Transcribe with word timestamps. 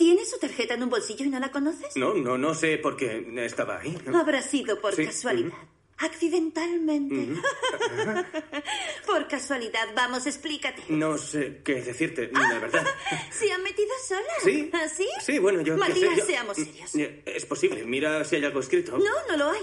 ¿Tiene 0.00 0.24
su 0.24 0.38
tarjeta 0.38 0.72
en 0.72 0.82
un 0.82 0.88
bolsillo 0.88 1.26
y 1.26 1.28
no 1.28 1.38
la 1.38 1.50
conoces? 1.50 1.94
No, 1.94 2.14
no, 2.14 2.38
no 2.38 2.54
sé 2.54 2.78
por 2.78 2.96
qué 2.96 3.22
estaba 3.44 3.80
ahí. 3.80 3.94
Habrá 4.14 4.40
sido 4.40 4.80
por 4.80 4.94
Sí. 4.94 5.04
casualidad. 5.04 5.52
Accidentalmente. 5.98 7.28
por 9.06 9.28
casualidad. 9.28 9.88
Vamos, 9.94 10.26
explícate. 10.26 10.84
No 10.88 11.18
sé 11.18 11.60
qué 11.62 11.82
decirte, 11.82 12.30
la 12.32 12.58
verdad. 12.58 12.86
¿Se 13.30 13.52
han 13.52 13.62
metido 13.62 13.90
sola? 14.08 14.22
¿Sí? 14.42 14.70
¿Así? 14.72 15.06
Sí, 15.20 15.38
bueno, 15.38 15.60
yo 15.60 15.76
Matías, 15.76 16.16
yo- 16.16 16.24
seamos 16.24 16.56
serios. 16.56 16.94
Eh, 16.94 17.22
Es 17.26 17.44
posible, 17.44 17.84
mira 17.84 18.24
si 18.24 18.36
hay 18.36 18.44
algo 18.46 18.60
escrito. 18.60 18.96
No, 18.96 19.04
no 19.28 19.36
lo 19.36 19.50
hay. 19.50 19.60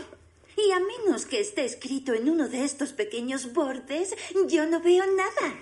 Y 0.56 0.72
a 0.72 0.80
menos 0.80 1.26
que 1.26 1.40
esté 1.40 1.66
escrito 1.66 2.14
en 2.14 2.30
uno 2.30 2.48
de 2.48 2.64
estos 2.64 2.94
pequeños 2.94 3.54
bordes, 3.54 4.16
yo 4.48 4.68
no 4.68 4.82
veo 4.82 5.04
nada. 5.16 5.56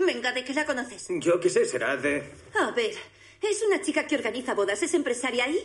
Venga, 0.00 0.32
¿de 0.32 0.42
qué 0.42 0.54
la 0.54 0.64
conoces? 0.64 1.06
Yo 1.10 1.38
qué 1.38 1.50
sé, 1.50 1.66
será 1.66 1.98
de... 1.98 2.22
A 2.58 2.70
ver, 2.70 2.94
es 3.50 3.62
una 3.62 3.80
chica 3.80 4.06
que 4.06 4.16
organiza 4.16 4.54
bodas. 4.54 4.82
¿Es 4.82 4.94
empresaria 4.94 5.44
ahí? 5.44 5.58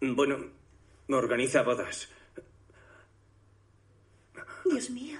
Bueno, 0.00 0.38
organiza 1.08 1.62
bodas. 1.62 2.08
Dios 4.64 4.90
mío. 4.90 5.18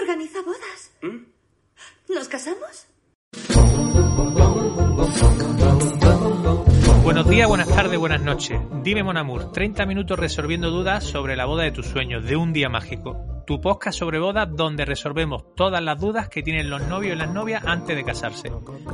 ¿Organiza 0.00 0.42
bodas? 0.42 0.92
¿Nos 2.08 2.28
casamos? 2.28 2.86
Buenos 7.02 7.28
días, 7.28 7.48
buenas 7.48 7.68
tardes, 7.68 7.98
buenas 7.98 8.22
noches. 8.22 8.60
Dime, 8.82 9.02
Mon 9.02 9.16
Amour, 9.16 9.52
30 9.52 9.86
minutos 9.86 10.18
resolviendo 10.18 10.70
dudas 10.70 11.04
sobre 11.04 11.36
la 11.36 11.46
boda 11.46 11.64
de 11.64 11.72
tus 11.72 11.86
sueños 11.86 12.24
de 12.24 12.36
un 12.36 12.52
día 12.52 12.68
mágico. 12.68 13.31
Tu 13.46 13.60
podcast 13.60 13.98
sobre 13.98 14.20
bodas 14.20 14.48
donde 14.54 14.84
resolvemos 14.84 15.54
todas 15.54 15.82
las 15.82 16.00
dudas 16.00 16.28
que 16.28 16.42
tienen 16.42 16.70
los 16.70 16.86
novios 16.86 17.16
y 17.16 17.18
las 17.18 17.32
novias 17.32 17.64
antes 17.66 17.96
de 17.96 18.04
casarse. 18.04 18.52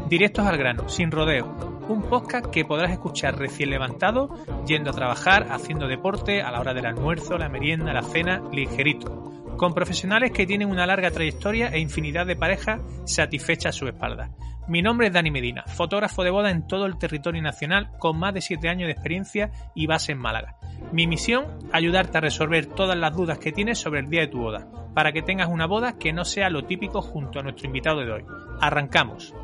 Directos 0.08 0.46
al 0.46 0.56
grano, 0.56 0.88
sin 0.88 1.10
rodeo. 1.10 1.46
Un 1.88 2.02
podcast 2.02 2.46
que 2.46 2.64
podrás 2.64 2.92
escuchar 2.92 3.38
recién 3.38 3.70
levantado, 3.70 4.30
yendo 4.66 4.90
a 4.90 4.94
trabajar, 4.94 5.48
haciendo 5.50 5.86
deporte, 5.86 6.40
a 6.42 6.50
la 6.50 6.60
hora 6.60 6.72
del 6.72 6.86
almuerzo, 6.86 7.36
la 7.36 7.48
merienda, 7.48 7.92
la 7.92 8.02
cena, 8.02 8.42
ligerito. 8.50 9.37
Con 9.58 9.74
profesionales 9.74 10.30
que 10.30 10.46
tienen 10.46 10.70
una 10.70 10.86
larga 10.86 11.10
trayectoria 11.10 11.70
e 11.70 11.80
infinidad 11.80 12.26
de 12.26 12.36
parejas 12.36 12.80
satisfechas 13.06 13.74
a 13.74 13.78
su 13.78 13.88
espalda. 13.88 14.30
Mi 14.68 14.82
nombre 14.82 15.08
es 15.08 15.12
Dani 15.12 15.32
Medina, 15.32 15.64
fotógrafo 15.66 16.22
de 16.22 16.30
boda 16.30 16.52
en 16.52 16.68
todo 16.68 16.86
el 16.86 16.96
territorio 16.96 17.42
nacional 17.42 17.90
con 17.98 18.16
más 18.20 18.32
de 18.34 18.40
7 18.40 18.68
años 18.68 18.86
de 18.86 18.92
experiencia 18.92 19.50
y 19.74 19.88
base 19.88 20.12
en 20.12 20.18
Málaga. 20.18 20.54
Mi 20.92 21.08
misión, 21.08 21.58
ayudarte 21.72 22.18
a 22.18 22.20
resolver 22.20 22.66
todas 22.66 22.96
las 22.96 23.16
dudas 23.16 23.40
que 23.40 23.50
tienes 23.50 23.80
sobre 23.80 23.98
el 23.98 24.08
día 24.08 24.20
de 24.20 24.28
tu 24.28 24.38
boda, 24.38 24.68
para 24.94 25.10
que 25.10 25.22
tengas 25.22 25.48
una 25.48 25.66
boda 25.66 25.98
que 25.98 26.12
no 26.12 26.24
sea 26.24 26.50
lo 26.50 26.64
típico 26.64 27.02
junto 27.02 27.40
a 27.40 27.42
nuestro 27.42 27.66
invitado 27.66 28.04
de 28.04 28.12
hoy. 28.12 28.24
Arrancamos. 28.60 29.34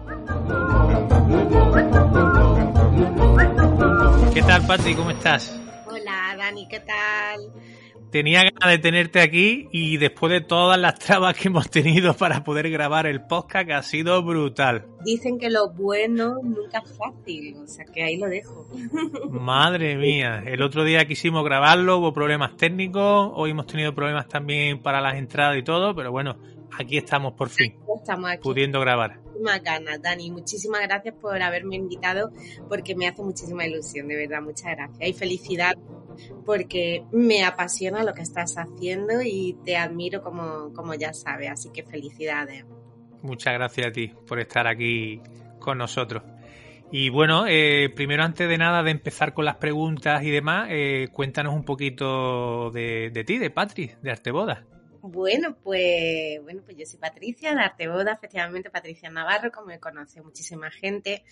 ¿Qué 4.32 4.42
tal, 4.42 4.64
Patri? 4.64 4.94
¿Cómo 4.94 5.10
estás? 5.10 5.60
Hola, 5.86 6.36
Dani, 6.38 6.68
¿qué 6.68 6.78
tal? 6.78 7.50
Tenía 8.14 8.44
ganas 8.44 8.70
de 8.70 8.78
tenerte 8.78 9.20
aquí 9.20 9.66
y 9.72 9.96
después 9.96 10.30
de 10.30 10.40
todas 10.40 10.78
las 10.78 11.00
trabas 11.00 11.36
que 11.36 11.48
hemos 11.48 11.68
tenido 11.68 12.14
para 12.16 12.44
poder 12.44 12.70
grabar 12.70 13.08
el 13.08 13.26
podcast, 13.26 13.66
que 13.66 13.72
ha 13.72 13.82
sido 13.82 14.22
brutal. 14.22 14.86
Dicen 15.04 15.36
que 15.36 15.50
lo 15.50 15.72
bueno 15.72 16.36
nunca 16.40 16.78
es 16.78 16.96
fácil, 16.96 17.56
o 17.56 17.66
sea 17.66 17.84
que 17.86 18.04
ahí 18.04 18.16
lo 18.16 18.28
dejo. 18.28 18.68
Madre 19.30 19.96
mía, 19.96 20.44
el 20.46 20.62
otro 20.62 20.84
día 20.84 21.04
quisimos 21.08 21.44
grabarlo, 21.44 21.98
hubo 21.98 22.12
problemas 22.12 22.56
técnicos, 22.56 23.32
hoy 23.34 23.50
hemos 23.50 23.66
tenido 23.66 23.92
problemas 23.92 24.28
también 24.28 24.80
para 24.80 25.00
las 25.00 25.16
entradas 25.16 25.58
y 25.58 25.64
todo, 25.64 25.92
pero 25.96 26.12
bueno, 26.12 26.36
aquí 26.78 26.96
estamos 26.96 27.32
por 27.32 27.48
fin, 27.48 27.74
Estamos 27.98 28.30
aquí. 28.30 28.42
pudiendo 28.44 28.78
grabar. 28.78 29.18
Muchísimas 29.24 29.62
ganas, 29.64 30.00
Dani. 30.00 30.30
Muchísimas 30.30 30.82
gracias 30.82 31.16
por 31.20 31.42
haberme 31.42 31.74
invitado 31.74 32.30
porque 32.68 32.94
me 32.94 33.08
hace 33.08 33.22
muchísima 33.24 33.66
ilusión, 33.66 34.06
de 34.06 34.14
verdad. 34.14 34.40
Muchas 34.40 34.76
gracias. 34.76 35.08
Y 35.08 35.12
felicidad 35.14 35.74
porque 36.44 37.04
me 37.12 37.44
apasiona 37.44 38.04
lo 38.04 38.14
que 38.14 38.22
estás 38.22 38.56
haciendo 38.56 39.22
y 39.22 39.56
te 39.64 39.76
admiro 39.76 40.22
como, 40.22 40.72
como 40.72 40.94
ya 40.94 41.12
sabes. 41.12 41.50
Así 41.50 41.70
que 41.70 41.82
felicidades. 41.82 42.64
Muchas 43.22 43.54
gracias 43.54 43.86
a 43.86 43.92
ti 43.92 44.12
por 44.26 44.38
estar 44.38 44.66
aquí 44.66 45.20
con 45.58 45.78
nosotros. 45.78 46.22
Y 46.92 47.08
bueno, 47.08 47.46
eh, 47.48 47.90
primero 47.94 48.22
antes 48.22 48.48
de 48.48 48.58
nada 48.58 48.82
de 48.82 48.90
empezar 48.90 49.34
con 49.34 49.44
las 49.44 49.56
preguntas 49.56 50.22
y 50.22 50.30
demás, 50.30 50.68
eh, 50.70 51.08
cuéntanos 51.10 51.54
un 51.54 51.64
poquito 51.64 52.70
de, 52.70 53.10
de 53.10 53.24
ti, 53.24 53.38
de 53.38 53.50
Patri, 53.50 53.90
de 54.00 54.10
Arteboda. 54.10 54.64
Bueno, 55.06 55.54
pues 55.62 56.42
bueno, 56.42 56.62
pues 56.64 56.78
yo 56.78 56.86
soy 56.86 56.98
Patricia 56.98 57.54
de 57.54 57.60
Arteboda, 57.60 58.14
efectivamente 58.14 58.70
Patricia 58.70 59.10
Navarro, 59.10 59.52
como 59.52 59.66
me 59.66 59.78
conoce 59.78 60.22
muchísima 60.22 60.70
gente. 60.70 61.24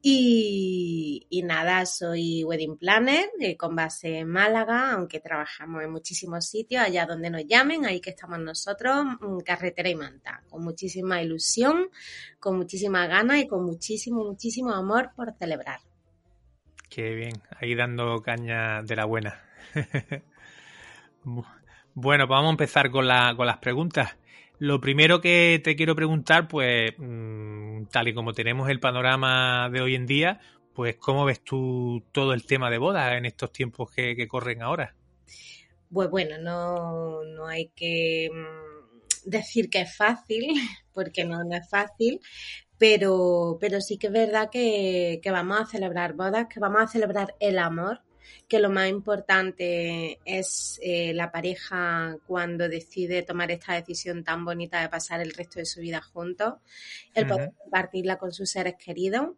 Y, 0.00 1.42
nada, 1.44 1.84
soy 1.86 2.44
wedding 2.44 2.76
planner 2.76 3.28
eh, 3.40 3.56
con 3.56 3.74
base 3.74 4.18
en 4.18 4.28
Málaga, 4.28 4.92
aunque 4.92 5.18
trabajamos 5.18 5.82
en 5.82 5.90
muchísimos 5.90 6.46
sitios, 6.46 6.84
allá 6.84 7.04
donde 7.04 7.30
nos 7.30 7.44
llamen, 7.44 7.84
ahí 7.84 8.00
que 8.00 8.10
estamos 8.10 8.38
nosotros, 8.38 9.04
mm, 9.20 9.38
carretera 9.40 9.88
y 9.88 9.96
manta, 9.96 10.44
con 10.48 10.62
muchísima 10.62 11.20
ilusión, 11.20 11.90
con 12.38 12.56
muchísima 12.56 13.08
ganas 13.08 13.38
y 13.38 13.48
con 13.48 13.64
muchísimo, 13.64 14.22
muchísimo 14.22 14.70
amor 14.70 15.10
por 15.16 15.32
celebrar. 15.36 15.80
Qué 16.88 17.12
bien, 17.16 17.42
ahí 17.60 17.74
dando 17.74 18.22
caña 18.22 18.82
de 18.84 18.94
la 18.94 19.04
buena. 19.04 19.42
Bu- 21.96 22.02
bueno, 22.02 22.26
pues 22.26 22.36
vamos 22.36 22.48
a 22.48 22.52
empezar 22.52 22.90
con, 22.90 23.08
la, 23.08 23.34
con 23.36 23.46
las 23.46 23.58
preguntas. 23.58 24.16
Lo 24.58 24.80
primero 24.80 25.20
que 25.20 25.60
te 25.62 25.76
quiero 25.76 25.94
preguntar, 25.96 26.48
pues, 26.48 26.92
mm, 26.98 27.84
tal 27.86 28.08
y 28.08 28.14
como 28.14 28.32
tenemos 28.32 28.68
el 28.70 28.80
panorama 28.80 29.68
de 29.70 29.80
hoy 29.80 29.94
en 29.94 30.06
día, 30.06 30.40
pues, 30.74 30.96
¿cómo 30.96 31.24
ves 31.24 31.42
tú 31.42 32.02
todo 32.12 32.32
el 32.34 32.46
tema 32.46 32.70
de 32.70 32.78
bodas 32.78 33.12
en 33.14 33.26
estos 33.26 33.52
tiempos 33.52 33.90
que, 33.90 34.28
corren 34.28 34.62
ahora? 34.62 34.94
Pues 35.92 36.10
bueno, 36.10 36.38
no, 36.38 37.24
no 37.24 37.46
hay 37.46 37.68
que 37.76 38.28
mm, 38.32 39.28
decir 39.30 39.70
que 39.70 39.82
es 39.82 39.96
fácil, 39.96 40.46
porque 40.92 41.24
no, 41.24 41.44
no 41.44 41.56
es 41.56 41.68
fácil, 41.68 42.20
pero, 42.78 43.58
pero 43.60 43.80
sí 43.80 43.98
que 43.98 44.08
es 44.08 44.12
verdad 44.12 44.50
que, 44.50 45.20
que 45.22 45.30
vamos 45.30 45.60
a 45.60 45.66
celebrar 45.66 46.14
bodas, 46.14 46.46
que 46.48 46.60
vamos 46.60 46.82
a 46.82 46.88
celebrar 46.88 47.34
el 47.40 47.58
amor, 47.58 48.02
que 48.48 48.58
lo 48.58 48.70
más 48.70 48.88
importante 48.88 50.20
es 50.24 50.78
eh, 50.82 51.12
la 51.14 51.30
pareja 51.32 52.16
cuando 52.26 52.68
decide 52.68 53.22
tomar 53.22 53.50
esta 53.50 53.74
decisión 53.74 54.24
tan 54.24 54.44
bonita 54.44 54.80
de 54.80 54.88
pasar 54.88 55.20
el 55.20 55.32
resto 55.32 55.58
de 55.58 55.66
su 55.66 55.80
vida 55.80 56.00
juntos, 56.00 56.54
el 57.14 57.26
poder 57.26 57.52
compartirla 57.58 58.18
con 58.18 58.32
sus 58.32 58.50
seres 58.50 58.74
queridos. 58.76 59.30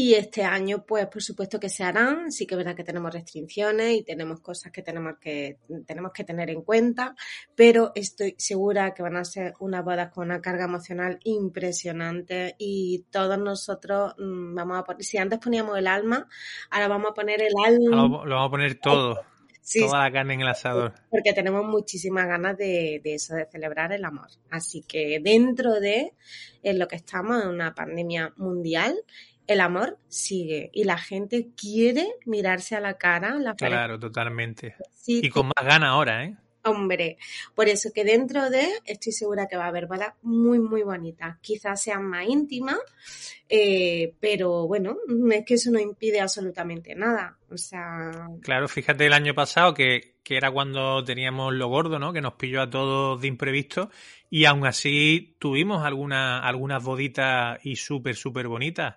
Y 0.00 0.14
este 0.14 0.44
año, 0.44 0.84
pues 0.86 1.08
por 1.08 1.20
supuesto 1.20 1.58
que 1.58 1.68
se 1.68 1.82
harán. 1.82 2.30
Sí 2.30 2.46
que 2.46 2.54
es 2.54 2.58
verdad 2.58 2.76
que 2.76 2.84
tenemos 2.84 3.12
restricciones 3.12 3.96
y 3.96 4.04
tenemos 4.04 4.38
cosas 4.38 4.70
que 4.70 4.80
tenemos 4.80 5.14
que, 5.20 5.58
tenemos 5.88 6.12
que 6.12 6.22
tener 6.22 6.50
en 6.50 6.62
cuenta, 6.62 7.16
pero 7.56 7.90
estoy 7.96 8.36
segura 8.38 8.94
que 8.94 9.02
van 9.02 9.16
a 9.16 9.24
ser 9.24 9.54
unas 9.58 9.84
bodas 9.84 10.12
con 10.12 10.26
una 10.26 10.40
carga 10.40 10.66
emocional 10.66 11.18
impresionante 11.24 12.54
y 12.58 13.06
todos 13.10 13.40
nosotros 13.40 14.14
mm, 14.18 14.54
vamos 14.54 14.78
a 14.78 14.84
poner, 14.84 15.02
si 15.02 15.18
antes 15.18 15.40
poníamos 15.40 15.76
el 15.76 15.88
alma, 15.88 16.28
ahora 16.70 16.86
vamos 16.86 17.10
a 17.10 17.14
poner 17.14 17.42
el 17.42 17.54
alma. 17.66 17.96
Lo, 17.96 18.24
lo 18.24 18.34
vamos 18.36 18.46
a 18.46 18.50
poner 18.52 18.78
todo, 18.78 19.20
Sí, 19.68 19.80
toda 19.80 20.04
la 20.04 20.10
carne 20.10 20.32
en 20.32 20.40
el 20.40 20.48
asador. 20.48 20.94
porque 21.10 21.34
tenemos 21.34 21.62
muchísimas 21.62 22.26
ganas 22.26 22.56
de, 22.56 23.02
de 23.04 23.14
eso, 23.16 23.34
de 23.34 23.44
celebrar 23.50 23.92
el 23.92 24.02
amor. 24.02 24.28
Así 24.48 24.82
que 24.82 25.20
dentro 25.22 25.78
de 25.78 26.14
en 26.62 26.78
lo 26.78 26.88
que 26.88 26.96
estamos, 26.96 27.42
en 27.42 27.50
una 27.50 27.74
pandemia 27.74 28.32
mundial, 28.36 28.96
el 29.48 29.60
amor 29.60 29.98
sigue 30.08 30.70
y 30.72 30.84
la 30.84 30.98
gente 30.98 31.48
quiere 31.56 32.06
mirarse 32.26 32.76
a 32.76 32.80
la 32.80 32.98
cara, 32.98 33.34
la 33.38 33.54
Claro, 33.54 33.98
totalmente. 33.98 34.76
sí, 34.92 35.20
Y 35.24 35.30
con 35.30 35.46
más 35.46 35.66
ganas 35.66 35.88
ahora, 35.88 36.24
¿eh? 36.24 36.36
Hombre, 36.64 37.16
por 37.54 37.66
eso 37.68 37.90
que 37.94 38.04
dentro 38.04 38.50
de, 38.50 38.68
estoy 38.84 39.12
segura 39.12 39.46
que 39.46 39.56
va 39.56 39.64
a 39.64 39.68
haber 39.68 39.86
bodas 39.86 40.12
muy, 40.20 40.58
muy 40.58 40.82
bonitas. 40.82 41.38
Quizás 41.40 41.82
sean 41.82 42.04
más 42.04 42.28
íntimas, 42.28 42.76
eh, 43.48 44.12
pero 44.20 44.66
bueno, 44.66 44.98
es 45.32 45.44
que 45.46 45.54
eso 45.54 45.70
no 45.70 45.80
impide 45.80 46.20
absolutamente 46.20 46.94
nada. 46.94 47.38
O 47.50 47.56
sea, 47.56 48.28
Claro, 48.42 48.68
fíjate 48.68 49.06
el 49.06 49.14
año 49.14 49.34
pasado 49.34 49.72
que, 49.72 50.16
que 50.22 50.36
era 50.36 50.50
cuando 50.50 51.02
teníamos 51.04 51.54
lo 51.54 51.68
gordo, 51.68 51.98
¿no? 51.98 52.12
Que 52.12 52.20
nos 52.20 52.34
pilló 52.34 52.60
a 52.60 52.68
todos 52.68 53.18
de 53.22 53.28
imprevisto. 53.28 53.90
Y 54.28 54.44
aún 54.44 54.66
así 54.66 55.36
tuvimos 55.38 55.86
alguna, 55.86 56.40
algunas 56.40 56.84
boditas 56.84 57.64
y 57.64 57.76
súper, 57.76 58.14
súper 58.14 58.46
bonitas. 58.46 58.96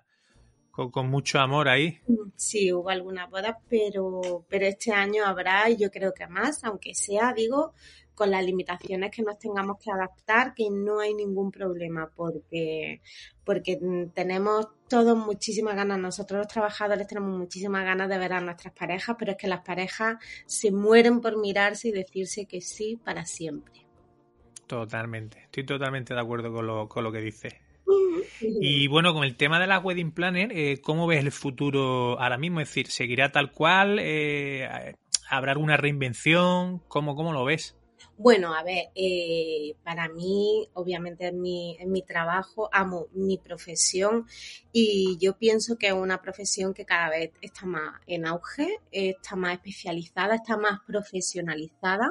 Con, 0.72 0.90
con, 0.90 1.08
mucho 1.08 1.38
amor 1.38 1.68
ahí. 1.68 2.00
Sí, 2.34 2.72
hubo 2.72 2.88
algunas 2.88 3.30
bodas, 3.30 3.56
pero, 3.68 4.44
pero 4.48 4.66
este 4.66 4.90
año 4.90 5.24
habrá, 5.24 5.68
yo 5.68 5.90
creo 5.90 6.12
que 6.12 6.26
más, 6.26 6.64
aunque 6.64 6.94
sea, 6.94 7.32
digo, 7.32 7.74
con 8.14 8.30
las 8.30 8.44
limitaciones 8.44 9.10
que 9.10 9.22
nos 9.22 9.38
tengamos 9.38 9.78
que 9.78 9.90
adaptar, 9.90 10.54
que 10.54 10.68
no 10.70 11.00
hay 11.00 11.14
ningún 11.14 11.50
problema, 11.50 12.10
porque, 12.14 13.00
porque 13.44 13.78
tenemos 14.14 14.68
todos 14.88 15.16
muchísimas 15.16 15.74
ganas, 15.74 15.98
nosotros 15.98 16.38
los 16.38 16.48
trabajadores 16.48 17.06
tenemos 17.06 17.36
muchísimas 17.36 17.84
ganas 17.84 18.08
de 18.08 18.18
ver 18.18 18.32
a 18.34 18.40
nuestras 18.40 18.74
parejas, 18.74 19.16
pero 19.18 19.32
es 19.32 19.38
que 19.38 19.48
las 19.48 19.60
parejas 19.60 20.16
se 20.46 20.70
mueren 20.70 21.20
por 21.20 21.38
mirarse 21.38 21.88
y 21.88 21.92
decirse 21.92 22.46
que 22.46 22.60
sí 22.60 22.96
para 23.02 23.24
siempre. 23.24 23.86
Totalmente, 24.66 25.42
estoy 25.42 25.64
totalmente 25.64 26.14
de 26.14 26.20
acuerdo 26.20 26.52
con 26.52 26.66
lo, 26.66 26.88
con 26.88 27.04
lo 27.04 27.12
que 27.12 27.20
dices. 27.20 27.54
Y 28.40 28.86
bueno, 28.88 29.14
con 29.14 29.24
el 29.24 29.36
tema 29.36 29.60
de 29.60 29.66
la 29.66 29.78
wedding 29.78 30.12
planner, 30.12 30.52
eh, 30.52 30.80
¿cómo 30.82 31.06
ves 31.06 31.24
el 31.24 31.32
futuro 31.32 32.18
ahora 32.20 32.38
mismo? 32.38 32.60
Es 32.60 32.68
decir, 32.68 32.88
¿seguirá 32.88 33.30
tal 33.30 33.52
cual? 33.52 33.98
Eh, 34.00 34.96
¿Habrá 35.30 35.52
alguna 35.52 35.76
reinvención? 35.76 36.80
¿Cómo, 36.88 37.14
cómo 37.14 37.32
lo 37.32 37.44
ves? 37.44 37.76
Bueno, 38.16 38.54
a 38.54 38.62
ver, 38.62 38.90
eh, 38.94 39.74
para 39.84 40.08
mí, 40.08 40.68
obviamente 40.74 41.28
en 41.28 41.40
mi, 41.40 41.76
en 41.78 41.90
mi 41.90 42.02
trabajo, 42.02 42.68
amo 42.72 43.06
mi 43.12 43.38
profesión 43.38 44.26
y 44.72 45.16
yo 45.20 45.38
pienso 45.38 45.76
que 45.76 45.88
es 45.88 45.92
una 45.92 46.20
profesión 46.20 46.74
que 46.74 46.84
cada 46.84 47.08
vez 47.10 47.30
está 47.40 47.64
más 47.64 48.00
en 48.06 48.26
auge, 48.26 48.78
está 48.90 49.36
más 49.36 49.54
especializada, 49.54 50.34
está 50.34 50.56
más 50.56 50.80
profesionalizada 50.86 52.10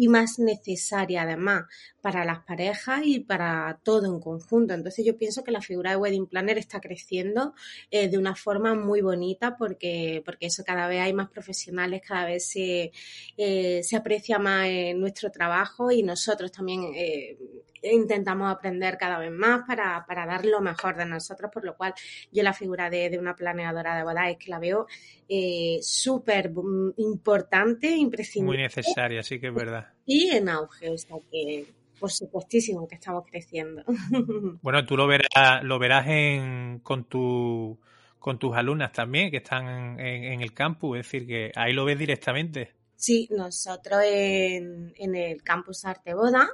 y 0.00 0.08
más 0.08 0.38
necesaria 0.38 1.22
además 1.22 1.64
para 2.00 2.24
las 2.24 2.40
parejas 2.44 3.00
y 3.04 3.20
para 3.20 3.80
todo 3.82 4.06
en 4.06 4.20
conjunto. 4.20 4.74
Entonces 4.74 5.04
yo 5.04 5.16
pienso 5.16 5.44
que 5.44 5.50
la 5.50 5.60
figura 5.60 5.90
de 5.90 5.96
wedding 5.96 6.26
planner 6.26 6.58
está 6.58 6.80
creciendo 6.80 7.54
eh, 7.90 8.08
de 8.08 8.18
una 8.18 8.34
forma 8.34 8.74
muy 8.74 9.00
bonita 9.00 9.56
porque, 9.56 10.22
porque 10.24 10.46
eso 10.46 10.64
cada 10.64 10.88
vez 10.88 11.00
hay 11.00 11.12
más 11.12 11.30
profesionales, 11.30 12.02
cada 12.06 12.26
vez 12.26 12.46
se, 12.46 12.92
eh, 13.36 13.82
se 13.82 13.96
aprecia 13.96 14.38
más 14.38 14.68
nuestro 14.96 15.30
trabajo 15.30 15.90
y 15.90 16.02
nosotros 16.02 16.52
también 16.52 16.92
eh, 16.94 17.38
intentamos 17.82 18.50
aprender 18.50 18.98
cada 18.98 19.18
vez 19.18 19.30
más 19.30 19.62
para, 19.66 20.04
para, 20.06 20.26
dar 20.26 20.44
lo 20.44 20.60
mejor 20.60 20.96
de 20.96 21.06
nosotros, 21.06 21.50
por 21.52 21.64
lo 21.64 21.76
cual 21.76 21.94
yo 22.30 22.42
la 22.42 22.52
figura 22.52 22.90
de, 22.90 23.10
de 23.10 23.18
una 23.18 23.34
planeadora 23.34 23.96
de 23.96 24.04
bodas 24.04 24.30
es 24.30 24.36
que 24.36 24.50
la 24.50 24.58
veo 24.58 24.86
eh, 25.28 25.78
súper 25.82 26.52
importante, 26.96 27.90
imprescindible. 27.90 28.56
Muy 28.56 28.62
necesaria, 28.62 29.22
sí 29.22 29.38
que 29.38 29.48
es 29.48 29.54
verdad. 29.54 29.88
Y 30.04 30.30
en 30.30 30.48
auge, 30.48 30.90
o 30.90 30.98
sea 30.98 31.16
que 31.30 31.66
por 32.00 32.10
supuestísimo 32.10 32.88
que 32.88 32.96
estamos 32.96 33.24
creciendo. 33.30 33.84
Bueno, 34.62 34.84
tú 34.84 34.96
lo 34.96 35.06
verás, 35.06 35.62
lo 35.62 35.78
verás 35.78 36.06
en, 36.08 36.80
con 36.82 37.04
tu 37.04 37.78
con 38.18 38.38
tus 38.38 38.54
alumnas 38.54 38.92
también 38.92 39.30
que 39.30 39.38
están 39.38 39.98
en, 39.98 40.24
en 40.24 40.40
el 40.42 40.52
campus, 40.52 40.98
es 40.98 41.06
decir, 41.06 41.26
que 41.26 41.52
ahí 41.54 41.72
lo 41.72 41.86
ves 41.86 41.98
directamente. 41.98 42.74
Sí, 42.94 43.28
nosotros 43.30 44.02
en, 44.04 44.92
en 44.96 45.14
el 45.14 45.42
campus 45.42 45.86
Arte 45.86 46.12
Boda 46.12 46.50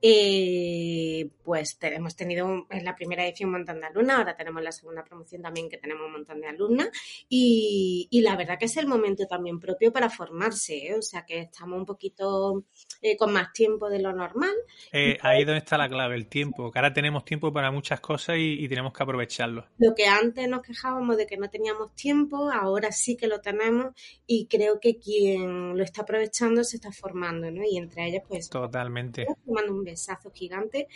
eh, 0.00 1.28
pues 1.44 1.78
hemos 1.80 2.14
tenido 2.14 2.66
en 2.70 2.84
la 2.84 2.94
primera 2.94 3.26
edición 3.26 3.48
un 3.48 3.56
montón 3.56 3.80
de 3.80 3.86
alumnas, 3.86 4.18
ahora 4.18 4.36
tenemos 4.36 4.62
la 4.62 4.72
segunda 4.72 5.02
promoción 5.02 5.42
también 5.42 5.68
que 5.68 5.78
tenemos 5.78 6.06
un 6.06 6.12
montón 6.12 6.40
de 6.40 6.46
alumnas 6.46 6.90
y, 7.28 8.06
y 8.10 8.20
la 8.20 8.36
verdad 8.36 8.58
que 8.58 8.66
es 8.66 8.76
el 8.76 8.86
momento 8.86 9.26
también 9.26 9.58
propio 9.58 9.92
para 9.92 10.10
formarse, 10.10 10.88
¿eh? 10.88 10.94
o 10.94 11.02
sea 11.02 11.24
que 11.24 11.40
estamos 11.40 11.78
un 11.78 11.86
poquito 11.86 12.64
eh, 13.02 13.16
con 13.16 13.32
más 13.32 13.52
tiempo 13.52 13.88
de 13.88 13.98
lo 13.98 14.12
normal. 14.12 14.54
Eh, 14.92 15.18
ahí 15.22 15.44
donde 15.44 15.58
está 15.58 15.78
la 15.78 15.88
clave, 15.88 16.16
el 16.16 16.28
tiempo, 16.28 16.70
que 16.70 16.78
ahora 16.78 16.92
tenemos 16.92 17.24
tiempo 17.24 17.52
para 17.52 17.70
muchas 17.70 18.00
cosas 18.00 18.36
y, 18.36 18.64
y, 18.64 18.68
tenemos 18.68 18.92
que 18.92 19.02
aprovecharlo. 19.02 19.66
Lo 19.78 19.94
que 19.94 20.06
antes 20.06 20.48
nos 20.48 20.62
quejábamos 20.62 21.16
de 21.16 21.26
que 21.26 21.36
no 21.36 21.48
teníamos 21.50 21.94
tiempo, 21.94 22.50
ahora 22.50 22.92
sí 22.92 23.16
que 23.16 23.26
lo 23.26 23.40
tenemos 23.40 23.94
y 24.26 24.46
creo 24.46 24.80
que 24.80 24.98
quien 24.98 25.76
lo 25.76 25.82
está 25.82 26.02
aprovechando 26.02 26.62
se 26.62 26.76
está 26.76 26.92
formando, 26.92 27.50
¿no? 27.50 27.62
Y 27.64 27.78
entre 27.78 28.06
ellas 28.06 28.22
pues... 28.28 28.48
Totalmente. 28.48 29.26
Un 29.46 29.58
besazo 29.90 30.30
gigante. 30.30 30.88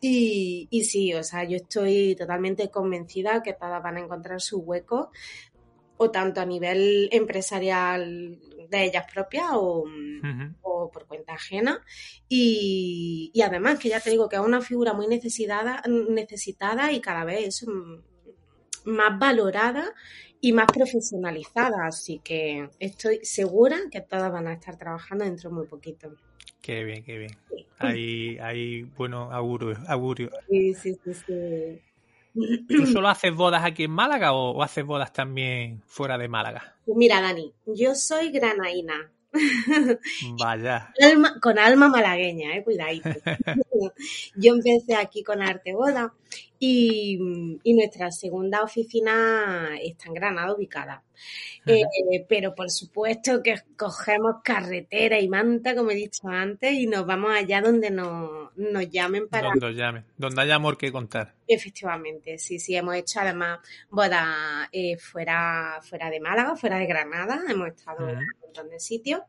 Y, 0.00 0.66
y, 0.70 0.84
sí, 0.84 1.12
o 1.14 1.22
sea, 1.22 1.44
yo 1.44 1.56
estoy 1.56 2.14
totalmente 2.16 2.70
convencida 2.70 3.42
que 3.42 3.52
todas 3.52 3.82
van 3.82 3.96
a 3.98 4.00
encontrar 4.00 4.40
su 4.40 4.60
hueco, 4.60 5.10
o 6.02 6.10
tanto 6.10 6.40
a 6.40 6.46
nivel 6.46 7.10
empresarial 7.12 8.38
de 8.70 8.84
ellas 8.84 9.04
propias 9.12 9.50
o, 9.52 9.80
uh 9.80 9.86
-huh. 9.86 10.54
o 10.62 10.90
por 10.90 11.06
cuenta 11.06 11.34
ajena. 11.34 11.84
Y, 12.26 13.30
y, 13.34 13.42
además, 13.42 13.78
que 13.78 13.90
ya 13.90 14.00
te 14.00 14.08
digo 14.08 14.26
que 14.26 14.36
es 14.36 14.42
una 14.42 14.62
figura 14.62 14.94
muy 14.94 15.06
necesitada, 15.06 15.82
necesitada 16.08 16.90
y 16.92 17.02
cada 17.02 17.24
vez 17.24 17.66
más 18.84 19.18
valorada 19.18 19.92
y 20.40 20.52
más 20.52 20.68
profesionalizada. 20.72 21.86
Así 21.86 22.20
que 22.24 22.70
estoy 22.78 23.20
segura 23.22 23.76
que 23.90 24.00
todas 24.00 24.32
van 24.32 24.48
a 24.48 24.54
estar 24.54 24.78
trabajando 24.78 25.26
dentro 25.26 25.50
de 25.50 25.56
muy 25.56 25.66
poquito. 25.66 26.16
Qué 26.60 26.84
bien, 26.84 27.02
qué 27.04 27.18
bien. 27.18 27.36
Hay, 27.78 28.38
hay 28.38 28.82
bueno, 28.82 29.32
augurio. 29.32 29.76
augurio. 29.88 30.30
Sí, 30.48 30.74
sí, 30.74 30.96
sí, 31.04 31.14
sí. 31.14 31.80
¿Tú 32.68 32.86
solo 32.86 33.08
haces 33.08 33.34
bodas 33.34 33.64
aquí 33.64 33.84
en 33.84 33.90
Málaga 33.90 34.32
o, 34.32 34.50
o, 34.50 34.62
haces 34.62 34.84
bodas 34.84 35.12
también 35.12 35.82
fuera 35.86 36.16
de 36.16 36.28
Málaga? 36.28 36.76
Mira, 36.86 37.20
Dani, 37.20 37.52
yo 37.66 37.94
soy 37.94 38.30
granaína. 38.30 39.10
Vaya. 40.38 40.92
Alma, 41.00 41.40
con 41.40 41.58
alma 41.58 41.88
malagueña, 41.88 42.56
eh, 42.56 42.64
cuidadito. 42.64 43.08
yo 44.36 44.54
empecé 44.54 44.96
aquí 44.96 45.22
con 45.22 45.42
Arte 45.42 45.72
Boda 45.72 46.12
y, 46.62 47.18
y, 47.64 47.74
nuestra 47.74 48.10
segunda 48.10 48.62
oficina 48.62 49.78
está 49.80 50.08
en 50.08 50.14
Granada 50.14 50.54
ubicada. 50.54 51.02
Eh, 51.66 52.26
pero 52.28 52.54
por 52.54 52.70
supuesto 52.70 53.42
que 53.42 53.54
cogemos 53.76 54.36
carretera 54.44 55.18
y 55.18 55.28
manta, 55.28 55.74
como 55.74 55.90
he 55.90 55.94
dicho 55.94 56.28
antes, 56.28 56.72
y 56.72 56.86
nos 56.86 57.06
vamos 57.06 57.32
allá 57.32 57.60
donde 57.60 57.90
nos, 57.90 58.54
nos 58.56 58.90
llamen 58.90 59.28
para... 59.28 59.48
Donde 59.48 59.74
llamen, 59.74 60.04
donde 60.16 60.42
haya 60.42 60.56
amor 60.56 60.76
que 60.76 60.92
contar. 60.92 61.34
Efectivamente, 61.46 62.38
sí, 62.38 62.58
sí, 62.58 62.76
hemos 62.76 62.94
hecho 62.94 63.20
además 63.20 63.60
bodas 63.90 64.68
eh, 64.72 64.96
fuera, 64.98 65.80
fuera 65.82 66.10
de 66.10 66.20
Málaga, 66.20 66.56
fuera 66.56 66.78
de 66.78 66.86
Granada, 66.86 67.42
hemos 67.48 67.68
estado 67.68 68.06
montón 68.50 68.68
de 68.68 68.80
sitios. 68.80 69.20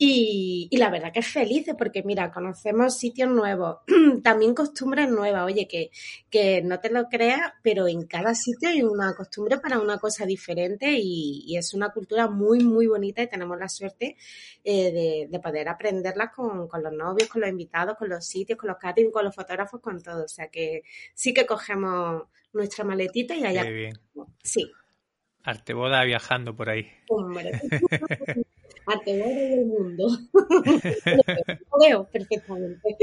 Y, 0.00 0.68
y, 0.70 0.76
la 0.76 0.90
verdad 0.90 1.12
que 1.12 1.18
es 1.18 1.26
feliz 1.26 1.66
porque, 1.76 2.04
mira, 2.04 2.30
conocemos 2.30 2.96
sitios 2.96 3.28
nuevos, 3.28 3.78
también 4.22 4.54
costumbres 4.54 5.10
nuevas. 5.10 5.44
Oye, 5.44 5.66
que, 5.66 5.90
que 6.30 6.62
no 6.62 6.78
te 6.78 6.88
lo 6.90 7.08
creas, 7.08 7.40
pero 7.64 7.88
en 7.88 8.06
cada 8.06 8.32
sitio 8.36 8.68
hay 8.68 8.82
una 8.82 9.16
costumbre 9.16 9.58
para 9.58 9.80
una 9.80 9.98
cosa 9.98 10.24
diferente 10.24 10.92
y, 10.92 11.42
y 11.48 11.56
es 11.56 11.74
una 11.74 11.90
cultura 11.90 12.28
muy, 12.28 12.60
muy 12.60 12.86
bonita 12.86 13.22
y 13.22 13.28
tenemos 13.28 13.58
la 13.58 13.68
suerte 13.68 14.16
eh, 14.62 14.92
de, 14.92 15.26
de, 15.28 15.40
poder 15.40 15.68
aprenderla 15.68 16.30
con, 16.30 16.68
con, 16.68 16.80
los 16.84 16.92
novios, 16.92 17.28
con 17.28 17.40
los 17.40 17.50
invitados, 17.50 17.96
con 17.98 18.08
los 18.08 18.24
sitios, 18.24 18.56
con 18.56 18.68
los 18.68 18.78
catering, 18.78 19.10
con 19.10 19.24
los 19.24 19.34
fotógrafos, 19.34 19.80
con 19.80 20.00
todo. 20.00 20.24
O 20.26 20.28
sea 20.28 20.46
que 20.46 20.82
sí 21.12 21.34
que 21.34 21.44
cogemos 21.44 22.22
nuestra 22.52 22.84
maletita 22.84 23.34
y 23.34 23.44
allá. 23.44 23.64
Bien. 23.64 23.98
Sí. 24.44 24.70
Arteboda 25.44 26.04
viajando 26.04 26.54
por 26.54 26.68
ahí. 26.68 26.86
Hombre. 27.08 27.52
Arteboda 28.86 29.34
del 29.34 29.66
mundo. 29.66 30.08
Lo 30.32 31.78
veo 31.78 32.08
perfectamente. 32.10 32.96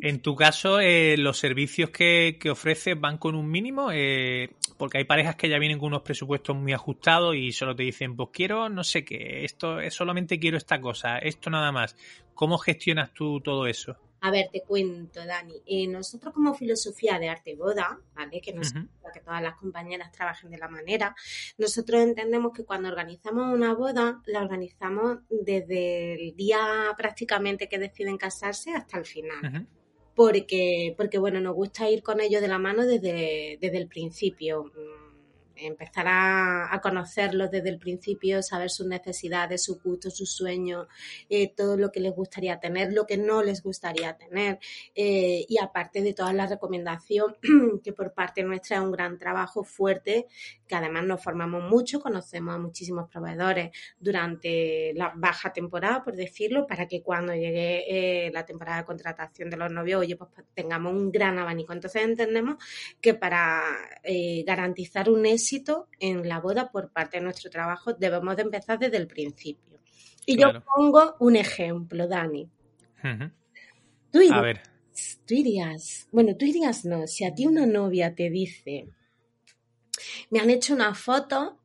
En 0.00 0.20
tu 0.20 0.34
caso, 0.34 0.80
eh, 0.80 1.16
los 1.18 1.38
servicios 1.38 1.90
que, 1.90 2.38
que, 2.40 2.50
ofreces 2.50 2.98
van 2.98 3.18
con 3.18 3.34
un 3.34 3.50
mínimo, 3.50 3.90
eh, 3.92 4.50
porque 4.78 4.98
hay 4.98 5.04
parejas 5.04 5.36
que 5.36 5.48
ya 5.48 5.58
vienen 5.58 5.78
con 5.78 5.88
unos 5.88 6.02
presupuestos 6.02 6.56
muy 6.56 6.72
ajustados 6.72 7.36
y 7.36 7.52
solo 7.52 7.76
te 7.76 7.82
dicen, 7.82 8.16
pues 8.16 8.30
quiero 8.32 8.68
no 8.68 8.84
sé 8.84 9.04
qué, 9.04 9.44
esto 9.44 9.78
solamente 9.90 10.38
quiero 10.38 10.56
esta 10.56 10.80
cosa, 10.80 11.18
esto 11.18 11.50
nada 11.50 11.72
más. 11.72 11.96
¿Cómo 12.34 12.56
gestionas 12.56 13.12
tú 13.12 13.40
todo 13.40 13.66
eso? 13.66 13.96
A 14.20 14.30
ver, 14.30 14.48
te 14.52 14.62
cuento, 14.62 15.24
Dani. 15.24 15.62
Eh, 15.66 15.86
nosotros 15.86 16.34
como 16.34 16.54
filosofía 16.54 17.18
de 17.18 17.28
arte 17.28 17.54
boda, 17.54 18.00
¿vale? 18.14 18.40
Que 18.40 18.52
no 18.52 18.60
uh 18.60 18.64
-huh. 18.64 19.12
que 19.12 19.20
todas 19.20 19.42
las 19.42 19.56
compañeras 19.56 20.10
trabajen 20.10 20.50
de 20.50 20.58
la 20.58 20.68
manera. 20.68 21.14
Nosotros 21.56 22.02
entendemos 22.02 22.52
que 22.52 22.64
cuando 22.64 22.88
organizamos 22.88 23.54
una 23.54 23.74
boda, 23.74 24.20
la 24.26 24.42
organizamos 24.42 25.18
desde 25.30 26.14
el 26.14 26.34
día 26.36 26.58
prácticamente 26.96 27.68
que 27.68 27.78
deciden 27.78 28.18
casarse 28.18 28.72
hasta 28.72 28.98
el 28.98 29.06
final. 29.06 29.38
Uh 29.42 29.46
-huh. 29.46 29.66
Porque, 30.14 30.94
porque, 30.96 31.18
bueno, 31.18 31.40
nos 31.40 31.54
gusta 31.54 31.88
ir 31.88 32.02
con 32.02 32.20
ellos 32.20 32.40
de 32.40 32.48
la 32.48 32.58
mano 32.58 32.84
desde, 32.84 33.56
desde 33.60 33.78
el 33.78 33.86
principio 33.86 34.72
empezar 35.60 36.06
a, 36.08 36.72
a, 36.72 36.80
conocerlos 36.80 37.50
desde 37.50 37.68
el 37.68 37.78
principio, 37.78 38.42
saber 38.42 38.70
sus 38.70 38.86
necesidades, 38.86 39.64
sus 39.64 39.82
gustos, 39.82 40.16
sus 40.16 40.30
sueños, 40.32 40.86
eh, 41.28 41.52
todo 41.54 41.76
lo 41.76 41.90
que 41.90 42.00
les 42.00 42.14
gustaría 42.14 42.60
tener, 42.60 42.92
lo 42.92 43.06
que 43.06 43.16
no 43.16 43.42
les 43.42 43.62
gustaría 43.62 44.16
tener. 44.16 44.58
Eh, 44.94 45.44
y 45.48 45.58
aparte 45.58 46.02
de 46.02 46.14
toda 46.14 46.32
la 46.32 46.46
recomendación, 46.46 47.36
que 47.82 47.92
por 47.92 48.12
parte 48.12 48.42
nuestra 48.42 48.76
es 48.76 48.82
un 48.82 48.92
gran 48.92 49.18
trabajo 49.18 49.64
fuerte, 49.64 50.26
que 50.66 50.74
además 50.74 51.04
nos 51.04 51.22
formamos 51.22 51.62
mucho, 51.62 52.00
conocemos 52.00 52.54
a 52.54 52.58
muchísimos 52.58 53.08
proveedores 53.08 53.70
durante 53.98 54.92
la 54.94 55.12
baja 55.16 55.52
temporada, 55.52 56.04
por 56.04 56.14
decirlo, 56.14 56.66
para 56.66 56.86
que 56.86 57.02
cuando 57.02 57.34
llegue 57.34 58.26
eh, 58.26 58.30
la 58.32 58.44
temporada 58.44 58.78
de 58.78 58.84
contratación 58.84 59.50
de 59.50 59.56
los 59.56 59.70
novios, 59.70 60.00
oye, 60.00 60.16
pues 60.16 60.30
tengamos 60.54 60.92
un 60.92 61.10
gran 61.10 61.38
abanico. 61.38 61.72
Entonces 61.72 62.02
entendemos 62.02 62.56
que 63.00 63.14
para 63.14 63.62
garantizar 64.44 65.10
un 65.10 65.26
éxito 65.26 65.47
en 66.00 66.28
la 66.28 66.40
boda 66.40 66.70
por 66.70 66.90
parte 66.92 67.18
de 67.18 67.24
nuestro 67.24 67.50
trabajo 67.50 67.92
debemos 67.94 68.36
de 68.36 68.42
empezar 68.42 68.78
desde 68.78 68.96
el 68.98 69.06
principio. 69.06 69.78
Y 70.26 70.36
Claro. 70.36 70.60
yo 70.60 70.64
pongo 70.76 71.16
un 71.20 71.36
ejemplo, 71.36 72.06
Dani. 72.06 72.50
Tú 74.12 74.20
irías, 74.20 74.36
A 74.36 74.40
ver, 74.42 74.62
tú 75.26 75.34
irías, 75.34 76.08
bueno, 76.12 76.36
tú 76.36 76.44
irías 76.44 76.84
no, 76.84 77.06
si 77.06 77.24
a 77.24 77.34
ti 77.34 77.46
una 77.46 77.66
novia 77.66 78.14
te 78.14 78.28
dice, 78.30 78.88
me 80.30 80.40
han 80.40 80.50
hecho 80.50 80.74
una 80.74 80.94
foto, 80.94 81.58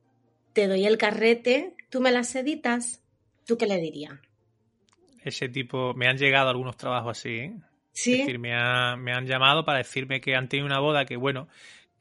te 0.54 0.68
doy 0.68 0.86
el 0.86 0.98
carrete, 0.98 1.76
tú 1.90 2.02
me 2.02 2.12
las 2.12 2.36
editas, 2.36 3.02
¿tú 3.46 3.58
qué 3.58 3.68
le 3.68 3.78
dirías? 3.80 4.20
ese 5.24 5.50
tipo, 5.50 5.94
me 5.96 6.08
han 6.08 6.18
llegado 6.18 6.50
algunos 6.50 6.78
trabajos 6.78 7.18
así, 7.20 7.30
¿eh? 7.38 7.54
Es 7.56 7.64
Sí, 7.94 8.20
decir, 8.20 8.40
me, 8.40 8.54
ha- 8.54 8.96
me 8.98 9.14
han 9.14 9.26
llamado 9.26 9.64
para 9.66 9.78
decirme 9.80 10.20
que 10.22 10.36
han 10.36 10.50
tenido 10.50 10.66
una 10.66 10.80
boda 10.80 11.06
que, 11.06 11.16
bueno, 11.16 11.48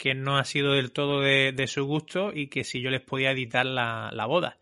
que 0.03 0.15
no 0.17 0.37
ha 0.37 0.45
sido 0.45 0.73
del 0.73 0.91
todo 0.91 1.21
de, 1.21 1.53
de 1.53 1.67
su 1.69 1.85
gusto 1.85 2.33
y 2.35 2.49
que 2.49 2.65
si 2.65 2.81
yo 2.83 2.91
les 2.91 3.03
podía 3.03 3.31
editar 3.31 3.65
la, 3.65 4.11
la 4.13 4.27
boda. 4.27 4.59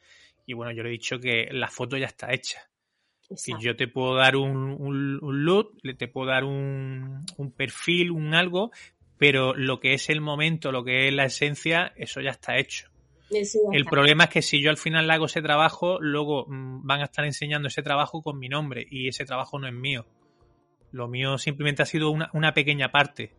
Y 0.46 0.52
bueno, 0.52 0.70
yo 0.72 0.82
le 0.82 0.90
he 0.90 0.92
dicho 0.92 1.18
que 1.18 1.48
la 1.50 1.68
foto 1.68 1.96
ya 1.96 2.06
está 2.06 2.32
hecha. 2.34 2.58
Si 3.36 3.52
yo 3.62 3.74
te 3.74 3.88
puedo 3.88 4.16
dar 4.16 4.36
un, 4.36 4.56
un, 4.78 5.18
un 5.22 5.44
look, 5.44 5.78
le- 5.82 5.94
te 5.94 6.08
puedo 6.08 6.28
dar 6.28 6.44
un, 6.44 7.24
un 7.38 7.52
perfil, 7.52 8.10
un 8.10 8.34
algo, 8.34 8.70
pero 9.16 9.54
lo 9.54 9.80
que 9.80 9.94
es 9.94 10.10
el 10.10 10.20
momento, 10.20 10.72
lo 10.72 10.84
que 10.84 11.08
es 11.08 11.14
la 11.14 11.24
esencia, 11.24 11.92
eso 11.96 12.20
ya 12.20 12.30
está 12.30 12.58
hecho. 12.58 12.88
El 13.72 13.84
problema 13.90 14.24
es 14.24 14.30
que 14.30 14.42
si 14.42 14.60
yo 14.60 14.68
al 14.68 14.76
final 14.76 15.10
hago 15.10 15.24
ese 15.24 15.40
trabajo, 15.40 15.98
luego 16.00 16.44
mm, 16.48 16.86
van 16.86 17.00
a 17.00 17.04
estar 17.04 17.24
enseñando 17.24 17.68
ese 17.68 17.82
trabajo 17.82 18.20
con 18.22 18.38
mi 18.38 18.48
nombre 18.50 18.86
y 18.90 19.08
ese 19.08 19.24
trabajo 19.24 19.58
no 19.58 19.68
es 19.68 19.74
mío. 19.74 20.04
Lo 20.92 21.08
mío 21.08 21.38
simplemente 21.38 21.82
ha 21.82 21.86
sido 21.86 22.10
una, 22.10 22.28
una 22.34 22.52
pequeña 22.52 22.90
parte. 22.90 23.32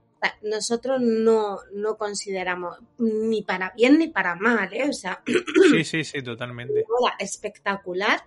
Nosotros 0.43 1.01
no, 1.01 1.59
no 1.73 1.97
consideramos 1.97 2.77
ni 2.97 3.41
para 3.43 3.71
bien 3.75 3.97
ni 3.97 4.07
para 4.07 4.35
mal, 4.35 4.71
¿eh? 4.73 4.87
O 4.89 4.93
sea, 4.93 5.23
Sí, 5.71 5.83
sí, 5.83 6.03
sí, 6.03 6.21
totalmente. 6.21 6.83
boda 6.87 7.15
espectacular. 7.19 8.21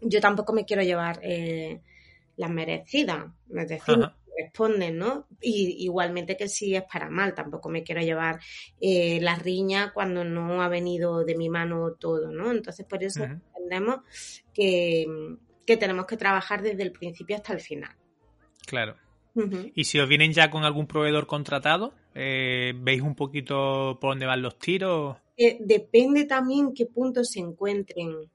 Yo 0.00 0.20
tampoco 0.20 0.52
me 0.52 0.64
quiero 0.64 0.82
llevar 0.82 1.20
eh, 1.22 1.82
las 2.36 2.50
merecidas, 2.50 3.26
es 3.54 3.68
decir, 3.68 3.96
Ajá. 3.96 4.16
responden, 4.38 4.96
¿no? 4.96 5.26
Y 5.42 5.84
igualmente 5.84 6.36
que 6.38 6.48
si 6.48 6.74
es 6.74 6.84
para 6.90 7.10
mal, 7.10 7.34
tampoco 7.34 7.68
me 7.68 7.82
quiero 7.82 8.00
llevar 8.00 8.40
eh, 8.80 9.20
la 9.20 9.34
riña 9.34 9.92
cuando 9.92 10.24
no 10.24 10.62
ha 10.62 10.68
venido 10.68 11.24
de 11.24 11.36
mi 11.36 11.50
mano 11.50 11.92
todo, 11.98 12.30
¿no? 12.30 12.50
Entonces, 12.50 12.86
por 12.86 13.04
eso 13.04 13.24
entendemos 13.24 14.00
que, 14.54 15.06
que 15.66 15.76
tenemos 15.76 16.06
que 16.06 16.16
trabajar 16.16 16.62
desde 16.62 16.82
el 16.82 16.92
principio 16.92 17.36
hasta 17.36 17.52
el 17.52 17.60
final. 17.60 17.94
Claro. 18.66 18.96
Y 19.74 19.84
si 19.84 19.98
os 19.98 20.08
vienen 20.08 20.32
ya 20.32 20.50
con 20.50 20.64
algún 20.64 20.86
proveedor 20.86 21.26
contratado, 21.26 21.92
eh, 22.14 22.72
¿veis 22.76 23.02
un 23.02 23.14
poquito 23.14 23.98
por 24.00 24.10
dónde 24.10 24.26
van 24.26 24.42
los 24.42 24.58
tiros? 24.58 25.16
Eh, 25.36 25.58
depende 25.60 26.24
también 26.24 26.74
qué 26.74 26.86
puntos 26.86 27.30
se 27.30 27.40
encuentren. 27.40 28.30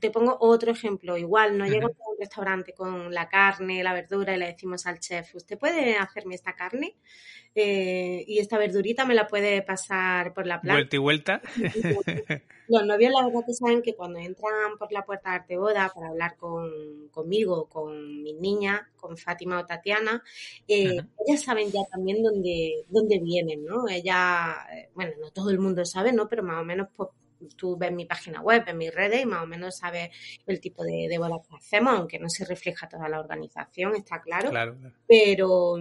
Te 0.00 0.10
pongo 0.10 0.36
otro 0.40 0.72
ejemplo. 0.72 1.16
Igual 1.16 1.58
no 1.58 1.66
llegamos 1.66 1.96
a 2.00 2.10
un 2.10 2.18
restaurante 2.18 2.72
con 2.72 3.12
la 3.12 3.28
carne, 3.28 3.82
la 3.82 3.92
verdura 3.92 4.34
y 4.34 4.38
le 4.38 4.46
decimos 4.46 4.86
al 4.86 4.98
chef, 4.98 5.34
¿usted 5.34 5.58
puede 5.58 5.96
hacerme 5.96 6.34
esta 6.34 6.54
carne? 6.54 6.96
Eh, 7.54 8.24
y 8.26 8.38
esta 8.40 8.58
verdurita 8.58 9.04
me 9.04 9.14
la 9.14 9.26
puede 9.26 9.62
pasar 9.62 10.34
por 10.34 10.46
la 10.46 10.60
planta. 10.60 10.74
Vuelta 10.78 10.96
y 10.96 10.98
vuelta. 10.98 11.42
Los 12.66 12.86
novios 12.86 13.12
la 13.12 13.26
verdad 13.26 13.44
que 13.46 13.52
saben 13.52 13.82
que 13.82 13.94
cuando 13.94 14.18
entran 14.18 14.78
por 14.78 14.90
la 14.90 15.04
puerta 15.04 15.30
de 15.30 15.36
Arte 15.36 15.56
Boda 15.58 15.92
para 15.94 16.08
hablar 16.08 16.36
con, 16.36 17.08
conmigo, 17.10 17.68
con 17.68 18.22
mis 18.22 18.36
niñas, 18.36 18.80
con 18.96 19.16
Fátima 19.18 19.60
o 19.60 19.66
Tatiana, 19.66 20.22
eh, 20.66 20.96
ellas 21.26 21.42
saben 21.42 21.70
ya 21.70 21.80
también 21.90 22.22
dónde, 22.22 22.86
dónde 22.88 23.18
vienen, 23.18 23.64
¿no? 23.64 23.86
Ella, 23.88 24.66
eh, 24.72 24.88
bueno, 24.94 25.12
no 25.20 25.30
todo 25.30 25.50
el 25.50 25.58
mundo 25.58 25.84
sabe, 25.84 26.12
¿no? 26.12 26.26
Pero 26.26 26.42
más 26.42 26.60
o 26.60 26.64
menos 26.64 26.88
pues, 26.96 27.10
tú 27.56 27.76
ves 27.76 27.92
mi 27.92 28.06
página 28.06 28.40
web, 28.40 28.64
en 28.66 28.78
mis 28.78 28.94
redes 28.94 29.22
y 29.22 29.26
más 29.26 29.42
o 29.42 29.46
menos 29.46 29.76
sabes 29.76 30.10
el 30.46 30.60
tipo 30.60 30.82
de, 30.84 31.06
de 31.08 31.18
bodas 31.18 31.46
que 31.48 31.56
hacemos, 31.56 31.94
aunque 31.94 32.18
no 32.18 32.28
se 32.28 32.44
refleja 32.44 32.88
toda 32.88 33.08
la 33.08 33.20
organización, 33.20 33.94
está 33.96 34.20
claro. 34.20 34.50
Claro. 34.50 34.76
pero 35.06 35.78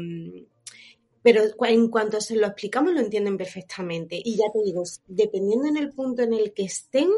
pero 1.23 1.43
en 1.61 1.87
cuanto 1.87 2.19
se 2.19 2.35
lo 2.35 2.47
explicamos 2.47 2.93
lo 2.93 2.99
entienden 2.99 3.37
perfectamente. 3.37 4.21
Y 4.21 4.35
ya 4.35 4.51
te 4.51 4.59
digo, 4.63 4.83
dependiendo 5.07 5.67
en 5.69 5.77
el 5.77 5.91
punto 5.91 6.21
en 6.21 6.33
el 6.33 6.53
que 6.53 6.63
estén 6.63 7.09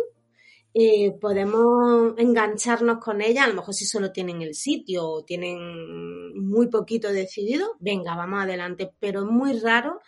eh, 0.77 1.11
podemos 1.19 2.13
engancharnos 2.17 2.97
con 2.97 3.21
ella, 3.21 3.45
a 3.45 3.47
lo 3.47 3.55
mejor 3.55 3.73
si 3.73 3.85
solo 3.85 4.11
tienen 4.11 4.41
el 4.41 4.53
sitio 4.55 5.07
o 5.07 5.23
tienen 5.23 6.37
muy 6.37 6.67
poquito 6.67 7.11
decidido, 7.11 7.77
venga, 7.79 8.13
vamos 8.15 8.43
adelante, 8.43 8.91
pero 8.99 9.21
es 9.21 9.31
muy 9.31 9.57
raro 9.59 10.01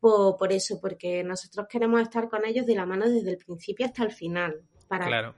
por, 0.00 0.36
por 0.36 0.52
eso, 0.52 0.80
porque 0.80 1.22
nosotros 1.22 1.66
queremos 1.68 2.00
estar 2.02 2.28
con 2.28 2.44
ellos 2.44 2.66
de 2.66 2.74
la 2.74 2.86
mano 2.86 3.08
desde 3.08 3.30
el 3.30 3.38
principio 3.38 3.86
hasta 3.86 4.02
el 4.04 4.12
final. 4.12 4.62
Para 4.88 5.06
Claro. 5.06 5.36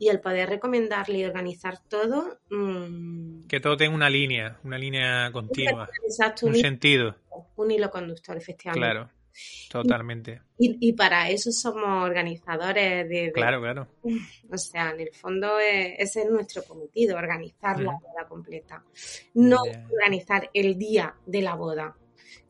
y 0.00 0.08
el 0.08 0.20
poder 0.20 0.48
recomendarle 0.48 1.18
y 1.18 1.24
organizar 1.24 1.78
todo, 1.88 2.40
mm, 2.50 3.46
Que 3.46 3.60
todo 3.60 3.76
tenga 3.76 3.94
una 3.94 4.10
línea, 4.10 4.58
una 4.64 4.78
línea 4.78 5.30
continua, 5.30 5.88
exacto, 6.04 6.46
un 6.46 6.54
un, 6.54 6.58
sentido. 6.60 7.14
un 7.54 7.70
hilo 7.70 7.88
conductor, 7.88 8.36
efectivamente. 8.36 8.80
Claro. 8.90 9.10
Totalmente. 9.70 10.42
Y, 10.58 10.76
y 10.88 10.92
para 10.94 11.30
eso 11.30 11.52
somos 11.52 12.04
organizadores 12.04 13.08
de, 13.08 13.14
de- 13.26 13.32
Claro, 13.32 13.60
claro. 13.60 13.86
o 14.52 14.58
sea, 14.58 14.90
en 14.90 15.00
el 15.00 15.14
fondo 15.14 15.60
eh, 15.60 15.94
ese 16.02 16.22
es 16.22 16.30
nuestro 16.30 16.64
cometido, 16.64 17.16
organizar 17.16 17.78
la 17.80 17.92
Ujú. 17.92 18.08
boda 18.08 18.26
completa. 18.28 18.82
No 19.34 19.58
organizar 19.92 20.50
el 20.52 20.76
día 20.76 21.14
de 21.26 21.42
la 21.42 21.54
boda, 21.54 21.96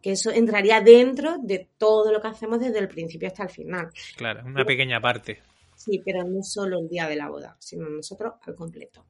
que 0.02 0.12
eso 0.12 0.30
entraría 0.30 0.80
dentro 0.80 1.36
de 1.38 1.68
todo 1.78 2.12
lo 2.12 2.20
que 2.20 2.28
hacemos 2.28 2.60
desde 2.60 2.78
el 2.78 2.88
principio 2.88 3.28
hasta 3.28 3.44
el 3.44 3.50
final. 3.50 3.90
Claro, 4.16 4.42
una 4.44 4.64
pequeña 4.64 5.00
parte. 5.00 5.42
Sí, 5.76 6.02
pero 6.04 6.24
no 6.24 6.42
solo 6.42 6.78
el 6.78 6.88
día 6.88 7.08
de 7.08 7.16
la 7.16 7.28
boda, 7.28 7.56
sino 7.58 7.88
nosotros 7.88 8.34
al 8.42 8.54
completo. 8.54 9.06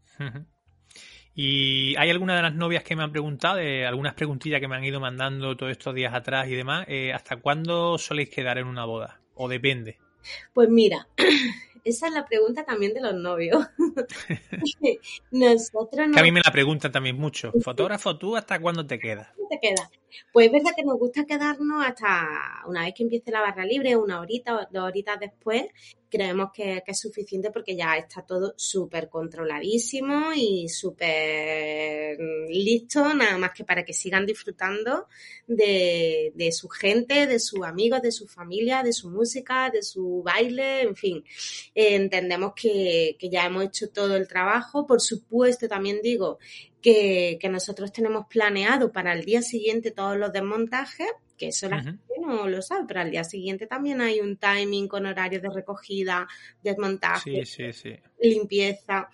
Y 1.35 1.97
hay 1.97 2.11
algunas 2.11 2.37
de 2.37 2.43
las 2.43 2.55
novias 2.55 2.85
que 2.85 2.95
me 2.97 3.03
han 3.03 3.13
preguntado, 3.13 3.59
eh, 3.59 3.87
algunas 3.87 4.15
preguntillas 4.15 4.61
que 4.61 4.69
me 4.69 4.77
han 4.77 4.85
ido 4.85 5.01
mandando 5.01 5.57
todos 5.57 5.73
estos 5.73 5.95
días 5.95 6.13
atrás 6.15 6.49
y 6.49 6.55
demás, 6.55 6.85
eh, 6.89 7.13
¿hasta 7.13 7.37
cuándo 7.37 7.99
soléis 7.99 8.31
quedar 8.31 8.59
en 8.59 8.67
una 8.67 8.85
boda? 8.85 9.21
¿O 9.35 9.49
depende? 9.49 9.99
Pues 10.53 10.69
mira, 10.69 11.09
esa 11.85 12.07
es 12.09 12.13
la 12.13 12.27
pregunta 12.27 12.65
también 12.65 12.95
de 12.95 13.01
los 13.01 13.15
novios. 13.15 13.67
Nosotros 15.31 16.09
no 16.09 16.15
Que 16.15 16.21
a 16.21 16.23
mí 16.23 16.33
me 16.33 16.41
la 16.45 16.53
preguntan 16.53 16.93
también 16.93 17.17
mucho. 17.17 17.53
Fotógrafo, 17.63 18.17
¿tú 18.17 18.37
hasta 18.37 18.61
cuándo 18.61 18.87
te 18.87 18.99
quedas? 18.99 19.29
te 19.51 19.59
queda? 19.61 19.91
Pues 20.33 20.47
es 20.47 20.53
verdad 20.53 20.71
que 20.77 20.85
nos 20.85 20.99
gusta 20.99 21.25
quedarnos 21.27 21.85
hasta 21.85 22.63
una 22.67 22.85
vez 22.85 22.95
que 22.95 23.03
empiece 23.03 23.31
la 23.31 23.43
barra 23.43 23.65
libre, 23.65 23.97
una 23.97 24.21
horita 24.21 24.57
o 24.57 24.67
dos 24.71 24.85
horitas 24.85 25.19
después, 25.21 25.67
creemos 26.11 26.51
que, 26.53 26.83
es 26.87 26.99
suficiente 26.99 27.51
porque 27.51 27.77
ya 27.77 27.97
está 27.97 28.23
todo 28.23 28.53
súper 28.57 29.09
controladísimo 29.09 30.33
y 30.35 30.69
súper 30.69 32.19
listo, 32.49 33.15
nada 33.15 33.39
más 33.39 33.53
que 33.53 33.65
para 33.65 33.85
que 33.85 33.93
sigan 33.93 34.27
disfrutando 34.27 35.07
de, 35.47 36.51
su 36.53 36.69
gente, 36.69 37.27
de 37.27 37.39
sus 37.39 37.63
amigos, 37.65 38.03
de 38.03 38.13
su 38.13 38.27
familia, 38.27 38.83
de 38.83 38.93
su 38.93 39.09
música, 39.09 39.71
de 39.71 39.83
su 39.83 40.23
baile, 40.23 40.83
en 40.83 40.97
fin. 40.97 41.25
Eh, 41.75 41.95
entendemos 41.95 42.53
que, 42.55 43.17
que 43.19 43.31
ya 43.31 43.47
hemos 43.47 43.65
hecho 43.65 43.89
todo 43.91 44.17
el 44.17 44.27
trabajo. 44.27 44.87
Por 44.87 45.01
supuesto, 45.01 45.69
también 45.69 46.01
digo 46.03 46.39
que, 46.83 47.39
que 47.41 47.49
nosotros 47.49 47.93
tenemos 47.93 48.27
planeado 48.27 48.93
para 48.93 49.13
el 49.13 49.25
día 49.25 49.43
siguiente 49.43 49.91
todos 49.91 50.17
los 50.17 50.33
desmontajes, 50.33 51.09
que 51.41 51.49
eso 51.49 51.69
la 51.71 51.83
gente 51.83 52.05
no 52.21 52.47
lo 52.47 52.61
sabe, 52.61 52.85
pero 52.87 53.01
al 53.01 53.11
día 53.11 53.25
siguiente 53.25 53.67
también 53.67 54.03
hay 54.03 54.21
un 54.21 54.37
timing 54.37 54.87
con 54.89 55.07
horarios 55.07 55.41
de 55.43 55.49
recogida, 55.49 56.29
desmontaje, 56.63 57.47
Sí, 57.47 57.73
sí, 57.73 57.73
sí. 57.73 57.97
limpieza. 58.21 59.09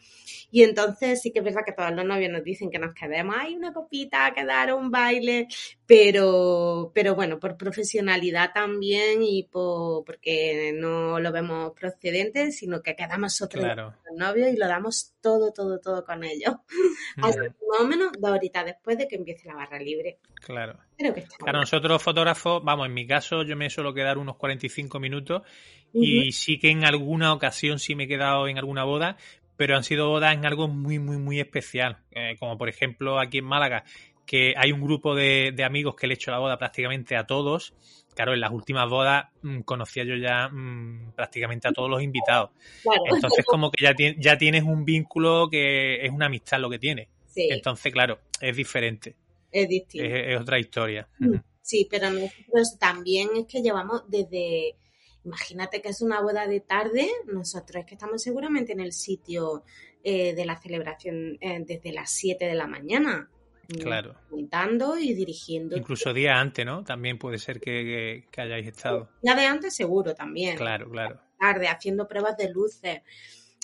Y 0.50 0.64
entonces 0.64 1.22
sí 1.22 1.30
que 1.32 1.38
es 1.38 1.44
verdad 1.44 1.62
que 1.64 1.70
todos 1.72 1.92
los 1.92 2.04
novios 2.04 2.32
nos 2.32 2.42
dicen 2.42 2.68
que 2.70 2.78
nos 2.80 2.94
quedemos, 2.94 3.36
hay 3.38 3.54
una 3.54 3.72
copita, 3.72 4.32
quedar 4.34 4.74
un 4.74 4.90
baile, 4.90 5.46
pero, 5.86 6.90
pero 6.94 7.14
bueno, 7.14 7.38
por 7.38 7.56
profesionalidad 7.56 8.50
también 8.52 9.22
y 9.22 9.44
por, 9.44 10.04
porque 10.04 10.72
no 10.74 11.20
lo 11.20 11.30
vemos 11.32 11.72
procedente, 11.78 12.50
sino 12.50 12.82
que 12.82 12.96
quedamos 12.96 13.36
Claro. 13.50 13.94
los 14.08 14.18
novios 14.18 14.48
y 14.52 14.56
lo 14.56 14.66
damos 14.66 15.14
todo, 15.20 15.52
todo, 15.52 15.78
todo 15.78 16.04
con 16.04 16.24
ellos. 16.24 16.54
Así 17.22 17.38
que 17.38 17.48
más 17.68 17.80
o 17.80 17.86
menos 17.86 18.12
dos 18.18 18.30
horitas 18.32 18.64
después 18.64 18.98
de 18.98 19.06
que 19.06 19.16
empiece 19.16 19.46
la 19.46 19.54
barra 19.54 19.78
libre. 19.78 20.18
Claro. 20.46 20.78
Creo 20.96 21.12
que 21.12 21.20
está 21.20 21.36
Claro, 21.38 21.58
bien. 21.58 21.60
nosotros 21.62 22.00
fotógrafos, 22.00 22.62
vamos, 22.62 22.86
en 22.86 22.94
mi 22.94 23.04
caso 23.04 23.42
yo 23.42 23.56
me 23.56 23.68
suelo 23.68 23.92
quedar 23.92 24.16
unos 24.16 24.36
45 24.36 25.00
minutos 25.00 25.42
y 25.92 26.30
sí 26.30 26.58
que 26.60 26.70
en 26.70 26.84
alguna 26.84 27.32
ocasión 27.32 27.80
sí 27.80 27.96
me 27.96 28.04
he 28.04 28.08
quedado 28.08 28.46
en 28.46 28.56
alguna 28.56 28.84
boda, 28.84 29.16
pero 29.56 29.76
han 29.76 29.82
sido 29.82 30.08
bodas 30.08 30.34
en 30.34 30.46
algo 30.46 30.68
muy, 30.68 31.00
muy, 31.00 31.16
muy 31.16 31.40
especial. 31.40 31.98
Eh, 32.12 32.36
como 32.38 32.56
por 32.56 32.68
ejemplo 32.68 33.18
aquí 33.18 33.38
en 33.38 33.44
Málaga, 33.46 33.82
que 34.24 34.54
hay 34.56 34.70
un 34.70 34.82
grupo 34.82 35.16
de, 35.16 35.52
de 35.52 35.64
amigos 35.64 35.96
que 35.96 36.06
le 36.06 36.14
he 36.14 36.16
hecho 36.16 36.30
la 36.30 36.38
boda 36.38 36.58
prácticamente 36.58 37.16
a 37.16 37.26
todos. 37.26 37.74
Claro, 38.14 38.32
en 38.32 38.40
las 38.40 38.52
últimas 38.52 38.88
bodas 38.88 39.26
mm, 39.42 39.60
conocía 39.62 40.04
yo 40.04 40.14
ya 40.14 40.48
mm, 40.48 41.12
prácticamente 41.16 41.66
a 41.66 41.72
todos 41.72 41.90
los 41.90 42.02
invitados. 42.02 42.50
Claro, 42.82 43.02
Entonces 43.12 43.44
como 43.44 43.70
que 43.72 43.82
ya, 43.84 43.94
ya 44.16 44.38
tienes 44.38 44.62
un 44.62 44.84
vínculo 44.84 45.48
que 45.50 46.04
es 46.06 46.10
una 46.12 46.26
amistad 46.26 46.60
lo 46.60 46.70
que 46.70 46.78
tienes. 46.78 47.08
sí, 47.26 47.48
Entonces, 47.50 47.92
claro, 47.92 48.20
es 48.40 48.56
diferente, 48.56 49.16
es 49.50 49.68
distinto. 49.68 50.06
es, 50.06 50.34
es 50.34 50.40
otra 50.40 50.58
historia. 50.58 51.08
Mm, 51.18 51.36
Sí, 51.62 51.88
pero 51.90 52.10
nosotros 52.10 52.78
también 52.78 53.28
es 53.36 53.46
que 53.46 53.60
llevamos 53.60 54.04
desde, 54.08 54.76
imagínate 55.24 55.82
que 55.82 55.88
es 55.88 56.00
una 56.00 56.20
boda 56.20 56.46
de 56.46 56.60
tarde, 56.60 57.08
nosotros 57.26 57.80
es 57.80 57.86
que 57.86 57.94
estamos 57.96 58.22
seguramente 58.22 58.70
en 58.72 58.78
el 58.78 58.92
sitio 58.92 59.64
eh, 60.04 60.32
de 60.34 60.44
la 60.44 60.56
celebración 60.60 61.36
eh, 61.40 61.64
desde 61.66 61.92
las 61.92 62.12
7 62.12 62.44
de 62.44 62.54
la 62.54 62.68
mañana. 62.68 63.28
Claro. 63.82 64.14
Montando 64.30 64.96
y 64.96 65.12
dirigiendo. 65.12 65.76
Incluso 65.76 66.14
días 66.14 66.36
antes, 66.38 66.64
¿no? 66.64 66.84
También 66.84 67.18
puede 67.18 67.38
ser 67.38 67.58
que, 67.58 67.72
que- 67.82 68.24
que 68.30 68.40
hayáis 68.42 68.68
estado. 68.68 69.08
Ya 69.24 69.34
de 69.34 69.44
antes 69.46 69.74
seguro 69.74 70.14
también. 70.14 70.56
Claro, 70.56 70.88
claro. 70.88 71.20
tarde, 71.40 71.66
haciendo 71.66 72.06
pruebas 72.06 72.36
de 72.36 72.48
luces. 72.52 73.00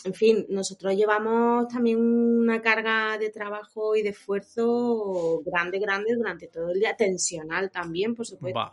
En 0.05 0.15
fin, 0.15 0.47
nosotros 0.49 0.95
llevamos 0.95 1.69
también 1.69 1.99
una 1.99 2.61
carga 2.61 3.19
de 3.19 3.31
trabajo 3.31 3.95
y 3.97 4.03
de 4.03 4.11
esfuerzo 4.11 5.43
grande, 5.45 5.79
grande 5.79 6.15
durante 6.15 6.49
todo 6.49 6.71
el 6.71 6.81
día, 6.81 6.97
tensional 6.97 7.71
también, 7.71 8.15
por 8.15 8.27
supuesto. 8.27 8.73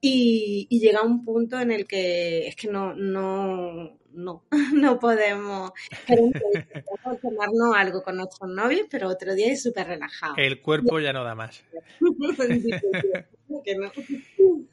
Y, 0.00 0.66
y 0.68 0.80
llega 0.80 1.02
un 1.02 1.24
punto 1.24 1.60
en 1.60 1.70
el 1.70 1.86
que 1.86 2.48
es 2.48 2.56
que 2.56 2.68
no, 2.68 2.94
no, 2.94 3.98
no, 4.14 4.44
no 4.74 4.98
podemos, 4.98 5.72
podemos 6.06 7.20
tomarnos 7.20 7.76
algo 7.76 8.02
con 8.02 8.16
nuestros 8.16 8.50
novios, 8.50 8.86
pero 8.90 9.08
otro 9.08 9.34
día 9.34 9.52
es 9.52 9.62
súper 9.62 9.86
relajado. 9.86 10.34
El 10.36 10.60
cuerpo 10.60 11.00
ya 11.00 11.12
no 11.12 11.24
da 11.24 11.34
más. 11.34 11.62
Que 13.64 13.76
no. 13.76 13.92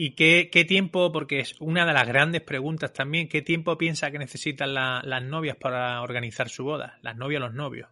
¿Y 0.00 0.12
qué, 0.12 0.48
qué 0.52 0.64
tiempo, 0.64 1.10
porque 1.10 1.40
es 1.40 1.56
una 1.60 1.84
de 1.84 1.92
las 1.92 2.06
grandes 2.06 2.40
preguntas 2.42 2.92
también, 2.92 3.28
qué 3.28 3.42
tiempo 3.42 3.76
piensa 3.76 4.12
que 4.12 4.18
necesitan 4.20 4.72
la- 4.72 5.02
las 5.04 5.24
novias 5.24 5.56
para 5.56 6.00
organizar 6.02 6.48
su 6.48 6.62
boda? 6.62 7.00
Las 7.02 7.16
novias 7.16 7.42
o 7.42 7.46
los 7.46 7.54
novios. 7.54 7.88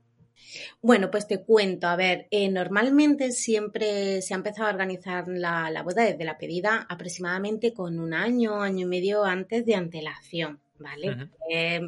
Bueno, 0.81 1.11
pues 1.11 1.27
te 1.27 1.43
cuento, 1.43 1.89
a 1.89 1.97
ver, 1.97 2.29
eh, 2.31 2.49
normalmente 2.49 3.33
siempre 3.33 4.23
se 4.23 4.35
ha 4.35 4.37
empezado 4.37 4.69
a 4.69 4.71
organizar 4.73 5.27
la, 5.27 5.69
la 5.71 5.83
boda 5.83 6.05
desde 6.05 6.25
la 6.25 6.39
pedida 6.39 6.87
aproximadamente 6.89 7.75
con 7.75 7.99
un 7.99 8.15
año, 8.15 8.63
año 8.63 8.87
y 8.87 8.89
medio 8.89 9.25
antes 9.25 9.67
de 9.67 9.75
antelación, 9.75 10.61
¿vale? 10.79 11.17
Eh, 11.51 11.81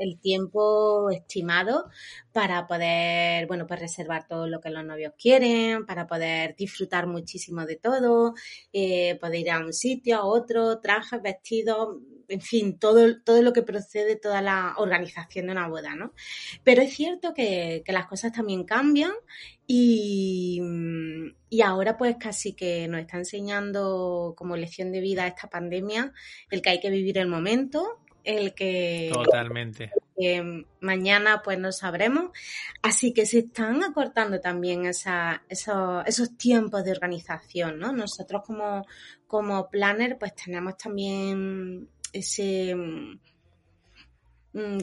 el 0.00 0.18
tiempo 0.18 1.10
estimado 1.10 1.88
para 2.32 2.66
poder, 2.66 3.46
bueno, 3.46 3.66
pues 3.66 3.80
reservar 3.80 4.26
todo 4.26 4.48
lo 4.48 4.60
que 4.60 4.70
los 4.70 4.84
novios 4.84 5.12
quieren, 5.18 5.86
para 5.86 6.06
poder 6.06 6.56
disfrutar 6.56 7.06
muchísimo 7.06 7.66
de 7.66 7.76
todo, 7.76 8.34
eh, 8.72 9.16
poder 9.20 9.40
ir 9.40 9.50
a 9.50 9.60
un 9.60 9.72
sitio, 9.72 10.16
a 10.18 10.24
otro, 10.24 10.80
trajes, 10.80 11.22
vestidos, 11.22 11.98
en 12.28 12.40
fin, 12.40 12.78
todo, 12.78 13.20
todo 13.22 13.42
lo 13.42 13.52
que 13.52 13.62
procede, 13.62 14.16
toda 14.16 14.40
la 14.40 14.74
organización 14.78 15.46
de 15.46 15.52
una 15.52 15.68
boda, 15.68 15.96
¿no? 15.96 16.12
Pero 16.64 16.82
es 16.82 16.94
cierto 16.94 17.34
que, 17.34 17.82
que 17.84 17.92
las 17.92 18.06
cosas 18.06 18.32
también 18.32 18.64
cambian 18.64 19.12
y, 19.66 20.60
y 21.48 21.60
ahora 21.62 21.96
pues 21.96 22.16
casi 22.18 22.54
que 22.54 22.88
nos 22.88 23.00
está 23.00 23.18
enseñando 23.18 24.34
como 24.36 24.56
lección 24.56 24.92
de 24.92 25.00
vida 25.00 25.26
esta 25.26 25.48
pandemia 25.48 26.12
el 26.50 26.62
que 26.62 26.70
hay 26.70 26.80
que 26.80 26.90
vivir 26.90 27.18
el 27.18 27.28
momento, 27.28 27.99
el 28.24 28.54
que, 28.54 29.10
Totalmente. 29.12 29.90
mañana 30.80 31.40
pues 31.42 31.58
no 31.58 31.72
sabremos. 31.72 32.30
Así 32.82 33.12
que 33.12 33.26
se 33.26 33.38
están 33.40 33.82
acortando 33.82 34.40
también 34.40 34.86
esa- 34.86 35.42
esos, 35.48 36.04
esos 36.06 36.36
tiempos 36.36 36.84
de 36.84 36.92
organización, 36.92 37.78
¿no? 37.78 37.92
Nosotros 37.92 38.42
como, 38.46 38.86
como 39.26 39.68
planner 39.70 40.18
pues 40.18 40.34
tenemos 40.34 40.76
también 40.76 41.88
ese, 42.12 42.74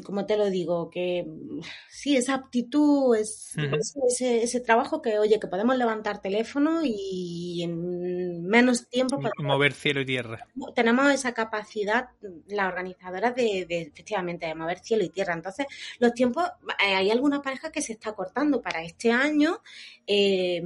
como 0.06 0.26
te 0.26 0.38
lo 0.38 0.50
digo, 0.50 0.90
que 0.90 1.26
mm, 1.28 1.60
sí, 1.90 2.16
esa 2.16 2.36
aptitud, 2.36 3.16
es, 3.16 3.54
ese, 3.76 4.00
ese- 4.08 4.44
ese 4.44 4.60
trabajo 4.62 5.02
que, 5.02 5.20
oye, 5.20 5.40
que 5.40 5.48
podemos 5.48 5.78
levantar 5.78 6.22
teléfono 6.22 6.82
y 6.84 7.64
en 7.64 8.44
menos 8.44 8.88
tiempo 8.88 9.18
podemos 9.18 9.56
Mover 9.56 9.74
cielo 9.74 10.02
y 10.02 10.06
tierra. 10.06 10.48
tenemos 10.74 11.12
esa 11.12 11.34
capacidad, 11.34 12.10
las 12.48 12.68
organizadoras, 12.68 13.36
de, 13.36 13.66
de, 13.68 13.82
efectivamente 13.82 14.46
de 14.46 14.56
mover 14.56 14.80
cielo 14.80 15.04
y 15.04 15.10
tierra. 15.10 15.34
Entonces, 15.34 15.66
los 16.00 16.14
tiempos, 16.14 16.46
eh, 16.86 16.96
hay 16.96 17.12
algunas 17.12 17.42
parejas 17.42 17.72
que 17.72 17.82
se 17.82 17.94
está 17.94 18.14
cortando 18.14 18.62
para 18.62 18.84
este 18.84 19.12
año. 19.12 19.62
eh, 20.06 20.62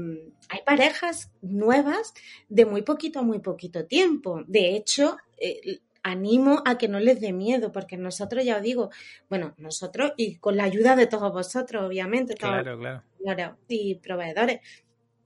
hay 0.49 0.59
parejas 0.65 1.31
nuevas 1.41 2.13
de 2.49 2.65
muy 2.65 2.81
poquito 2.83 3.19
a 3.19 3.23
muy 3.23 3.39
poquito 3.39 3.85
tiempo. 3.85 4.41
De 4.47 4.75
hecho, 4.75 5.17
eh, 5.37 5.79
animo 6.03 6.61
a 6.65 6.77
que 6.77 6.87
no 6.87 6.99
les 6.99 7.19
dé 7.19 7.33
miedo, 7.33 7.71
porque 7.71 7.97
nosotros, 7.97 8.43
ya 8.43 8.57
os 8.57 8.63
digo, 8.63 8.89
bueno, 9.29 9.53
nosotros 9.57 10.13
y 10.17 10.37
con 10.37 10.57
la 10.57 10.63
ayuda 10.63 10.95
de 10.95 11.07
todos 11.07 11.31
vosotros, 11.31 11.83
obviamente, 11.83 12.35
todos 12.35 12.53
Claro, 12.61 12.79
claro. 12.79 13.03
Claro, 13.23 13.57
y 13.67 13.95
proveedores. 13.95 14.59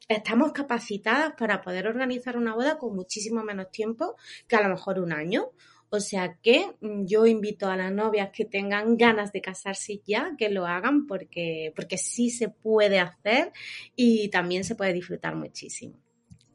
Estamos 0.07 0.51
capacitadas 0.51 1.33
para 1.37 1.61
poder 1.61 1.87
organizar 1.87 2.37
una 2.37 2.53
boda 2.53 2.77
con 2.77 2.95
muchísimo 2.95 3.43
menos 3.43 3.71
tiempo 3.71 4.15
que 4.47 4.55
a 4.55 4.61
lo 4.61 4.69
mejor 4.69 4.99
un 4.99 5.11
año. 5.11 5.51
O 5.89 5.99
sea 5.99 6.37
que 6.41 6.75
mm, 6.81 7.05
yo 7.05 7.25
invito 7.25 7.67
a 7.67 7.77
las 7.77 7.91
novias 7.91 8.29
que 8.31 8.45
tengan 8.45 8.97
ganas 8.97 9.31
de 9.31 9.41
casarse 9.41 10.01
ya, 10.05 10.35
que 10.37 10.49
lo 10.49 10.65
hagan 10.65 11.07
porque, 11.07 11.71
porque 11.75 11.97
sí 11.97 12.29
se 12.29 12.49
puede 12.49 12.99
hacer 12.99 13.51
y 13.95 14.29
también 14.29 14.63
se 14.63 14.75
puede 14.75 14.93
disfrutar 14.93 15.35
muchísimo. 15.35 15.97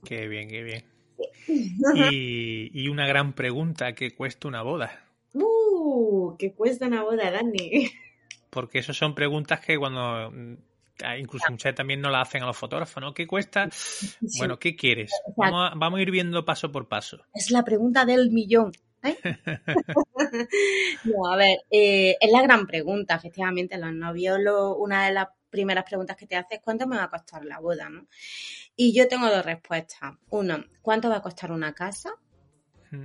Qué 0.04 0.28
bien, 0.28 0.48
qué 0.48 0.62
bien. 0.62 0.84
Y, 1.48 2.70
y 2.72 2.88
una 2.88 3.06
gran 3.06 3.32
pregunta, 3.32 3.94
¿qué 3.94 4.14
cuesta 4.14 4.48
una 4.48 4.62
boda? 4.62 5.04
¡Uh! 5.34 6.36
¿Qué 6.38 6.52
cuesta 6.52 6.86
una 6.86 7.02
boda, 7.02 7.30
Dani? 7.30 7.88
Porque 8.50 8.78
eso 8.80 8.92
son 8.92 9.14
preguntas 9.14 9.60
que 9.60 9.78
cuando 9.78 10.30
mm, 10.30 10.54
incluso 11.18 11.46
muchas 11.50 11.74
también 11.74 12.00
no 12.00 12.10
las 12.10 12.28
hacen 12.28 12.42
a 12.42 12.46
los 12.46 12.56
fotógrafos, 12.56 13.00
¿no? 13.00 13.14
¿Qué 13.14 13.26
cuesta? 13.26 13.68
Bueno, 14.38 14.58
¿qué 14.58 14.74
quieres? 14.76 15.12
Vamos 15.36 15.70
a, 15.70 15.74
vamos 15.76 15.98
a 15.98 16.02
ir 16.02 16.10
viendo 16.10 16.44
paso 16.44 16.70
por 16.72 16.88
paso. 16.88 17.22
Es 17.34 17.50
la 17.50 17.64
pregunta 17.64 18.04
del 18.04 18.30
millón. 18.30 18.72
¿eh? 19.02 19.16
no, 21.04 21.26
a 21.30 21.36
ver, 21.36 21.58
eh, 21.70 22.16
es 22.20 22.32
la 22.32 22.42
gran 22.42 22.66
pregunta, 22.66 23.14
efectivamente. 23.14 23.78
Los 23.78 23.92
novios, 23.92 24.38
lo- 24.40 24.76
una 24.76 25.06
de 25.06 25.12
las 25.12 25.28
primeras 25.50 25.84
preguntas 25.84 26.16
que 26.16 26.26
te 26.26 26.36
hace 26.36 26.56
es 26.56 26.60
cuánto 26.62 26.86
me 26.86 26.96
va 26.96 27.04
a 27.04 27.10
costar 27.10 27.44
la 27.44 27.58
boda, 27.58 27.88
¿no? 27.90 28.06
Y 28.76 28.94
yo 28.94 29.08
tengo 29.08 29.28
dos 29.28 29.44
respuestas. 29.44 30.14
Uno, 30.30 30.64
¿cuánto 30.80 31.10
va 31.10 31.16
a 31.16 31.22
costar 31.22 31.52
una 31.52 31.74
casa? 31.74 32.14
Mm, 32.90 33.04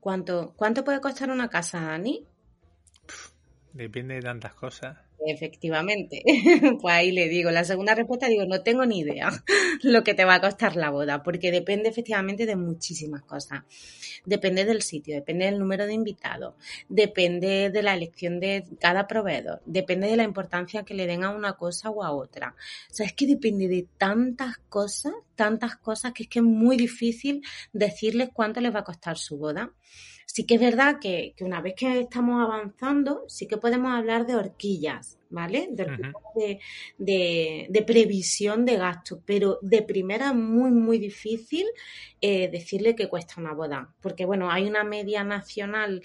¿Cuánto, 0.00 0.54
cuánto 0.56 0.84
puede 0.84 1.00
costar 1.00 1.30
una 1.30 1.48
casa, 1.48 1.80
Dani? 1.80 2.26
Depende 3.72 4.14
de 4.14 4.22
tantas 4.22 4.54
cosas. 4.54 4.98
Efectivamente. 5.26 6.22
Pues 6.80 6.94
ahí 6.94 7.12
le 7.12 7.28
digo, 7.28 7.50
la 7.50 7.64
segunda 7.64 7.94
respuesta 7.94 8.28
digo, 8.28 8.44
no 8.46 8.62
tengo 8.62 8.84
ni 8.84 9.00
idea 9.00 9.30
lo 9.82 10.02
que 10.02 10.14
te 10.14 10.24
va 10.24 10.34
a 10.34 10.40
costar 10.40 10.76
la 10.76 10.90
boda, 10.90 11.22
porque 11.22 11.50
depende 11.50 11.88
efectivamente 11.88 12.46
de 12.46 12.56
muchísimas 12.56 13.22
cosas. 13.22 13.62
Depende 14.24 14.64
del 14.64 14.82
sitio, 14.82 15.14
depende 15.14 15.46
del 15.46 15.58
número 15.58 15.86
de 15.86 15.94
invitados, 15.94 16.54
depende 16.88 17.70
de 17.70 17.82
la 17.82 17.94
elección 17.94 18.40
de 18.40 18.64
cada 18.80 19.06
proveedor, 19.06 19.62
depende 19.66 20.08
de 20.08 20.16
la 20.16 20.24
importancia 20.24 20.82
que 20.84 20.94
le 20.94 21.06
den 21.06 21.24
a 21.24 21.30
una 21.30 21.54
cosa 21.54 21.90
o 21.90 22.02
a 22.02 22.12
otra. 22.12 22.54
O 22.90 22.94
sea, 22.94 23.06
es 23.06 23.12
que 23.12 23.26
depende 23.26 23.68
de 23.68 23.86
tantas 23.98 24.58
cosas, 24.68 25.12
tantas 25.36 25.76
cosas 25.76 26.12
que 26.12 26.24
es 26.24 26.28
que 26.28 26.40
es 26.40 26.44
muy 26.44 26.76
difícil 26.76 27.42
decirles 27.72 28.30
cuánto 28.32 28.60
les 28.60 28.74
va 28.74 28.80
a 28.80 28.84
costar 28.84 29.16
su 29.16 29.36
boda. 29.38 29.72
Sí 30.34 30.44
que 30.46 30.54
es 30.56 30.60
verdad 30.60 30.98
que, 31.00 31.32
que 31.36 31.44
una 31.44 31.60
vez 31.60 31.74
que 31.76 32.00
estamos 32.00 32.42
avanzando, 32.42 33.24
sí 33.28 33.46
que 33.46 33.56
podemos 33.56 33.92
hablar 33.92 34.26
de 34.26 34.34
horquillas, 34.34 35.16
¿vale? 35.30 35.68
De, 35.70 35.84
horquillas 35.84 36.12
de, 36.34 36.58
de- 36.98 37.66
de 37.70 37.82
previsión 37.82 38.64
de 38.64 38.76
gastos, 38.76 39.20
pero 39.24 39.58
de 39.62 39.82
primera 39.82 40.30
es 40.30 40.34
muy, 40.34 40.72
muy 40.72 40.98
difícil 40.98 41.64
eh, 42.20 42.48
decirle 42.48 42.96
que 42.96 43.08
cuesta 43.08 43.34
una 43.40 43.54
boda, 43.54 43.94
porque 44.00 44.24
bueno, 44.24 44.50
hay 44.50 44.64
una 44.66 44.82
media 44.82 45.22
nacional 45.22 46.02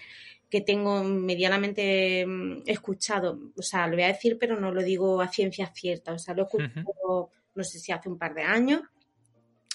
que 0.48 0.62
tengo 0.62 1.04
medianamente 1.04 2.24
mm, 2.28 2.64
escuchado, 2.68 3.40
o 3.56 3.62
sea, 3.64 3.88
lo 3.88 3.96
voy 3.96 4.04
a 4.04 4.14
decir, 4.14 4.38
pero 4.40 4.60
no 4.60 4.72
lo 4.72 4.84
digo 4.84 5.22
a 5.22 5.28
ciencia 5.30 5.72
cierta, 5.74 6.14
o 6.14 6.20
sea, 6.20 6.36
lo 6.36 6.44
he 6.44 6.46
escuchado, 6.46 7.32
no 7.56 7.64
sé 7.64 7.80
si 7.80 7.92
hace 7.92 8.08
un 8.10 8.20
par 8.20 8.36
de 8.36 8.44
años, 8.44 8.82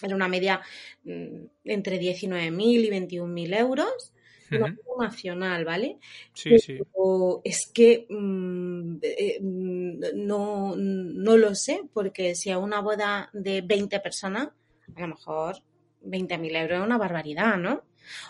era 0.01 0.15
una 0.15 0.29
media 0.29 0.61
mm, 1.05 1.45
entre 1.65 1.99
19.000 1.99 2.85
y 2.85 2.91
21.000 2.91 3.53
euros, 3.55 4.13
nacional, 4.99 5.65
¿vale? 5.65 5.99
Sí, 6.33 6.59
sí. 6.59 6.79
Es 7.45 7.71
que 7.73 8.07
mm, 8.09 8.97
eh, 9.03 9.39
no, 9.41 10.75
no 10.77 11.37
lo 11.37 11.55
sé, 11.55 11.83
porque 11.93 12.35
si 12.35 12.51
a 12.51 12.59
una 12.59 12.81
boda 12.81 13.31
de 13.33 13.63
20 13.63 14.01
personas, 14.01 14.49
a 14.95 15.01
lo 15.01 15.09
mejor 15.09 15.57
20.000 16.05 16.63
euros 16.63 16.79
es 16.79 16.85
una 16.85 16.99
barbaridad, 16.99 17.57
¿no? 17.57 17.83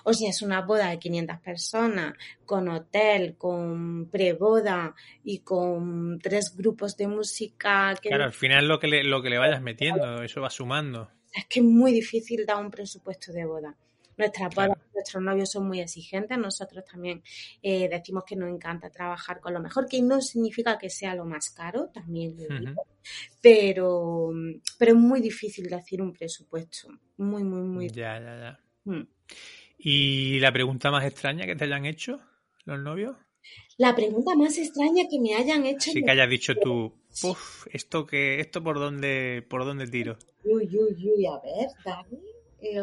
O 0.05 0.12
si 0.12 0.27
es 0.27 0.42
una 0.42 0.61
boda 0.61 0.90
de 0.90 0.98
500 0.98 1.40
personas, 1.40 2.14
con 2.44 2.68
hotel, 2.68 3.37
con 3.37 4.09
preboda 4.11 4.94
y 5.24 5.40
con 5.40 6.18
tres 6.20 6.55
grupos 6.57 6.96
de 6.96 7.09
música. 7.09 7.94
Que 8.00 8.09
claro, 8.09 8.24
al 8.24 8.33
final 8.33 8.68
lo 8.68 8.79
que, 8.79 8.87
le, 8.87 9.05
lo 9.05 9.22
que 9.22 9.31
le 9.31 9.38
vayas 9.38 9.62
metiendo, 9.62 10.22
eso 10.22 10.40
va 10.40 10.50
sumando. 10.50 11.11
Es 11.33 11.46
que 11.46 11.61
es 11.61 11.66
muy 11.66 11.92
difícil 11.92 12.46
dar 12.46 12.59
un 12.59 12.70
presupuesto 12.70 13.33
de 13.33 13.44
boda. 13.44 13.77
Nuestras 14.16 14.55
bodas, 14.55 14.79
nuestros 14.92 15.22
novios 15.22 15.50
son 15.50 15.66
muy 15.66 15.81
exigentes, 15.81 16.38
nosotros 16.38 16.85
también 16.85 17.22
eh, 17.62 17.88
decimos 17.88 18.24
que 18.24 18.37
nos 18.37 18.48
encanta 18.48 18.90
trabajar 18.90 19.40
con 19.40 19.55
lo 19.55 19.61
mejor, 19.61 19.87
que 19.88 20.00
no 20.03 20.20
significa 20.20 20.79
que 20.79 20.90
sea 20.90 21.14
lo 21.14 21.24
más 21.24 21.50
caro, 21.50 21.90
también 21.92 22.37
lo 22.37 22.59
digo, 22.59 22.87
pero, 23.40 24.31
pero 24.79 24.92
es 24.92 24.98
muy 24.98 25.20
difícil 25.20 25.68
decir 25.68 26.00
un 26.00 26.12
presupuesto, 26.12 26.88
muy, 27.16 27.44
muy, 27.44 27.62
muy. 27.62 27.88
Ya, 27.88 28.18
ya, 28.20 28.37
ya. 28.38 28.61
Mm. 28.85 29.07
¿Y 29.79 30.38
la 30.40 30.53
pregunta 30.53 30.90
más 30.90 31.05
extraña 31.05 31.46
que 31.46 31.57
te 31.57 31.64
hayan 31.64 31.85
hecho 31.85 32.20
los 32.64 32.79
novios? 32.79 33.16
La 33.77 33.94
pregunta 33.94 34.35
más 34.37 34.57
extraña 34.57 35.05
que 35.11 35.20
me 35.20 35.35
hayan 35.35 35.66
hecho. 35.66 35.90
Sí 35.90 36.03
que 36.03 36.11
hayas 36.11 36.31
dicho 36.31 36.55
tú, 36.62 36.94
uff, 37.22 37.66
esto 37.72 38.07
que, 38.07 38.40
esto 38.40 38.62
por 38.62 38.79
dónde, 38.79 39.44
por 39.48 39.64
dónde 39.64 39.87
tiro. 39.87 40.16
Uy, 40.44 40.64
uy, 40.64 41.11
uy, 41.11 41.27
a 41.27 41.38
ver, 41.40 41.68
Dani. 41.85 42.18
Eh, 42.64 42.81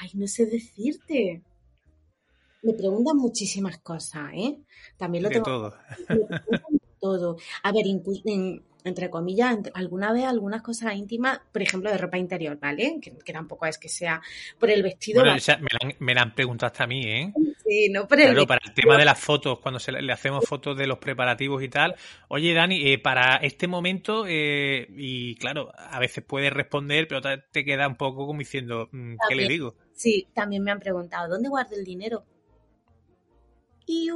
ay, 0.00 0.10
no 0.14 0.26
sé 0.26 0.46
decirte. 0.46 1.42
Me 2.62 2.72
preguntan 2.72 3.16
muchísimas 3.16 3.78
cosas, 3.78 4.30
¿eh? 4.34 4.58
También 4.96 5.24
lo 5.24 5.28
de 5.28 5.34
tengo. 5.34 5.44
todo. 5.44 5.74
todo. 7.00 7.36
A 7.62 7.72
ver, 7.72 7.84
en, 7.86 8.62
entre 8.84 9.10
comillas, 9.10 9.58
alguna 9.74 10.12
vez 10.12 10.24
algunas 10.24 10.62
cosas 10.62 10.94
íntimas, 10.94 11.40
por 11.52 11.60
ejemplo, 11.60 11.90
de 11.90 11.98
ropa 11.98 12.18
interior, 12.18 12.58
¿vale? 12.58 12.98
Que, 13.00 13.32
tampoco 13.32 13.66
es 13.66 13.78
que 13.78 13.88
sea 13.88 14.22
por 14.58 14.70
el 14.70 14.82
vestido. 14.82 15.22
Bueno, 15.22 15.36
me, 15.98 16.14
la 16.14 16.22
han, 16.22 16.34
preguntado 16.34 16.68
hasta 16.68 16.84
a 16.84 16.86
mí, 16.86 17.02
¿eh? 17.04 17.32
Sí, 17.64 17.88
no 17.90 18.08
por 18.08 18.20
el 18.20 18.30
Claro, 18.30 18.46
para 18.46 18.60
el 18.64 18.74
tema 18.74 18.96
de 18.96 19.04
las 19.04 19.18
fotos, 19.18 19.58
cuando 19.60 19.78
se 19.78 19.92
le, 19.92 20.12
hacemos 20.12 20.44
fotos 20.44 20.76
de 20.76 20.86
los 20.86 20.98
preparativos 20.98 21.62
y 21.62 21.68
tal. 21.68 21.94
Oye, 22.28 22.54
Dani, 22.54 22.92
eh, 22.92 22.98
para 22.98 23.36
este 23.36 23.68
momento, 23.68 24.24
eh, 24.26 24.86
y 24.90 25.36
claro, 25.36 25.70
a 25.76 25.98
veces 25.98 26.24
puedes 26.24 26.52
responder, 26.52 27.06
pero 27.08 27.20
te 27.20 27.64
queda 27.64 27.86
un 27.86 27.96
poco 27.96 28.26
como 28.26 28.40
diciendo, 28.40 28.88
mm, 28.90 29.14
¿qué 29.28 29.34
le 29.34 29.48
digo? 29.48 29.74
Sí, 29.94 30.28
también 30.34 30.64
me 30.64 30.70
han 30.70 30.80
preguntado, 30.80 31.28
¿dónde 31.28 31.48
guardo 31.48 31.76
el 31.76 31.84
dinero? 31.84 32.24
Y, 33.86 34.10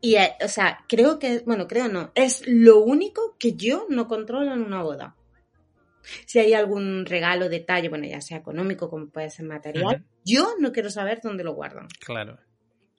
y, 0.00 0.16
eh, 0.16 0.34
o 0.42 0.48
sea, 0.48 0.84
creo 0.88 1.18
que, 1.18 1.40
bueno, 1.46 1.68
creo 1.68 1.88
no, 1.88 2.10
es 2.14 2.46
lo 2.46 2.80
único 2.80 3.36
que 3.38 3.54
yo 3.54 3.86
no 3.88 4.08
controlo 4.08 4.52
en 4.52 4.62
una 4.62 4.82
boda. 4.82 5.16
Si 6.26 6.38
hay 6.38 6.52
algún 6.52 7.06
regalo, 7.06 7.48
detalle, 7.48 7.88
bueno, 7.88 8.06
ya 8.06 8.20
sea 8.20 8.38
económico 8.38 8.90
como 8.90 9.08
puede 9.08 9.30
ser 9.30 9.46
material, 9.46 10.04
yo 10.24 10.54
no 10.58 10.72
quiero 10.72 10.90
saber 10.90 11.20
dónde 11.22 11.44
lo 11.44 11.54
guardan. 11.54 11.88
Claro. 12.00 12.38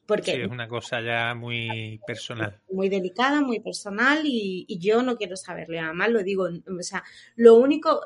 Porque 0.05 0.33
sí, 0.33 0.41
es 0.41 0.47
una 0.47 0.67
cosa 0.67 1.01
ya 1.01 1.33
muy 1.33 1.99
personal. 2.05 2.61
Muy 2.69 2.89
delicada, 2.89 3.41
muy 3.41 3.59
personal 3.59 4.21
y, 4.23 4.65
y 4.67 4.77
yo 4.77 5.01
no 5.01 5.17
quiero 5.17 5.35
saberlo. 5.35 5.79
Además 5.79 6.09
lo 6.09 6.21
digo, 6.21 6.43
o 6.45 6.83
sea, 6.83 7.03
lo 7.35 7.55
único, 7.55 8.01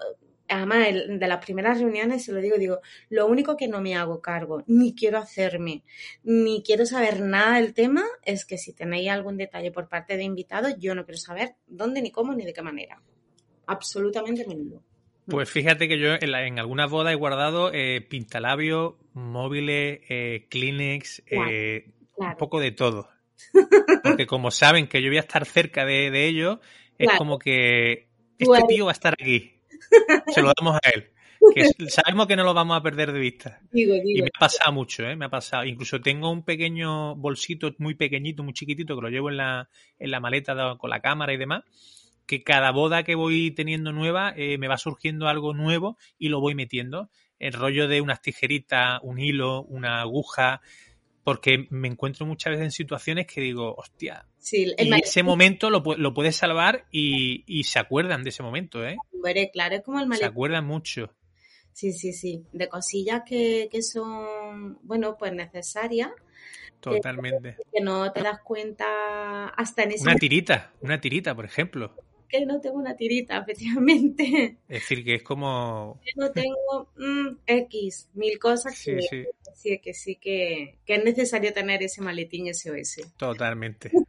además 0.49 0.87
de 1.07 1.27
las 1.27 1.43
primeras 1.43 1.79
reuniones 1.79 2.25
se 2.25 2.31
lo 2.31 2.39
digo, 2.39 2.57
digo, 2.57 2.79
lo 3.09 3.27
único 3.27 3.55
que 3.55 3.67
no 3.67 3.81
me 3.81 3.95
hago 3.95 4.21
cargo, 4.21 4.63
ni 4.67 4.95
quiero 4.95 5.17
hacerme, 5.17 5.83
ni 6.23 6.63
quiero 6.63 6.85
saber 6.85 7.21
nada 7.21 7.57
del 7.57 7.73
tema, 7.73 8.03
es 8.23 8.45
que 8.45 8.57
si 8.57 8.73
tenéis 8.73 9.09
algún 9.09 9.37
detalle 9.37 9.71
por 9.71 9.87
parte 9.87 10.17
de 10.17 10.23
invitados, 10.23 10.75
yo 10.79 10.95
no 10.95 11.05
quiero 11.05 11.19
saber 11.19 11.55
dónde, 11.67 12.01
ni 12.01 12.11
cómo, 12.11 12.33
ni 12.33 12.45
de 12.45 12.53
qué 12.53 12.61
manera. 12.61 13.01
Absolutamente 13.67 14.45
ninguno. 14.47 14.83
Pues 15.29 15.49
fíjate 15.49 15.87
que 15.87 15.99
yo 15.99 16.15
en, 16.19 16.59
algunas 16.59 16.89
bodas 16.89 17.13
he 17.13 17.15
guardado 17.15 17.71
eh, 17.73 18.01
pintalabios, 18.01 18.95
móviles, 19.13 20.01
eh, 20.09 20.47
Kleenex, 20.49 21.23
eh, 21.27 21.91
un 22.15 22.35
poco 22.35 22.59
de 22.59 22.71
todo. 22.71 23.09
Porque 24.03 24.25
como 24.25 24.51
saben 24.51 24.87
que 24.87 25.01
yo 25.01 25.09
voy 25.09 25.17
a 25.17 25.21
estar 25.21 25.45
cerca 25.45 25.85
de, 25.85 26.27
ellos, 26.27 26.59
es 26.97 27.09
como 27.17 27.39
que 27.39 28.07
este 28.37 28.63
tío 28.67 28.85
va 28.85 28.91
a 28.91 28.93
estar 28.93 29.13
aquí 29.13 29.59
se 30.27 30.41
lo 30.41 30.51
damos 30.57 30.75
a 30.75 30.89
él. 30.89 31.09
Que 31.55 31.63
sabemos 31.89 32.27
que 32.27 32.35
no 32.35 32.43
lo 32.43 32.53
vamos 32.53 32.77
a 32.77 32.83
perder 32.83 33.11
de 33.11 33.19
vista. 33.19 33.61
Y 33.71 33.85
me 34.21 34.29
ha 34.35 34.39
pasado 34.39 34.71
mucho, 34.71 35.03
¿eh? 35.03 35.15
Me 35.15 35.25
ha 35.25 35.29
pasado. 35.29 35.65
Incluso 35.65 36.01
tengo 36.01 36.31
un 36.31 36.43
pequeño 36.43 37.15
bolsito 37.15 37.73
muy 37.77 37.95
pequeñito, 37.95 38.43
muy 38.43 38.53
chiquitito, 38.53 38.95
que 38.95 39.01
lo 39.01 39.09
llevo 39.09 39.29
en 39.29 39.37
la, 39.37 39.69
en 39.97 40.11
la 40.11 40.19
maleta 40.19 40.75
con 40.77 40.89
la 40.89 40.99
cámara 40.99 41.33
y 41.33 41.37
demás, 41.37 41.63
que 42.29 42.43
cada 42.43 42.69
boda 42.69 43.01
que 43.01 43.15
voy 43.15 43.49
teniendo 43.49 43.91
nueva 43.91 44.35
eh, 44.37 44.59
me 44.59 44.67
va 44.67 44.77
surgiendo 44.77 45.27
algo 45.27 45.55
nuevo 45.55 45.97
y 46.19 46.29
lo 46.29 46.39
voy 46.39 46.53
metiendo. 46.53 47.09
El 47.39 47.53
rollo 47.53 47.87
de 47.87 48.01
unas 48.01 48.21
tijeritas, 48.21 48.99
un 49.01 49.17
hilo, 49.17 49.63
una 49.63 50.01
aguja, 50.01 50.61
porque 51.23 51.65
me 51.71 51.87
encuentro 51.87 52.27
muchas 52.27 52.51
veces 52.51 52.65
en 52.65 52.71
situaciones 52.71 53.25
que 53.25 53.41
digo, 53.41 53.73
hostia, 53.73 54.27
y 54.51 54.75
ese 55.01 55.23
momento 55.23 55.71
lo, 55.71 55.81
lo 55.97 56.13
puedes 56.13 56.35
salvar 56.35 56.85
y, 56.91 57.43
y, 57.47 57.63
se 57.63 57.79
acuerdan 57.79 58.21
de 58.21 58.29
ese 58.29 58.43
momento, 58.43 58.85
¿eh? 58.85 58.95
claro, 59.51 59.77
es 59.77 59.81
como 59.81 59.99
el 59.99 60.13
Se 60.13 60.25
acuerdan 60.25 60.67
mucho. 60.67 61.11
Sí, 61.73 61.93
sí, 61.93 62.13
sí, 62.13 62.43
de 62.53 62.69
cosillas 62.69 63.23
que, 63.25 63.69
que 63.71 63.81
son, 63.81 64.77
bueno, 64.83 65.17
pues 65.17 65.33
necesarias. 65.33 66.11
Totalmente. 66.79 67.57
Que, 67.73 67.81
no 67.81 68.11
te 68.11 68.21
das 68.21 68.39
cuenta 68.43 69.47
hasta 69.47 69.81
en 69.81 69.93
ese 69.93 70.03
Una 70.03 70.15
tirita, 70.15 70.73
una 70.81 71.01
tirita, 71.01 71.33
por 71.33 71.45
ejemplo 71.45 71.95
que 72.29 72.45
no 72.45 72.61
tengo 72.61 72.77
una 72.77 72.95
tirita, 72.95 73.37
efectivamente. 73.47 74.57
Es 74.67 74.81
decir, 74.81 75.03
que 75.03 75.15
es 75.15 75.23
como... 75.23 75.99
Que 76.03 76.11
no 76.15 76.31
tengo 76.31 76.91
mm, 76.97 77.37
X, 77.45 78.09
mil 78.13 78.37
cosas 78.39 78.73
que 78.73 79.01
sí, 79.01 79.25
sí. 79.55 79.79
que, 79.79 79.93
sí 79.93 80.15
que, 80.15 80.77
es 80.85 81.03
necesario 81.03 81.51
tener 81.51 81.83
ese 81.83 82.01
maletín 82.01 82.53
SOS. 82.53 83.01
Totalmente. 83.17 83.91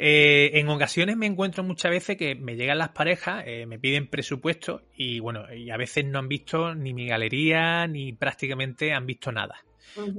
Eh, 0.00 0.60
en 0.60 0.68
ocasiones 0.68 1.16
me 1.16 1.26
encuentro 1.26 1.64
muchas 1.64 1.90
veces 1.90 2.16
que 2.16 2.36
me 2.36 2.54
llegan 2.54 2.78
las 2.78 2.90
parejas, 2.90 3.42
eh, 3.48 3.66
me 3.66 3.80
piden 3.80 4.06
presupuesto 4.06 4.82
y 4.94 5.18
bueno, 5.18 5.52
y 5.52 5.70
a 5.70 5.76
veces 5.76 6.04
no 6.04 6.20
han 6.20 6.28
visto 6.28 6.72
ni 6.72 6.94
mi 6.94 7.08
galería 7.08 7.84
ni 7.88 8.12
prácticamente 8.12 8.92
han 8.92 9.06
visto 9.06 9.32
nada. 9.32 9.56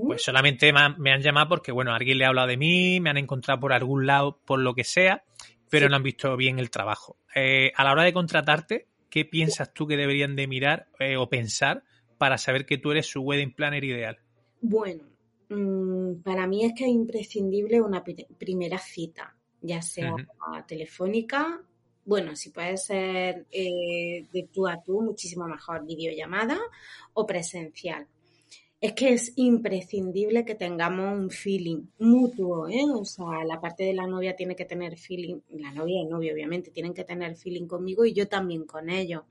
Pues 0.06 0.22
solamente 0.22 0.74
me 0.74 0.82
han, 0.82 1.00
me 1.00 1.14
han, 1.14 1.22
llamado 1.22 1.48
porque, 1.48 1.72
bueno, 1.72 1.94
alguien 1.94 2.18
le 2.18 2.26
ha 2.26 2.28
hablado 2.28 2.50
de 2.50 2.58
mí, 2.58 3.00
me 3.00 3.10
han 3.10 3.18
encontrado 3.18 3.62
por 3.62 3.72
algún 3.72 4.06
lado, 4.06 4.38
por 4.46 4.60
lo 4.60 4.74
que 4.74 4.84
sea, 4.84 5.24
pero 5.70 5.90
no 5.90 5.96
han 5.96 6.04
visto 6.04 6.36
bien 6.36 6.60
el 6.60 6.70
trabajo. 6.70 7.18
Eh, 7.36 7.72
a 7.76 7.84
la 7.84 7.92
hora 7.92 8.04
de 8.04 8.14
contratarte, 8.14 8.88
¿qué 9.10 9.26
piensas 9.26 9.74
tú 9.74 9.88
que 9.88 9.98
deberían 9.98 10.36
de 10.36 10.48
mirar 10.48 10.88
eh, 11.00 11.18
o 11.18 11.30
pensar 11.30 11.84
para 12.18 12.38
saber 12.38 12.66
que 12.66 12.78
tú 12.78 12.92
eres 12.92 13.08
su 13.08 13.22
wedding 13.22 13.54
planner 13.54 13.84
ideal? 13.84 14.20
Bueno, 14.62 15.04
mm, 15.50 16.22
para 16.22 16.48
mí 16.48 16.66
es 16.66 16.74
que 16.76 16.86
es 16.86 16.92
imprescindible 16.92 17.82
una 17.82 18.04
primera 18.04 18.78
cita, 18.78 19.36
ya 19.62 19.82
sea 19.82 20.16
telefónica, 20.68 21.62
bueno, 22.06 22.36
si 22.36 22.50
puede 22.50 22.76
ser 22.78 23.46
eh, 23.52 24.26
de 24.34 24.50
tú 24.52 24.68
a 24.68 24.82
tú, 24.82 25.02
muchísimo 25.02 25.48
mejor 25.48 25.86
videollamada 25.86 26.60
o 27.14 27.26
presencial 27.28 28.08
es 28.82 28.94
que 28.94 29.10
es 29.10 29.34
imprescindible 29.36 30.46
que 30.46 30.56
tengamos 30.56 31.18
un 31.18 31.30
feeling 31.30 31.84
mutuo, 32.00 32.70
¿eh? 32.70 32.86
O 32.94 33.04
sea, 33.04 33.44
la 33.46 33.60
parte 33.60 33.84
de 33.84 33.94
la 33.94 34.08
novia 34.08 34.38
tiene 34.38 34.56
que 34.56 34.64
tener 34.64 34.98
feeling, 34.98 35.42
la 35.50 35.74
novia 35.74 36.00
y 36.00 36.04
el 36.04 36.10
novio 36.10 36.34
obviamente 36.34 36.72
tienen 36.72 36.94
que 36.94 37.04
tener 37.04 37.36
feeling 37.36 37.68
conmigo 37.68 38.06
y 38.06 38.14
yo 38.14 38.30
también 38.30 38.66
con 38.66 38.90
ellos. 38.90 39.24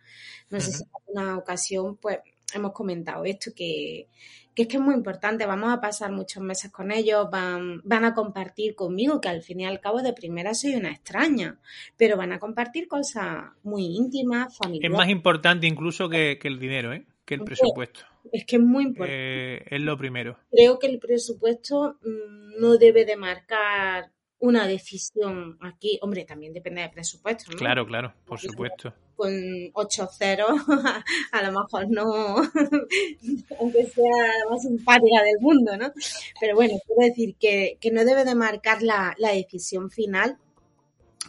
No 0.50 0.61
sé 0.61 0.72
si 0.72 0.82
en 0.82 0.90
una 1.06 1.38
ocasión 1.38 1.96
pues 1.96 2.18
hemos 2.52 2.72
comentado 2.72 3.24
esto, 3.24 3.52
que, 3.56 4.08
que, 4.54 4.62
es 4.62 4.68
que 4.68 4.76
es 4.76 4.82
muy 4.82 4.94
importante, 4.94 5.46
vamos 5.46 5.72
a 5.72 5.80
pasar 5.80 6.12
muchos 6.12 6.42
meses 6.42 6.70
con 6.70 6.92
ellos, 6.92 7.28
van, 7.30 7.80
van 7.84 8.04
a 8.04 8.14
compartir 8.14 8.74
conmigo, 8.74 9.18
que 9.18 9.30
al 9.30 9.42
fin 9.42 9.61
y 9.61 9.66
al 9.66 9.80
cabo 9.80 10.02
de 10.02 10.12
primera 10.12 10.52
soy 10.52 10.74
una 10.74 10.90
extraña, 10.90 11.58
pero 11.96 12.18
van 12.18 12.32
a 12.32 12.38
compartir 12.38 12.87
cosas 12.87 13.46
muy 13.62 13.84
íntimas, 13.84 14.54
familiares. 14.56 14.92
Es 14.92 14.98
más 14.98 15.08
importante 15.08 15.66
incluso 15.66 16.08
que, 16.11 16.38
que 16.38 16.48
el 16.48 16.58
dinero, 16.58 16.92
¿eh? 16.92 17.06
que 17.28 17.34
el 17.34 17.44
presupuesto. 17.44 18.00
Es 18.32 18.44
que 18.44 18.56
es 18.56 18.62
muy 18.62 18.84
importante. 18.84 19.56
Eh, 19.56 19.64
es 19.70 19.80
lo 19.80 19.96
primero. 19.96 20.38
Creo 20.50 20.78
que 20.78 20.86
el 20.86 20.98
presupuesto 20.98 21.98
mm, 22.02 22.60
no 22.60 22.76
debe 22.76 23.04
de 23.04 23.16
marcar 23.16 24.10
una 24.40 24.66
decisión 24.66 25.58
aquí. 25.60 25.98
Hombre, 26.02 26.24
también 26.24 26.52
depende 26.52 26.82
del 26.82 26.90
presupuesto, 26.90 27.50
¿no? 27.50 27.58
Claro, 27.58 27.86
claro, 27.86 28.14
por 28.24 28.38
supuesto. 28.38 28.94
Con 29.16 29.32
ocho 29.72 30.06
ceros, 30.06 30.50
a 31.32 31.42
lo 31.42 31.60
mejor 31.60 31.90
no, 31.90 32.36
aunque 33.60 33.86
sea 33.86 34.26
la 34.44 34.50
más 34.50 34.62
simpática 34.62 35.22
del 35.24 35.40
mundo, 35.40 35.76
¿no? 35.76 35.92
Pero 36.40 36.54
bueno, 36.54 36.74
quiero 36.86 37.08
decir 37.08 37.34
que, 37.38 37.78
que 37.80 37.90
no 37.90 38.04
debe 38.04 38.24
de 38.24 38.34
marcar 38.34 38.82
la, 38.82 39.14
la 39.18 39.32
decisión 39.32 39.90
final 39.90 40.38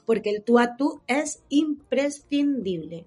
porque 0.06 0.32
el 0.32 0.44
tú 0.44 0.58
a 0.58 0.76
tú 0.76 1.02
es 1.06 1.44
imprescindible. 1.50 3.06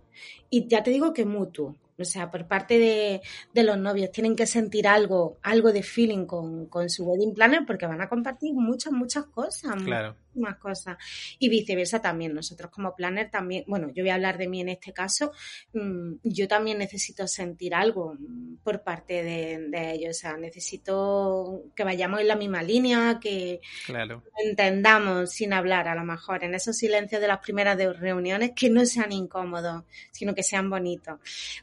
Y 0.51 0.69
ya 0.69 0.85
te 0.85 0.93
digo 0.93 1.13
que 1.13 1.25
mutuo. 1.25 1.75
O 2.03 2.05
sea, 2.05 2.31
por 2.31 2.47
parte 2.47 2.79
de, 2.79 3.23
de, 3.53 3.63
los 3.63 3.79
novios 3.79 4.11
tienen 4.11 4.37
que 4.37 4.47
sentir 4.47 4.87
algo, 4.87 5.39
algo 5.43 5.73
de 5.73 5.83
feeling 5.83 6.27
con, 6.27 6.67
con, 6.67 6.91
su 6.91 7.05
wedding 7.05 7.35
planner 7.35 7.65
porque 7.67 7.87
van 7.87 8.01
a 8.01 8.09
compartir 8.09 8.53
muchas, 8.55 8.93
muchas 8.93 9.27
cosas. 9.27 9.75
Claro. 9.85 10.17
Más 10.35 10.57
cosas. 10.57 10.97
Y 11.39 11.49
viceversa 11.49 12.01
también. 12.01 12.35
Nosotros 12.35 12.71
como 12.71 12.95
planner 12.95 13.31
también, 13.31 13.65
bueno, 13.67 13.91
yo 13.93 14.03
voy 14.03 14.11
a 14.11 14.15
hablar 14.15 14.39
de 14.39 14.49
mí 14.49 14.61
en 14.61 14.71
este 14.71 14.93
caso, 14.93 15.33
mmm, 15.73 16.15
yo 16.23 16.49
también 16.49 16.79
necesito 16.79 17.27
sentir 17.27 17.75
algo 17.75 18.17
por 18.63 18.83
parte 18.83 19.23
de, 19.23 19.69
de, 19.69 19.93
ellos. 19.93 20.17
O 20.17 20.21
sea, 20.21 20.37
necesito 20.37 21.65
que 21.75 21.85
vayamos 21.85 22.21
en 22.21 22.29
la 22.29 22.37
misma 22.37 22.63
línea, 22.63 23.19
que 23.21 23.61
claro. 23.87 24.23
entendamos 24.43 25.31
sin 25.31 25.53
hablar 25.53 25.89
a 25.89 25.95
lo 25.95 26.05
mejor 26.05 26.45
en 26.45 26.55
esos 26.55 26.77
silencios 26.77 27.21
de 27.21 27.29
las 27.29 27.39
primeras 27.39 27.77
reuniones 27.99 28.53
que 28.55 28.71
no 28.71 28.85
sean 28.87 29.13
incómodos, 29.13 29.85
sino 30.11 30.35
que 30.35 30.43
sean 30.43 30.71
bonitos. 30.71 31.19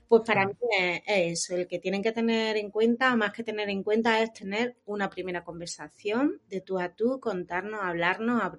Pues 0.07 0.23
para 0.25 0.45
mí 0.45 0.53
es, 0.79 1.01
es 1.05 1.43
eso, 1.43 1.55
el 1.55 1.67
que 1.67 1.79
tienen 1.79 2.03
que 2.03 2.11
tener 2.11 2.57
en 2.57 2.69
cuenta, 2.69 3.15
más 3.15 3.31
que 3.31 3.43
tener 3.43 3.69
en 3.69 3.83
cuenta, 3.83 4.21
es 4.21 4.33
tener 4.33 4.75
una 4.85 5.09
primera 5.09 5.43
conversación 5.43 6.39
de 6.49 6.61
tú 6.61 6.79
a 6.79 6.89
tú, 6.89 7.19
contarnos, 7.19 7.81
hablarnos, 7.81 8.41
abrirnos 8.41 8.58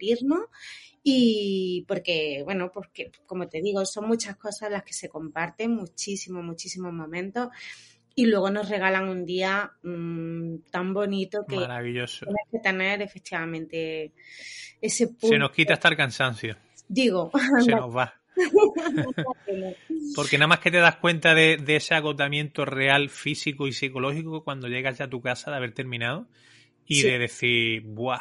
y 1.02 1.84
porque, 1.88 2.42
bueno, 2.44 2.70
porque 2.72 3.10
como 3.26 3.48
te 3.48 3.62
digo, 3.62 3.84
son 3.86 4.06
muchas 4.06 4.36
cosas 4.36 4.70
las 4.70 4.82
que 4.82 4.92
se 4.92 5.08
comparten, 5.08 5.74
muchísimos, 5.74 6.44
muchísimos 6.44 6.92
momentos 6.92 7.48
y 8.14 8.26
luego 8.26 8.50
nos 8.50 8.68
regalan 8.68 9.08
un 9.08 9.24
día 9.24 9.72
mmm, 9.82 10.56
tan 10.70 10.92
bonito 10.92 11.46
que 11.48 11.56
Maravilloso. 11.56 12.26
tienes 12.26 12.46
que 12.50 12.58
tener 12.58 13.02
efectivamente 13.02 14.12
ese 14.80 15.08
punto. 15.08 15.28
Se 15.28 15.38
nos 15.38 15.52
quita 15.52 15.74
hasta 15.74 15.88
el 15.88 15.96
cansancio. 15.96 16.56
Digo, 16.88 17.30
se 17.64 17.70
nos 17.70 17.96
va. 17.96 18.14
Porque 20.16 20.38
nada 20.38 20.48
más 20.48 20.60
que 20.60 20.70
te 20.70 20.78
das 20.78 20.96
cuenta 20.96 21.34
de, 21.34 21.56
de, 21.56 21.76
ese 21.76 21.94
agotamiento 21.94 22.64
real, 22.64 23.10
físico 23.10 23.66
y 23.66 23.72
psicológico 23.72 24.44
cuando 24.44 24.68
llegas 24.68 24.98
ya 24.98 25.06
a 25.06 25.10
tu 25.10 25.20
casa 25.20 25.50
de 25.50 25.56
haber 25.56 25.72
terminado 25.72 26.26
y 26.86 27.02
sí. 27.02 27.08
de 27.08 27.18
decir, 27.18 27.82
¡buah! 27.84 28.20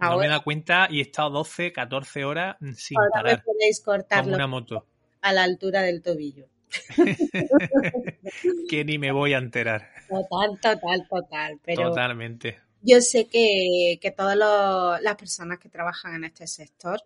No 0.00 0.18
me 0.18 0.28
da 0.28 0.40
cuenta 0.40 0.88
y 0.90 0.98
he 0.98 1.02
estado 1.02 1.30
12, 1.30 1.72
14 1.72 2.24
horas 2.24 2.56
sin 2.74 2.98
Ahora 2.98 3.10
parar. 3.12 3.36
Me 3.38 3.42
podéis 3.42 3.80
cortarlo 3.80 4.34
una 4.34 4.46
moto. 4.46 4.86
A 5.22 5.32
la 5.32 5.42
altura 5.42 5.82
del 5.82 6.02
tobillo. 6.02 6.46
que 8.68 8.84
ni 8.84 8.98
me 8.98 9.12
voy 9.12 9.34
a 9.34 9.38
enterar. 9.38 9.90
Total, 10.08 10.58
total, 10.60 11.08
total. 11.08 11.60
Pero 11.64 11.88
Totalmente. 11.90 12.60
Yo 12.82 13.00
sé 13.00 13.28
que, 13.28 13.98
que 14.00 14.10
todas 14.10 14.36
las 14.36 15.16
personas 15.16 15.58
que 15.58 15.68
trabajan 15.68 16.14
en 16.14 16.24
este 16.24 16.46
sector 16.46 17.02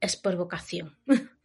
es 0.00 0.16
por 0.16 0.36
vocación. 0.36 0.96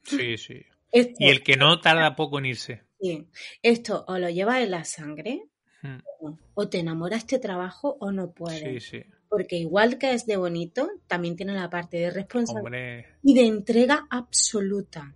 Sí, 0.03 0.37
sí. 0.37 0.65
Esto, 0.91 1.15
y 1.19 1.29
el 1.29 1.43
que 1.43 1.57
no 1.57 1.81
tarda 1.81 2.15
poco 2.15 2.39
en 2.39 2.45
irse. 2.45 2.83
Sí. 3.01 3.27
Esto 3.61 4.05
o 4.07 4.17
lo 4.17 4.29
llevas 4.29 4.61
en 4.61 4.71
la 4.71 4.85
sangre, 4.85 5.49
Hmm. 5.85 6.33
o 6.55 6.67
te 6.67 6.79
enamora 6.79 7.17
este 7.17 7.37
trabajo 7.37 7.97
o 7.99 8.11
no 8.11 8.31
puedes. 8.31 8.59
Sí, 8.59 8.79
sí. 8.79 9.05
Porque 9.35 9.57
igual 9.57 9.97
que 9.97 10.13
es 10.13 10.25
de 10.25 10.37
bonito, 10.37 10.89
también 11.07 11.35
tiene 11.35 11.53
la 11.53 11.69
parte 11.69 11.97
de 11.97 12.09
responsabilidad 12.09 12.63
Hombre. 12.63 13.05
y 13.21 13.33
de 13.33 13.45
entrega 13.47 14.07
absoluta. 14.09 15.13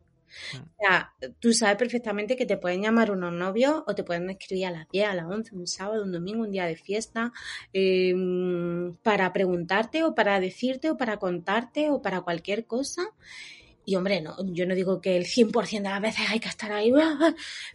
Hmm. 0.54 0.62
O 0.62 0.76
sea, 0.78 1.14
tú 1.40 1.54
sabes 1.54 1.78
perfectamente 1.78 2.36
que 2.36 2.46
te 2.46 2.58
pueden 2.58 2.82
llamar 2.82 3.12
unos 3.12 3.34
novios 3.34 3.84
o 3.88 3.96
te 3.96 4.04
pueden 4.04 4.30
escribir 4.30 4.68
a 4.68 4.72
las 4.72 4.90
10, 4.90 5.08
a 5.08 5.16
las 5.16 5.26
11, 5.26 5.56
un 5.56 5.68
sábado, 5.68 6.04
un 6.04 6.12
domingo, 6.12 6.44
un 6.44 6.52
día 6.52 6.66
de 6.66 6.76
fiesta, 6.76 7.32
eh, 7.74 8.14
para 9.04 9.32
preguntarte 9.34 10.04
o 10.04 10.14
para 10.14 10.40
decirte 10.40 10.90
o 10.90 10.98
para 10.98 11.18
contarte 11.18 11.90
o 11.90 12.02
para 12.02 12.22
cualquier 12.22 12.66
cosa. 12.66 13.10
Y 13.86 13.96
hombre, 13.96 14.22
no, 14.22 14.36
yo 14.54 14.68
no 14.68 14.76
digo 14.76 15.02
que 15.02 15.18
el 15.18 15.26
100% 15.26 15.82
de 15.82 15.90
las 15.90 16.02
veces 16.02 16.30
hay 16.30 16.40
que 16.40 16.50
estar 16.50 16.72
ahí. 16.72 16.92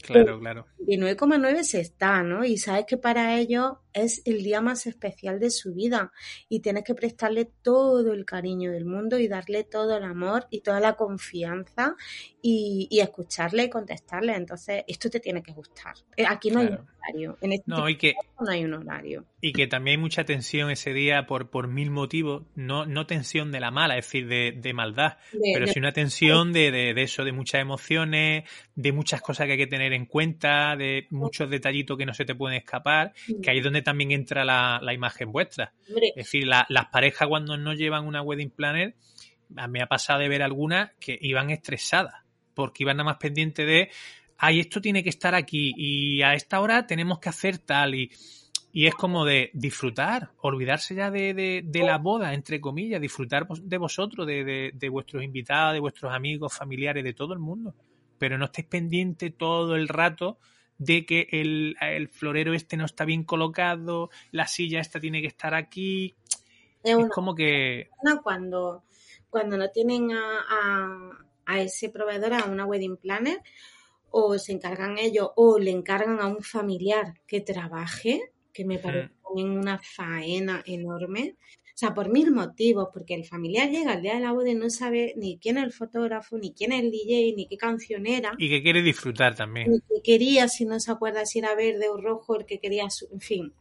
Claro, 0.02 0.38
claro. 0.38 0.66
Y 0.86 0.96
9,9 0.96 1.62
se 1.64 1.80
está, 1.80 2.22
¿no? 2.22 2.44
Y 2.44 2.58
sabes 2.58 2.84
que 2.86 2.96
para 2.96 3.36
ellos 3.36 3.72
es 3.94 4.20
el 4.26 4.42
día 4.42 4.60
más 4.60 4.86
especial 4.86 5.38
de 5.40 5.50
su 5.50 5.72
vida 5.74 6.12
y 6.48 6.60
tienes 6.60 6.84
que 6.84 6.94
prestarle 6.94 7.46
todo 7.62 8.12
el 8.12 8.24
cariño 8.24 8.72
del 8.72 8.84
mundo 8.84 9.18
y 9.18 9.28
darle 9.28 9.64
todo 9.64 9.96
el 9.96 10.04
amor 10.04 10.46
y 10.50 10.60
toda 10.60 10.80
la 10.80 10.94
confianza 10.94 11.96
y, 12.42 12.88
y 12.90 13.00
escucharle 13.00 13.64
y 13.64 13.70
contestarle. 13.70 14.34
Entonces, 14.34 14.84
esto 14.86 15.08
te 15.08 15.20
tiene 15.20 15.42
que 15.42 15.52
gustar. 15.52 15.94
Eh, 16.16 16.24
Aquí 16.28 16.50
no 16.50 16.60
Claro. 16.60 16.74
hay 16.74 16.78
un 16.78 16.88
horario. 17.28 17.38
En 17.40 17.52
este 17.52 17.64
No, 17.66 17.88
y 17.88 17.96
que, 17.96 18.14
no 18.40 18.50
hay 18.50 18.64
un 18.64 18.74
horario. 18.74 19.24
y 19.40 19.52
que 19.52 19.66
también 19.66 19.98
hay 19.98 20.02
mucha 20.02 20.24
tensión 20.24 20.70
ese 20.70 20.92
día 20.92 21.26
por, 21.26 21.50
por 21.50 21.68
mil 21.68 21.90
motivos. 21.90 22.44
No, 22.54 22.86
no 22.86 23.06
tensión 23.06 23.52
de 23.52 23.60
la 23.60 23.70
mala, 23.70 23.96
es 23.98 24.06
decir, 24.06 24.26
de, 24.26 24.52
de 24.56 24.72
maldad, 24.72 25.18
De- 25.32 25.50
pero 25.54 25.66
de- 25.66 25.72
sí 25.72 25.78
una 25.78 25.92
tensión 25.92 26.52
de, 26.52 26.70
de, 26.70 26.94
de 26.94 27.02
eso, 27.02 27.24
de 27.24 27.32
muchas 27.32 27.60
emociones, 27.60 28.44
de 28.74 28.92
muchas 28.92 29.20
cosas 29.20 29.46
que 29.46 29.52
hay 29.52 29.58
que 29.58 29.66
tener 29.66 29.92
en 29.92 30.06
cuenta, 30.06 30.76
de 30.76 31.06
muchos 31.10 31.48
detallitos 31.50 31.96
que 31.98 32.06
no 32.06 32.14
se 32.14 32.24
te 32.24 32.34
pueden 32.34 32.56
escapar, 32.58 33.12
que 33.42 33.50
ahí 33.50 33.58
es 33.58 33.64
donde 33.64 33.82
también 33.84 34.10
entra 34.10 34.44
la, 34.44 34.80
la 34.82 34.92
imagen 34.92 35.30
vuestra. 35.30 35.72
Hombre, 35.88 36.08
Es 36.08 36.26
decir, 36.26 36.46
la- 36.46 36.66
las 36.68 36.86
parejas 36.86 37.28
cuando 37.28 37.56
no 37.56 37.72
llevan 37.74 38.06
una 38.06 38.22
wedding 38.22 38.50
planner, 38.50 38.96
a 39.56 39.66
mí 39.68 39.74
me 39.74 39.82
ha 39.82 39.86
pasado 39.86 40.18
de 40.20 40.28
ver 40.28 40.42
algunas 40.42 40.90
que 40.98 41.16
iban 41.20 41.50
estresadas, 41.50 42.14
porque 42.54 42.82
iban 42.82 42.96
nada 42.96 43.10
más 43.10 43.18
pendiente 43.18 43.64
de, 43.64 43.90
ay, 44.38 44.58
esto 44.60 44.80
tiene 44.80 45.02
que 45.04 45.10
estar 45.10 45.34
aquí 45.34 45.72
y 45.76 46.22
a 46.22 46.34
esta 46.34 46.60
hora 46.60 46.86
tenemos 46.86 47.18
que 47.20 47.28
hacer 47.28 47.58
tal 47.58 47.94
y, 47.94 48.10
y 48.72 48.86
es 48.86 48.94
como 48.94 49.24
de 49.24 49.50
disfrutar, 49.52 50.30
olvidarse 50.40 50.94
ya 50.96 51.10
de, 51.10 51.34
de, 51.34 51.62
de 51.64 51.82
la 51.84 51.98
boda, 51.98 52.34
entre 52.34 52.60
comillas, 52.60 53.00
disfrutar 53.00 53.46
de 53.46 53.78
vosotros, 53.78 54.26
de, 54.26 54.42
de, 54.44 54.70
de 54.74 54.88
vuestros 54.88 55.22
invitados, 55.22 55.74
de 55.74 55.80
vuestros 55.80 56.12
amigos, 56.12 56.52
familiares, 56.56 57.04
de 57.04 57.12
todo 57.12 57.34
el 57.34 57.38
mundo, 57.38 57.74
pero 58.18 58.36
no 58.38 58.46
estéis 58.46 58.66
pendientes 58.66 59.36
todo 59.36 59.76
el 59.76 59.86
rato 59.88 60.38
de 60.78 61.06
que 61.06 61.28
el, 61.30 61.76
el 61.80 62.08
florero 62.08 62.54
este 62.54 62.76
no 62.76 62.84
está 62.84 63.04
bien 63.04 63.24
colocado, 63.24 64.10
la 64.32 64.46
silla 64.46 64.80
esta 64.80 65.00
tiene 65.00 65.20
que 65.20 65.28
estar 65.28 65.54
aquí. 65.54 66.14
es 66.82 66.96
como 67.10 67.34
que, 67.34 67.88
cuando, 68.22 68.84
cuando 69.30 69.56
no 69.56 69.70
tienen 69.70 70.12
a, 70.12 70.40
a, 70.48 71.18
a 71.46 71.60
ese 71.60 71.88
proveedor, 71.88 72.34
a 72.34 72.44
una 72.44 72.66
wedding 72.66 72.96
planner, 72.96 73.40
o 74.10 74.38
se 74.38 74.52
encargan 74.52 74.98
ellos, 74.98 75.30
o 75.36 75.58
le 75.58 75.70
encargan 75.70 76.20
a 76.20 76.26
un 76.26 76.42
familiar 76.42 77.20
que 77.26 77.40
trabaje, 77.40 78.32
que 78.52 78.64
me 78.64 78.78
parece 78.78 79.10
una 79.42 79.78
faena 79.78 80.62
enorme. 80.66 81.36
O 81.74 81.76
sea, 81.76 81.92
por 81.92 82.08
mil 82.08 82.30
motivos, 82.30 82.88
porque 82.92 83.14
el 83.14 83.24
familiar 83.24 83.68
llega 83.68 83.92
al 83.92 84.02
día 84.02 84.14
de 84.14 84.20
la 84.20 84.32
boda 84.32 84.48
y 84.50 84.54
no 84.54 84.70
sabe 84.70 85.12
ni 85.16 85.38
quién 85.38 85.58
es 85.58 85.64
el 85.64 85.72
fotógrafo, 85.72 86.38
ni 86.38 86.52
quién 86.52 86.72
es 86.72 86.84
el 86.84 86.90
DJ, 86.92 87.34
ni 87.36 87.46
qué 87.48 87.56
canción 87.56 88.06
era, 88.06 88.32
y 88.38 88.48
que 88.48 88.62
quiere 88.62 88.80
disfrutar 88.82 89.34
también. 89.34 89.70
ni 89.70 89.80
qué 89.80 90.00
quería, 90.02 90.46
si 90.48 90.64
no 90.64 90.78
se 90.78 90.92
acuerda 90.92 91.26
si 91.26 91.40
era 91.40 91.54
verde 91.56 91.88
o 91.88 91.96
rojo, 91.96 92.36
el 92.36 92.46
que 92.46 92.60
quería, 92.60 92.88
su... 92.90 93.08
en 93.12 93.20
fin, 93.20 93.52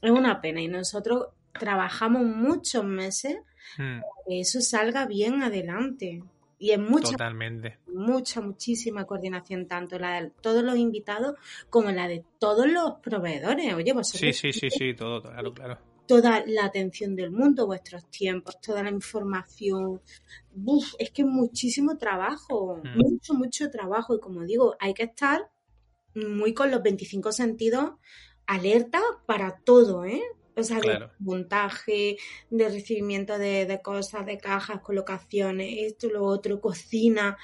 es 0.00 0.10
una 0.10 0.40
pena. 0.40 0.62
Y 0.62 0.68
nosotros 0.68 1.26
trabajamos 1.52 2.24
muchos 2.24 2.84
meses 2.84 3.36
Mm, 3.76 4.00
que 4.26 4.40
eso 4.40 4.60
salga 4.60 5.06
bien 5.06 5.42
adelante. 5.42 6.22
Y 6.60 6.72
es 6.72 6.78
mucha, 6.78 7.12
Totalmente. 7.12 7.78
mucha, 7.86 8.40
muchísima 8.40 9.04
coordinación, 9.04 9.68
tanto 9.68 9.96
la 9.96 10.20
de 10.20 10.32
todos 10.40 10.64
los 10.64 10.76
invitados 10.76 11.36
como 11.70 11.92
la 11.92 12.08
de 12.08 12.24
todos 12.40 12.66
los 12.68 12.94
proveedores. 13.00 13.74
Oye, 13.74 13.84
Sí, 13.86 13.92
vosotros 13.92 14.36
sí, 14.36 14.52
sí, 14.52 14.68
sí, 14.68 14.94
todo, 14.94 15.22
claro, 15.22 15.54
claro. 15.54 15.78
Toda 16.08 16.42
la 16.46 16.64
atención 16.64 17.14
del 17.14 17.30
mundo, 17.30 17.66
vuestros 17.66 18.04
tiempos, 18.10 18.60
toda 18.60 18.82
la 18.82 18.90
información. 18.90 20.00
Uf, 20.64 20.94
es 20.98 21.10
que 21.12 21.22
es 21.22 21.28
muchísimo 21.28 21.96
trabajo, 21.98 22.80
Mm. 22.82 22.98
mucho, 22.98 23.34
mucho 23.34 23.70
trabajo. 23.70 24.16
Y 24.16 24.20
como 24.20 24.42
digo, 24.44 24.74
hay 24.80 24.94
que 24.94 25.04
estar 25.04 25.48
muy 26.16 26.52
con 26.54 26.70
los 26.72 26.82
25 26.82 27.30
sentidos 27.30 27.92
alerta 28.46 29.00
para 29.26 29.60
todo, 29.64 30.04
¿eh? 30.04 30.22
O 30.56 30.62
sea, 30.64 30.80
de 30.80 31.08
montaje, 31.20 32.16
de 32.50 32.68
recibimiento 32.68 33.38
de, 33.38 33.64
de 33.66 33.80
cosas, 33.80 34.26
de 34.26 34.38
cajas, 34.38 34.80
colocaciones, 34.80 35.68
esto, 35.92 36.08
lo 36.08 36.24
otro, 36.24 36.60
cocina, 36.60 37.36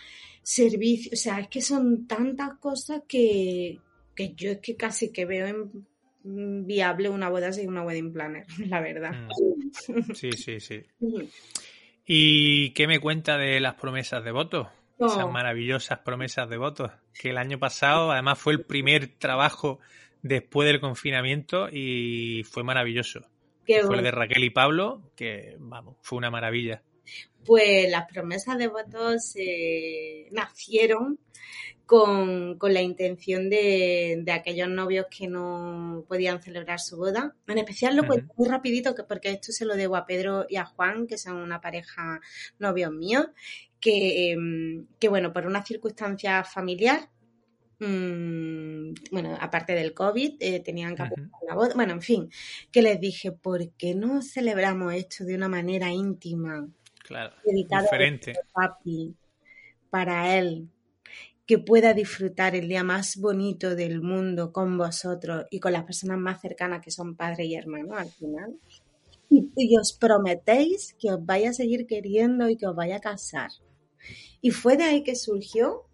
servicio. 0.43 1.13
O 1.13 1.17
sea, 1.17 1.39
es 1.39 1.49
que 1.49 1.61
son 1.63 2.07
tantas 2.09 2.59
cosas 2.59 3.03
que, 3.07 3.79
que 4.17 4.35
yo 4.35 4.51
es 4.51 4.59
que 4.59 4.75
casi 4.77 5.11
que 5.13 5.27
veo 5.27 5.47
en- 5.47 5.87
viable 6.25 7.11
una 7.11 7.29
boda 7.29 7.53
sin 7.53 7.69
una 7.69 7.83
wedding 7.83 8.13
planner, 8.13 8.47
la 8.67 8.81
verdad. 8.81 9.13
Mm. 9.13 10.13
Sí, 10.15 10.31
sí, 10.33 10.61
sí. 10.61 10.83
¿Y 12.07 12.71
qué 12.71 12.87
me 12.87 13.01
cuenta 13.01 13.37
de 13.39 13.61
las 13.61 13.75
promesas 13.75 14.25
de 14.25 14.31
votos? 14.31 14.69
Esas 14.99 15.31
maravillosas 15.31 15.99
promesas 15.99 16.49
de 16.49 16.57
votos. 16.57 16.93
Que 17.21 17.31
el 17.31 17.39
año 17.39 17.59
pasado, 17.59 18.13
además, 18.13 18.39
fue 18.39 18.53
el 18.53 18.65
primer 18.65 19.09
trabajo 19.19 19.81
después 20.23 20.67
del 20.67 20.81
confinamiento 20.81 21.69
y 21.71 22.45
fue 22.45 22.63
maravilloso. 22.63 23.27
Qué 23.67 23.81
Fue 23.81 23.87
bueno. 23.87 23.99
el 23.99 24.05
de 24.05 24.11
Raquel 24.13 24.45
y 24.45 24.51
Pablo, 24.51 25.11
que 25.17 25.57
vamos, 25.59 25.97
fue 26.03 26.19
una 26.19 26.31
maravilla. 26.31 26.83
Pues 27.45 27.91
las 27.91 28.07
promesas 28.11 28.57
de 28.59 28.69
votos 28.69 29.35
eh, 29.37 30.29
nacieron 30.31 31.19
con, 31.87 32.57
con 32.59 32.73
la 32.73 32.81
intención 32.81 33.51
de, 33.51 34.21
de 34.25 34.33
aquellos 34.33 34.69
novios 34.69 35.07
que 35.11 35.29
no 35.29 36.05
podían 36.09 36.43
celebrar 36.43 36.81
su 36.81 36.97
boda. 36.97 37.35
En 37.47 37.59
especial 37.59 37.95
lo 37.97 38.05
muy 38.37 38.49
rapidito, 38.49 38.95
que- 38.95 39.05
porque 39.05 39.31
esto 39.31 39.53
se 39.53 39.67
lo 39.67 39.77
debo 39.77 39.97
a 39.97 40.07
Pedro 40.07 40.47
y 40.49 40.57
a 40.57 40.65
Juan, 40.65 41.07
que 41.07 41.19
son 41.19 41.37
una 41.37 41.61
pareja 41.61 42.21
novios 42.59 42.91
míos, 42.93 43.27
que, 43.81 44.33
em, 44.33 44.87
que 44.99 45.09
bueno, 45.09 45.33
por 45.33 45.47
una 45.47 45.63
circunstancia 45.63 46.43
familiar, 46.45 47.11
mm, 47.81 48.95
bueno, 49.11 49.37
aparte 49.41 49.75
del 49.75 49.93
COVID, 49.93 50.37
eh, 50.41 50.61
tenían 50.61 50.95
que 50.97 51.03
aplazar 51.03 51.41
la 51.47 51.55
boda. 51.55 51.75
Bueno, 51.75 51.93
en 51.93 52.03
fin, 52.03 52.31
que 52.73 52.81
les 52.81 52.99
dije, 52.99 53.33
¿por 53.33 53.71
qué 53.73 53.95
no 53.95 54.23
celebramos 54.23 54.95
esto 54.95 55.25
de 55.25 55.35
una 55.35 55.49
manera 55.49 55.91
íntima? 55.91 56.67
Claro, 57.03 57.35
diferente. 57.45 58.33
a 58.33 58.53
papi 58.69 59.15
para 59.91 60.39
él 60.39 60.69
que 61.47 61.59
pueda 61.59 61.93
disfrutar 61.93 62.55
el 62.55 62.69
día 62.69 62.83
más 62.85 63.17
bonito 63.17 63.75
del 63.75 64.01
mundo 64.01 64.53
con 64.53 64.79
vosotros 64.79 65.47
y 65.51 65.61
con 65.61 65.73
las 65.73 65.85
personas 65.85 66.19
más 66.19 66.41
cercanas 66.41 66.83
que 66.83 66.91
son 66.91 67.17
padre 67.17 67.45
y 67.45 67.55
hermano 67.55 67.97
al 67.97 68.09
final. 68.09 68.59
Y, 69.29 69.77
os 69.77 69.93
prometéis 69.93 70.95
que 70.99 71.11
os 71.11 71.25
vaya 71.25 71.51
a 71.51 71.55
seguir 71.55 71.87
queriendo 71.87 72.49
y 72.49 72.57
que 72.57 72.67
os 72.67 72.77
vaya 72.77 72.97
a 72.97 73.01
casar. 73.01 73.51
Y 74.41 74.51
fue 74.51 74.77
de 74.77 74.85
ahí 74.85 75.03
que 75.03 75.17
surgió 75.17 75.87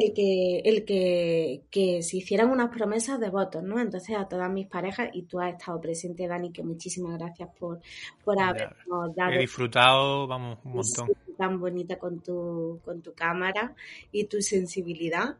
el 0.00 0.12
que, 0.12 0.58
el 0.64 0.84
que, 0.84 1.62
que 1.70 2.02
se 2.02 2.16
hicieran 2.16 2.50
unas 2.50 2.70
promesas 2.70 3.20
de 3.20 3.30
votos, 3.30 3.62
¿no? 3.62 3.80
Entonces 3.80 4.16
a 4.16 4.28
todas 4.28 4.50
mis 4.50 4.66
parejas, 4.66 5.10
y 5.12 5.22
tú 5.22 5.40
has 5.40 5.54
estado 5.54 5.80
presente, 5.80 6.26
Dani, 6.26 6.52
que 6.52 6.62
muchísimas 6.62 7.18
gracias 7.18 7.50
por, 7.58 7.80
por 8.24 8.40
habernos 8.40 9.14
dado 9.14 9.32
He 9.32 9.38
disfrutado, 9.38 10.26
vamos, 10.26 10.58
un 10.64 10.72
montón. 10.72 11.10
Tan 11.36 11.58
bonita 11.58 11.98
con 11.98 12.20
tu, 12.20 12.80
con 12.84 13.02
tu 13.02 13.12
cámara 13.12 13.74
y 14.12 14.24
tu 14.24 14.40
sensibilidad. 14.40 15.36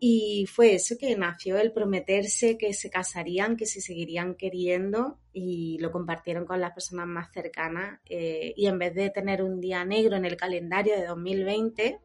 Y 0.00 0.46
fue 0.52 0.74
eso 0.74 0.96
que 0.98 1.16
nació 1.16 1.58
el 1.58 1.72
prometerse 1.72 2.58
que 2.58 2.74
se 2.74 2.90
casarían, 2.90 3.56
que 3.56 3.64
se 3.64 3.80
seguirían 3.80 4.34
queriendo 4.34 5.18
y 5.32 5.78
lo 5.80 5.90
compartieron 5.92 6.44
con 6.44 6.60
las 6.60 6.72
personas 6.72 7.06
más 7.06 7.32
cercanas. 7.32 8.00
eh, 8.06 8.52
y 8.56 8.66
en 8.66 8.78
vez 8.78 8.94
de 8.94 9.10
tener 9.10 9.42
un 9.42 9.60
día 9.60 9.84
negro 9.84 10.16
en 10.16 10.24
el 10.24 10.36
calendario 10.36 10.94
de 10.94 11.06
2020, 11.06 12.00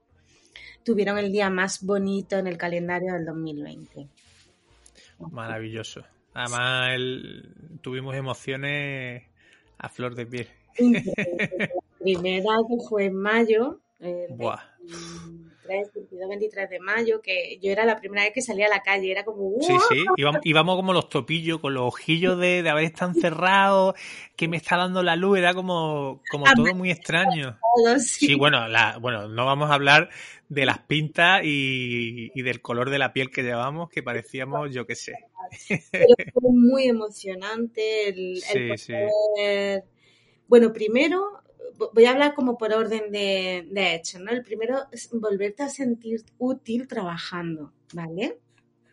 tuvieron 0.90 1.20
el 1.20 1.32
día 1.32 1.52
más 1.52 1.84
bonito 1.86 2.38
en 2.38 2.48
el 2.48 2.58
calendario 2.58 3.14
del 3.14 3.26
2020. 3.26 4.08
Maravilloso. 5.32 6.04
Además, 6.34 6.90
el- 6.96 7.54
tuvimos 7.82 8.16
emociones 8.16 9.24
a 9.78 9.90
flor 9.90 10.16
de 10.16 10.26
piel. 10.26 10.48
La 10.80 11.70
primera 12.00 12.56
que 12.68 12.88
fue 12.90 13.06
en 13.06 13.16
mayo, 13.16 13.82
el 14.00 14.34
Buah. 14.36 14.60
23, 15.70 15.94
22, 15.94 16.30
23 16.30 16.70
de 16.70 16.80
mayo, 16.80 17.22
que 17.22 17.58
yo 17.62 17.72
era 17.72 17.86
la 17.86 17.96
primera 17.98 18.24
vez 18.24 18.34
que 18.34 18.42
salía 18.42 18.66
a 18.66 18.70
la 18.70 18.82
calle, 18.82 19.12
era 19.12 19.24
como 19.24 19.50
Sí, 19.62 19.74
¡guau! 19.74 19.80
sí, 19.90 20.06
íbamos, 20.18 20.42
íbamos 20.44 20.76
como 20.76 20.94
los 20.94 21.08
topillos, 21.10 21.60
con 21.60 21.74
los 21.74 21.84
ojillos 21.88 22.38
de, 22.40 22.62
de 22.64 22.70
haber 22.70 22.84
estado 22.86 23.12
encerrados, 23.12 23.96
que 24.36 24.48
me 24.48 24.58
está 24.58 24.76
dando 24.78 25.04
la 25.04 25.16
luz, 25.16 25.38
era 25.38 25.54
como, 25.54 26.22
como 26.30 26.46
todo 26.56 26.74
muy 26.76 26.92
extraño. 26.92 27.58
Todos, 27.76 28.04
sí. 28.04 28.26
Sí, 28.28 28.36
bueno, 28.36 28.68
la, 28.68 28.98
bueno, 28.98 29.28
no 29.28 29.46
vamos 29.46 29.70
a 29.72 29.76
hablar 29.76 30.10
de 30.50 30.66
las 30.66 30.80
pintas 30.80 31.42
y, 31.44 32.32
y 32.34 32.42
del 32.42 32.62
color 32.62 32.90
de 32.90 32.98
la 33.00 33.14
piel 33.14 33.30
que 33.30 33.44
llevamos, 33.44 33.90
que 33.90 34.02
parecíamos, 34.04 34.74
yo 34.74 34.86
qué 34.88 34.96
sé. 34.96 35.14
Pero 35.92 36.14
fue 36.34 36.52
muy 36.52 36.84
emocionante 36.86 38.10
el, 38.10 38.34
el 38.36 38.78
Sí, 38.78 38.78
sí. 38.78 38.94
poder- 38.94 39.84
Bueno, 40.48 40.74
primero 40.74 41.24
voy 41.94 42.06
a 42.06 42.12
hablar 42.12 42.34
como 42.36 42.58
por 42.58 42.74
orden 42.74 43.12
de, 43.12 43.68
de 43.72 43.96
hechos, 43.96 44.22
¿no? 44.22 44.32
El 44.32 44.44
primero 44.44 44.88
es 44.92 45.10
volverte 45.12 45.64
a 45.64 45.70
sentir 45.70 46.24
útil 46.38 46.88
trabajando, 46.88 47.74
¿vale? 47.94 48.40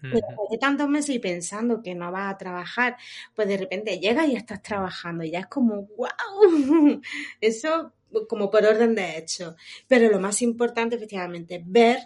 Pero 0.09 0.21
Ujú. 0.21 0.27
después 0.27 0.51
de 0.51 0.59
tantos 0.59 0.89
meses 0.89 1.17
y 1.17 1.19
pensando 1.19 1.83
que 1.83 1.95
no 1.95 2.12
vas 2.12 2.33
a 2.35 2.39
trabajar, 2.39 2.97
pues 3.35 3.49
de 3.49 3.57
repente 3.59 3.99
llegas 3.99 4.29
y 4.29 4.37
estás 4.37 4.62
trabajando 4.62 5.25
y 5.25 5.33
ya 5.33 5.41
es 5.41 5.47
como, 5.47 5.89
wow, 5.97 6.09
eso 7.41 7.93
como 8.29 8.51
por 8.51 8.65
orden 8.65 8.95
de 8.95 9.19
hecho. 9.19 9.57
Pero 9.89 10.09
lo 10.11 10.21
más 10.21 10.43
importante 10.43 10.97
efectivamente 10.97 11.57
es 11.57 11.62
ver 11.67 11.99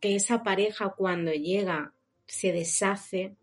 que 0.00 0.14
esa 0.14 0.42
pareja 0.42 0.90
cuando 0.96 1.32
llega 1.32 1.94
se 2.26 2.52
deshace. 2.52 3.36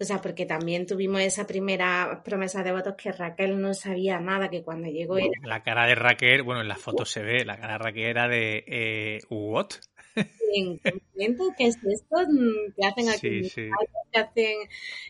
O 0.00 0.04
sea, 0.04 0.18
porque 0.22 0.46
también 0.46 0.86
tuvimos 0.86 1.20
esa 1.20 1.46
primera 1.46 2.22
promesa 2.24 2.62
de 2.62 2.72
votos 2.72 2.94
que 2.96 3.12
Raquel 3.12 3.60
no 3.60 3.74
sabía 3.74 4.18
nada, 4.18 4.48
que 4.48 4.62
cuando 4.62 4.88
llegó 4.88 5.18
era 5.18 5.28
La 5.44 5.62
cara 5.62 5.84
de 5.86 5.94
Raquel, 5.94 6.42
bueno, 6.42 6.62
en 6.62 6.68
las 6.68 6.80
fotos 6.80 7.10
se 7.10 7.22
ve, 7.22 7.44
la 7.44 7.58
cara 7.58 7.74
de 7.74 7.78
Raquel 7.78 8.04
era 8.04 8.26
de, 8.28 8.64
eh, 8.66 9.18
¿what? 9.28 9.68
en 10.52 10.78
qué 10.78 11.00
¿qué 11.56 11.66
es 11.66 11.76
esto? 11.76 12.16
Mm, 12.28 12.72
¿Qué 12.76 12.86
hacen 12.86 13.08
aquí? 13.08 13.44
Sí, 13.44 13.50
sí. 13.50 13.70
que 14.12 14.18
hacen, 14.18 14.56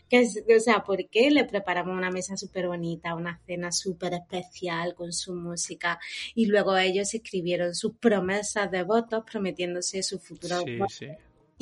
que 0.09 0.19
es- 0.19 0.43
o 0.55 0.59
sea, 0.59 0.83
¿por 0.83 1.07
qué 1.09 1.31
le 1.31 1.45
preparamos 1.45 1.97
una 1.97 2.11
mesa 2.11 2.37
súper 2.37 2.67
bonita, 2.67 3.15
una 3.15 3.39
cena 3.45 3.71
súper 3.71 4.13
especial 4.13 4.93
con 4.93 5.11
su 5.13 5.33
música? 5.33 5.99
Y 6.35 6.45
luego 6.47 6.77
ellos 6.77 7.13
escribieron 7.13 7.73
sus 7.73 7.95
promesas 7.95 8.69
de 8.69 8.83
votos 8.83 9.23
prometiéndose 9.29 10.03
su 10.03 10.19
futuro. 10.19 10.59
Sí, 10.59 10.77
sí. 10.89 11.07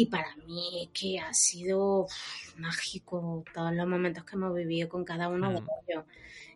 Y 0.02 0.06
para 0.06 0.34
mí 0.48 0.84
es 0.84 0.90
que 0.98 1.20
ha 1.20 1.34
sido 1.34 2.06
uf, 2.06 2.58
mágico 2.58 3.44
todos 3.54 3.74
los 3.74 3.86
momentos 3.86 4.24
que 4.24 4.36
hemos 4.38 4.56
vivido 4.56 4.88
con 4.88 5.04
cada 5.04 5.28
uno 5.28 5.52
de 5.52 5.60
Mm. 5.60 5.68
ellos. 5.90 6.06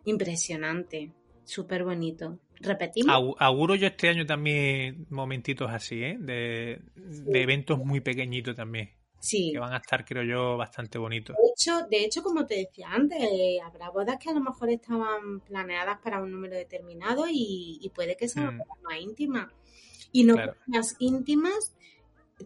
Impresionante, 0.06 1.12
súper 1.44 1.84
bonito. 1.84 2.38
¿Repetimos? 2.60 3.14
Au- 3.14 3.36
Auguro 3.38 3.74
yo 3.74 3.86
este 3.86 4.08
año 4.08 4.24
también 4.24 5.06
momentitos 5.10 5.70
así, 5.70 6.02
¿eh? 6.02 6.16
De, 6.18 6.80
de 6.96 7.42
eventos 7.42 7.78
muy 7.78 8.00
pequeñitos 8.00 8.56
también, 8.56 8.92
sí. 9.18 9.50
que 9.52 9.58
van 9.58 9.74
a 9.74 9.78
estar, 9.78 10.06
creo 10.06 10.22
yo, 10.22 10.56
bastante 10.56 10.96
bonitos. 10.96 11.36
De 11.36 11.48
hecho, 11.52 11.86
de 11.90 12.04
hecho, 12.04 12.22
como 12.22 12.46
te 12.46 12.54
decía 12.54 12.88
antes, 12.92 13.18
eh, 13.20 13.58
habrá 13.62 13.90
bodas 13.90 14.16
que 14.18 14.30
a 14.30 14.32
lo 14.32 14.40
mejor 14.40 14.70
estaban 14.70 15.40
planeadas 15.40 15.98
para 16.00 16.22
un 16.22 16.30
número 16.30 16.56
determinado 16.56 17.26
y, 17.28 17.78
y 17.82 17.90
puede 17.90 18.16
que 18.16 18.26
sean 18.28 18.56
Mm. 18.56 18.62
más 18.84 19.00
íntimas. 19.00 19.52
Y 20.12 20.24
no 20.24 20.34
Claro. 20.34 20.54
más 20.66 20.96
íntimas 21.00 21.74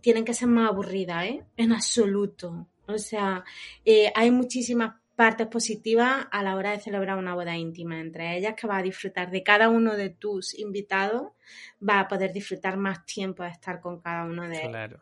tienen 0.00 0.24
que 0.24 0.34
ser 0.34 0.48
más 0.48 0.70
aburridas, 0.70 1.24
¿eh? 1.24 1.44
En 1.56 1.72
absoluto. 1.72 2.66
O 2.86 2.98
sea, 2.98 3.44
eh, 3.84 4.10
hay 4.14 4.30
muchísimas 4.30 4.94
partes 5.14 5.48
positivas 5.48 6.26
a 6.30 6.42
la 6.42 6.54
hora 6.54 6.70
de 6.70 6.80
celebrar 6.80 7.18
una 7.18 7.34
boda 7.34 7.56
íntima, 7.56 7.98
entre 7.98 8.36
ellas 8.38 8.54
que 8.56 8.66
vas 8.66 8.78
a 8.78 8.82
disfrutar 8.82 9.30
de 9.30 9.42
cada 9.42 9.68
uno 9.68 9.96
de 9.96 10.10
tus 10.10 10.56
invitados, 10.58 11.32
vas 11.80 12.04
a 12.04 12.08
poder 12.08 12.32
disfrutar 12.32 12.76
más 12.76 13.04
tiempo 13.04 13.42
de 13.42 13.50
estar 13.50 13.80
con 13.80 14.00
cada 14.00 14.24
uno 14.24 14.42
de 14.48 14.58
ellos. 14.58 14.68
Claro. 14.68 15.00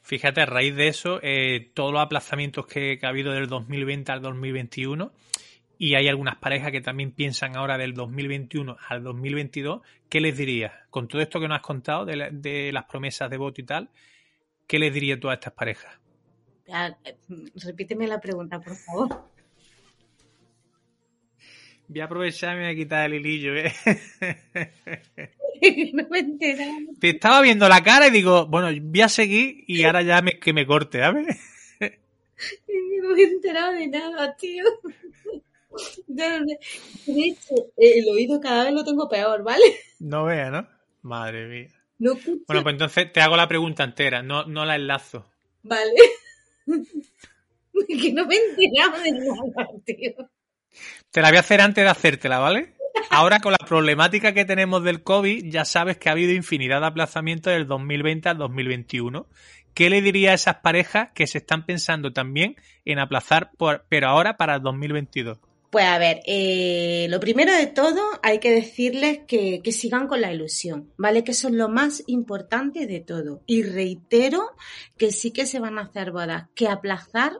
Fíjate, 0.00 0.40
a 0.40 0.46
raíz 0.46 0.74
de 0.74 0.88
eso, 0.88 1.18
eh, 1.22 1.70
todos 1.74 1.92
los 1.92 2.02
aplazamientos 2.02 2.66
que, 2.66 2.98
que 2.98 3.06
ha 3.06 3.10
habido 3.10 3.32
del 3.32 3.46
2020 3.46 4.10
al 4.10 4.22
2021, 4.22 5.12
y 5.78 5.94
hay 5.94 6.08
algunas 6.08 6.36
parejas 6.36 6.70
que 6.72 6.80
también 6.80 7.12
piensan 7.12 7.56
ahora 7.56 7.78
del 7.78 7.94
2021 7.94 8.76
al 8.88 9.02
2022, 9.02 9.82
¿qué 10.08 10.20
les 10.20 10.36
dirías? 10.36 10.72
Con 10.90 11.08
todo 11.08 11.20
esto 11.22 11.40
que 11.40 11.48
nos 11.48 11.56
has 11.56 11.62
contado 11.62 12.04
de, 12.04 12.16
la- 12.16 12.30
de 12.30 12.72
las 12.72 12.84
promesas 12.84 13.28
de 13.30 13.36
voto 13.36 13.60
y 13.60 13.64
tal, 13.64 13.90
¿qué 14.66 14.78
les 14.78 14.92
dirías 14.94 15.18
tú 15.20 15.28
a 15.30 15.34
estas 15.34 15.52
parejas? 15.52 15.98
Ah, 16.72 16.96
eh, 17.04 17.16
Repíteme 17.56 18.06
la 18.06 18.20
pregunta, 18.20 18.60
por 18.60 18.74
favor. 18.76 19.24
Voy 21.86 22.00
a 22.00 22.04
aprovechar 22.06 22.54
y 22.56 22.60
me 22.60 22.64
voy 22.66 22.72
a 22.72 22.76
quitar 22.76 23.12
el 23.12 23.26
hilillo. 23.26 23.54
¿eh? 23.56 23.72
no 25.92 26.08
me 26.08 26.18
he 26.18 26.20
enterado. 26.20 26.72
Te 26.98 27.10
estaba 27.10 27.42
viendo 27.42 27.68
la 27.68 27.82
cara 27.82 28.08
y 28.08 28.10
digo, 28.10 28.46
bueno, 28.46 28.68
voy 28.82 29.00
a 29.02 29.08
seguir 29.08 29.64
y 29.66 29.84
ahora 29.84 30.00
ya 30.02 30.22
me, 30.22 30.38
que 30.38 30.52
me 30.54 30.66
corte, 30.66 31.00
¿sabes? 31.00 31.26
No 33.02 33.10
me 33.14 33.20
he 33.20 33.24
enterado 33.26 33.72
de 33.74 33.86
nada, 33.86 34.34
tío. 34.36 34.64
De 36.06 36.56
hecho, 37.06 37.54
el 37.76 38.08
oído 38.08 38.40
cada 38.40 38.64
vez 38.64 38.72
lo 38.72 38.84
tengo 38.84 39.08
peor, 39.08 39.42
¿vale? 39.42 39.64
No 39.98 40.24
veas, 40.24 40.52
¿no? 40.52 40.68
Madre 41.02 41.46
mía. 41.46 41.68
No. 41.98 42.14
Bueno, 42.46 42.62
pues 42.62 42.72
entonces 42.72 43.12
te 43.12 43.20
hago 43.20 43.36
la 43.36 43.48
pregunta 43.48 43.84
entera, 43.84 44.22
no, 44.22 44.44
no 44.44 44.64
la 44.64 44.76
enlazo. 44.76 45.26
Vale. 45.62 45.92
que 47.88 48.12
no 48.12 48.26
me 48.26 48.34
he 48.34 48.50
enterado 48.50 49.02
de 49.02 49.12
nada, 49.12 49.68
tío. 49.84 50.30
Te 51.10 51.22
la 51.22 51.28
voy 51.28 51.36
a 51.36 51.40
hacer 51.40 51.60
antes 51.60 51.84
de 51.84 51.90
hacértela, 51.90 52.38
¿vale? 52.38 52.74
Ahora 53.10 53.40
con 53.40 53.52
la 53.52 53.58
problemática 53.58 54.32
que 54.32 54.44
tenemos 54.44 54.82
del 54.82 55.02
COVID, 55.02 55.50
ya 55.50 55.64
sabes 55.64 55.98
que 55.98 56.08
ha 56.08 56.12
habido 56.12 56.32
infinidad 56.32 56.80
de 56.80 56.86
aplazamientos 56.86 57.52
del 57.52 57.66
2020 57.66 58.28
al 58.28 58.38
2021. 58.38 59.26
¿Qué 59.74 59.90
le 59.90 60.02
diría 60.02 60.30
a 60.30 60.34
esas 60.34 60.56
parejas 60.56 61.10
que 61.14 61.26
se 61.26 61.38
están 61.38 61.66
pensando 61.66 62.12
también 62.12 62.56
en 62.84 63.00
aplazar, 63.00 63.50
por, 63.56 63.84
pero 63.88 64.08
ahora 64.08 64.36
para 64.36 64.56
el 64.56 64.62
2022? 64.62 65.38
Pues 65.74 65.86
a 65.86 65.98
ver, 65.98 66.20
eh, 66.24 67.08
lo 67.10 67.18
primero 67.18 67.52
de 67.52 67.66
todo 67.66 68.00
hay 68.22 68.38
que 68.38 68.52
decirles 68.52 69.22
que, 69.26 69.60
que 69.60 69.72
sigan 69.72 70.06
con 70.06 70.20
la 70.20 70.32
ilusión, 70.32 70.92
¿vale? 70.96 71.24
Que 71.24 71.32
eso 71.32 71.48
es 71.48 71.54
lo 71.54 71.68
más 71.68 72.04
importante 72.06 72.86
de 72.86 73.00
todo. 73.00 73.42
Y 73.46 73.64
reitero 73.64 74.52
que 74.96 75.10
sí 75.10 75.32
que 75.32 75.46
se 75.46 75.58
van 75.58 75.78
a 75.78 75.82
hacer 75.82 76.12
bodas, 76.12 76.46
que 76.54 76.68
aplazar 76.68 77.32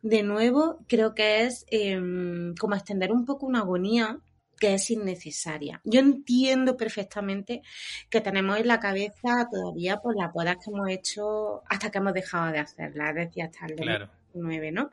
de 0.00 0.22
nuevo 0.22 0.78
creo 0.88 1.14
que 1.14 1.42
es 1.42 1.66
em, 1.70 2.54
como 2.54 2.76
extender 2.76 3.12
un 3.12 3.26
poco 3.26 3.44
una 3.44 3.58
agonía 3.58 4.20
que 4.58 4.72
es 4.72 4.90
innecesaria. 4.90 5.82
Yo 5.84 6.00
entiendo 6.00 6.78
perfectamente 6.78 7.60
que 8.08 8.22
tenemos 8.22 8.58
en 8.58 8.68
la 8.68 8.80
cabeza 8.80 9.46
todavía 9.50 9.98
por 9.98 10.16
las 10.16 10.32
bodas 10.32 10.56
que 10.56 10.70
hemos 10.70 10.88
hecho 10.88 11.62
hasta 11.68 11.90
que 11.90 11.98
hemos 11.98 12.14
dejado 12.14 12.52
de 12.52 12.58
hacerlas, 12.60 13.10
es 13.10 13.16
decir, 13.16 13.42
hasta 13.42 13.66
el 13.66 13.74
Claro. 13.74 14.08
9, 14.32 14.72
¿no? 14.72 14.90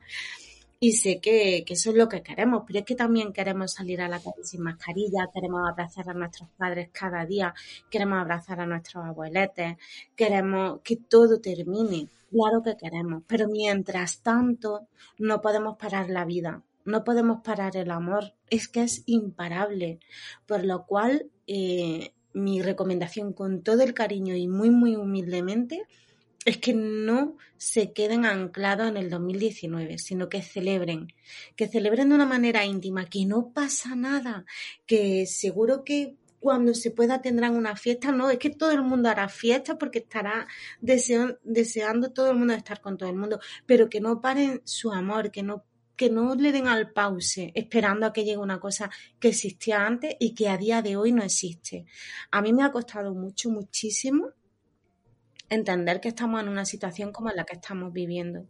Y 0.82 0.92
sé 0.92 1.20
que, 1.20 1.62
que 1.66 1.74
eso 1.74 1.90
es 1.90 1.96
lo 1.96 2.08
que 2.08 2.22
queremos, 2.22 2.64
pero 2.66 2.78
es 2.78 2.84
que 2.86 2.94
también 2.94 3.34
queremos 3.34 3.74
salir 3.74 4.00
a 4.00 4.08
la 4.08 4.18
calle 4.18 4.42
sin 4.44 4.62
mascarilla, 4.62 5.28
queremos 5.32 5.60
abrazar 5.68 6.08
a 6.08 6.14
nuestros 6.14 6.48
padres 6.56 6.88
cada 6.90 7.26
día, 7.26 7.52
queremos 7.90 8.18
abrazar 8.18 8.60
a 8.60 8.66
nuestros 8.66 9.04
abueletes, 9.04 9.76
queremos 10.16 10.80
que 10.82 10.96
todo 10.96 11.38
termine. 11.38 12.08
Claro 12.30 12.62
que 12.62 12.78
queremos, 12.78 13.24
pero 13.26 13.46
mientras 13.48 14.22
tanto 14.22 14.88
no 15.18 15.42
podemos 15.42 15.76
parar 15.76 16.08
la 16.08 16.24
vida, 16.24 16.62
no 16.86 17.04
podemos 17.04 17.42
parar 17.42 17.76
el 17.76 17.90
amor, 17.90 18.32
es 18.48 18.66
que 18.66 18.82
es 18.82 19.02
imparable. 19.04 20.00
Por 20.46 20.64
lo 20.64 20.86
cual, 20.86 21.30
eh, 21.46 22.14
mi 22.32 22.62
recomendación 22.62 23.34
con 23.34 23.62
todo 23.62 23.82
el 23.82 23.92
cariño 23.92 24.34
y 24.34 24.48
muy, 24.48 24.70
muy 24.70 24.96
humildemente 24.96 25.82
es 26.44 26.58
que 26.58 26.72
no 26.72 27.36
se 27.58 27.92
queden 27.92 28.24
anclados 28.24 28.88
en 28.88 28.96
el 28.96 29.10
2019, 29.10 29.98
sino 29.98 30.28
que 30.28 30.42
celebren, 30.42 31.08
que 31.56 31.68
celebren 31.68 32.08
de 32.08 32.14
una 32.14 32.26
manera 32.26 32.64
íntima, 32.64 33.04
que 33.06 33.26
no 33.26 33.52
pasa 33.52 33.94
nada, 33.94 34.46
que 34.86 35.26
seguro 35.26 35.84
que 35.84 36.16
cuando 36.38 36.72
se 36.72 36.90
pueda 36.90 37.20
tendrán 37.20 37.54
una 37.54 37.76
fiesta, 37.76 38.12
no, 38.12 38.30
es 38.30 38.38
que 38.38 38.48
todo 38.48 38.70
el 38.70 38.82
mundo 38.82 39.10
hará 39.10 39.28
fiesta 39.28 39.76
porque 39.76 39.98
estará 39.98 40.48
deseo- 40.80 41.38
deseando 41.44 42.12
todo 42.12 42.30
el 42.30 42.38
mundo 42.38 42.54
estar 42.54 42.80
con 42.80 42.96
todo 42.96 43.10
el 43.10 43.16
mundo, 43.16 43.38
pero 43.66 43.90
que 43.90 44.00
no 44.00 44.20
paren 44.22 44.62
su 44.64 44.90
amor, 44.92 45.30
que 45.30 45.42
no 45.42 45.64
que 45.96 46.08
no 46.08 46.34
le 46.34 46.50
den 46.50 46.66
al 46.66 46.92
pause 46.92 47.52
esperando 47.54 48.06
a 48.06 48.12
que 48.14 48.24
llegue 48.24 48.38
una 48.38 48.58
cosa 48.58 48.90
que 49.18 49.28
existía 49.28 49.86
antes 49.86 50.16
y 50.18 50.34
que 50.34 50.48
a 50.48 50.56
día 50.56 50.80
de 50.80 50.96
hoy 50.96 51.12
no 51.12 51.22
existe. 51.22 51.84
A 52.30 52.40
mí 52.40 52.54
me 52.54 52.62
ha 52.62 52.72
costado 52.72 53.12
mucho, 53.12 53.50
muchísimo 53.50 54.30
entender 55.50 56.00
que 56.00 56.08
estamos 56.08 56.40
en 56.40 56.48
una 56.48 56.64
situación 56.64 57.12
como 57.12 57.30
la 57.30 57.44
que 57.44 57.54
estamos 57.54 57.92
viviendo. 57.92 58.46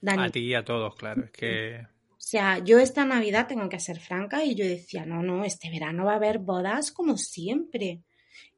Dani, 0.00 0.24
A 0.24 0.30
ti 0.30 0.40
y 0.40 0.54
a 0.54 0.64
todos, 0.64 0.94
claro. 0.94 1.24
Es 1.24 1.30
que. 1.32 1.86
o 2.10 2.20
sea, 2.20 2.58
yo 2.60 2.78
esta 2.78 3.04
Navidad 3.04 3.46
tengo 3.46 3.68
que 3.68 3.80
ser 3.80 4.00
franca 4.00 4.44
y 4.44 4.54
yo 4.54 4.64
decía, 4.64 5.04
no, 5.04 5.22
no, 5.22 5.44
este 5.44 5.68
verano 5.70 6.06
va 6.06 6.12
a 6.12 6.16
haber 6.16 6.38
bodas 6.38 6.92
como 6.92 7.18
siempre. 7.18 8.02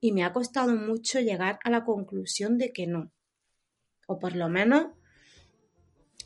Y 0.01 0.13
me 0.13 0.25
ha 0.25 0.33
costado 0.33 0.77
mucho 0.77 1.21
llegar 1.21 1.59
a 1.65 1.71
la 1.71 1.85
conclusión 1.85 2.59
de 2.59 2.73
que 2.73 2.87
no. 2.87 3.11
O 4.07 4.19
por 4.19 4.37
lo 4.37 4.49
menos, 4.49 4.89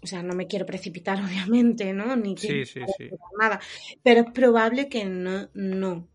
o 0.02 0.06
sea, 0.06 0.22
no 0.22 0.34
me 0.34 0.46
quiero 0.46 0.66
precipitar, 0.66 1.18
obviamente, 1.24 1.92
¿no? 1.92 2.16
Ni 2.16 2.36
Sí, 2.36 2.66
sí, 2.66 2.80
sí. 2.98 3.10
nada. 3.38 3.60
Pero 4.02 4.22
es 4.22 4.32
probable 4.32 4.88
que 4.88 5.04
no, 5.04 5.48
no. 5.54 6.08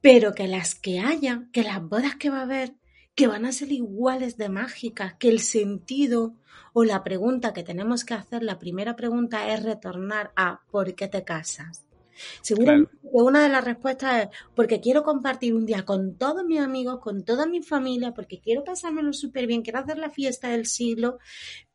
Pero 0.00 0.34
que 0.34 0.48
las 0.48 0.74
que 0.74 1.00
haya, 1.00 1.44
que 1.52 1.62
las 1.62 1.82
bodas 1.82 2.16
que 2.16 2.30
va 2.30 2.40
a 2.40 2.42
haber, 2.42 2.74
que 3.14 3.26
van 3.26 3.44
a 3.44 3.52
ser 3.52 3.70
iguales 3.72 4.36
de 4.36 4.48
mágicas, 4.48 5.14
que 5.14 5.28
el 5.28 5.40
sentido 5.40 6.34
o 6.72 6.84
la 6.84 7.04
pregunta 7.04 7.52
que 7.52 7.62
tenemos 7.62 8.04
que 8.04 8.14
hacer, 8.14 8.42
la 8.42 8.58
primera 8.58 8.96
pregunta 8.96 9.52
es 9.52 9.62
retornar 9.62 10.32
a 10.34 10.62
¿por 10.70 10.94
qué 10.94 11.06
te 11.08 11.24
casas? 11.24 11.86
Seguramente 12.42 12.90
que 13.02 13.08
una 13.12 13.42
de 13.42 13.48
las 13.48 13.64
respuestas 13.64 14.24
es 14.24 14.28
porque 14.54 14.80
quiero 14.80 15.02
compartir 15.02 15.54
un 15.54 15.66
día 15.66 15.84
con 15.84 16.16
todos 16.16 16.44
mis 16.44 16.60
amigos, 16.60 17.00
con 17.00 17.24
toda 17.24 17.46
mi 17.46 17.62
familia, 17.62 18.12
porque 18.12 18.40
quiero 18.40 18.64
pasármelo 18.64 19.12
súper 19.12 19.46
bien, 19.46 19.62
quiero 19.62 19.80
hacer 19.80 19.98
la 19.98 20.10
fiesta 20.10 20.48
del 20.48 20.66
siglo, 20.66 21.18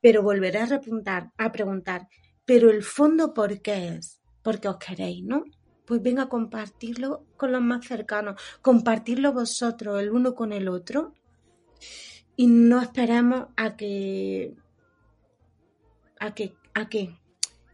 pero 0.02 0.24
volveré 0.24 0.60
a 0.60 0.80
preguntar, 0.80 1.32
a 1.38 1.52
preguntar, 1.52 2.08
pero 2.46 2.70
el 2.70 2.84
fondo 2.84 3.34
¿por 3.34 3.62
qué 3.62 3.90
es? 3.90 4.22
Porque 4.42 4.68
os 4.68 4.78
queréis, 4.78 5.24
¿no? 5.24 5.44
Pues 5.86 6.02
venga 6.02 6.24
a 6.24 6.30
compartirlo 6.30 7.26
con 7.36 7.52
los 7.52 7.62
más 7.62 7.86
cercanos, 7.86 8.40
compartirlo 8.62 9.34
vosotros 9.34 10.02
el 10.02 10.12
uno 10.12 10.36
con 10.36 10.54
el 10.54 10.68
otro 10.68 11.14
y 12.36 12.48
no 12.48 12.82
esperemos 12.82 13.48
a 13.58 13.76
que 13.76 14.54
a 16.20 16.34
que 16.34 16.54
a 16.74 16.88
que 16.88 17.16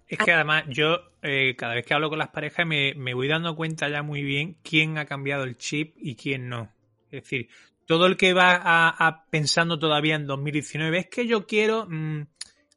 Es 0.07 0.17
que 0.17 0.31
además 0.31 0.65
yo 0.69 0.99
eh, 1.21 1.55
cada 1.55 1.75
vez 1.75 1.85
que 1.85 1.93
hablo 1.93 2.09
con 2.09 2.19
las 2.19 2.29
parejas 2.29 2.65
me, 2.65 2.93
me 2.95 3.13
voy 3.13 3.27
dando 3.27 3.55
cuenta 3.55 3.89
ya 3.89 4.03
muy 4.03 4.23
bien 4.23 4.57
quién 4.63 4.97
ha 4.97 5.05
cambiado 5.05 5.43
el 5.43 5.57
chip 5.57 5.95
y 5.97 6.15
quién 6.15 6.49
no. 6.49 6.71
Es 7.11 7.23
decir, 7.23 7.49
todo 7.85 8.07
el 8.07 8.17
que 8.17 8.33
va 8.33 9.25
pensando 9.29 9.77
todavía 9.77 10.15
en 10.15 10.25
2019 10.25 10.97
es 10.97 11.07
que 11.07 11.27
yo 11.27 11.45
quiero, 11.45 11.85
mm, 11.87 12.27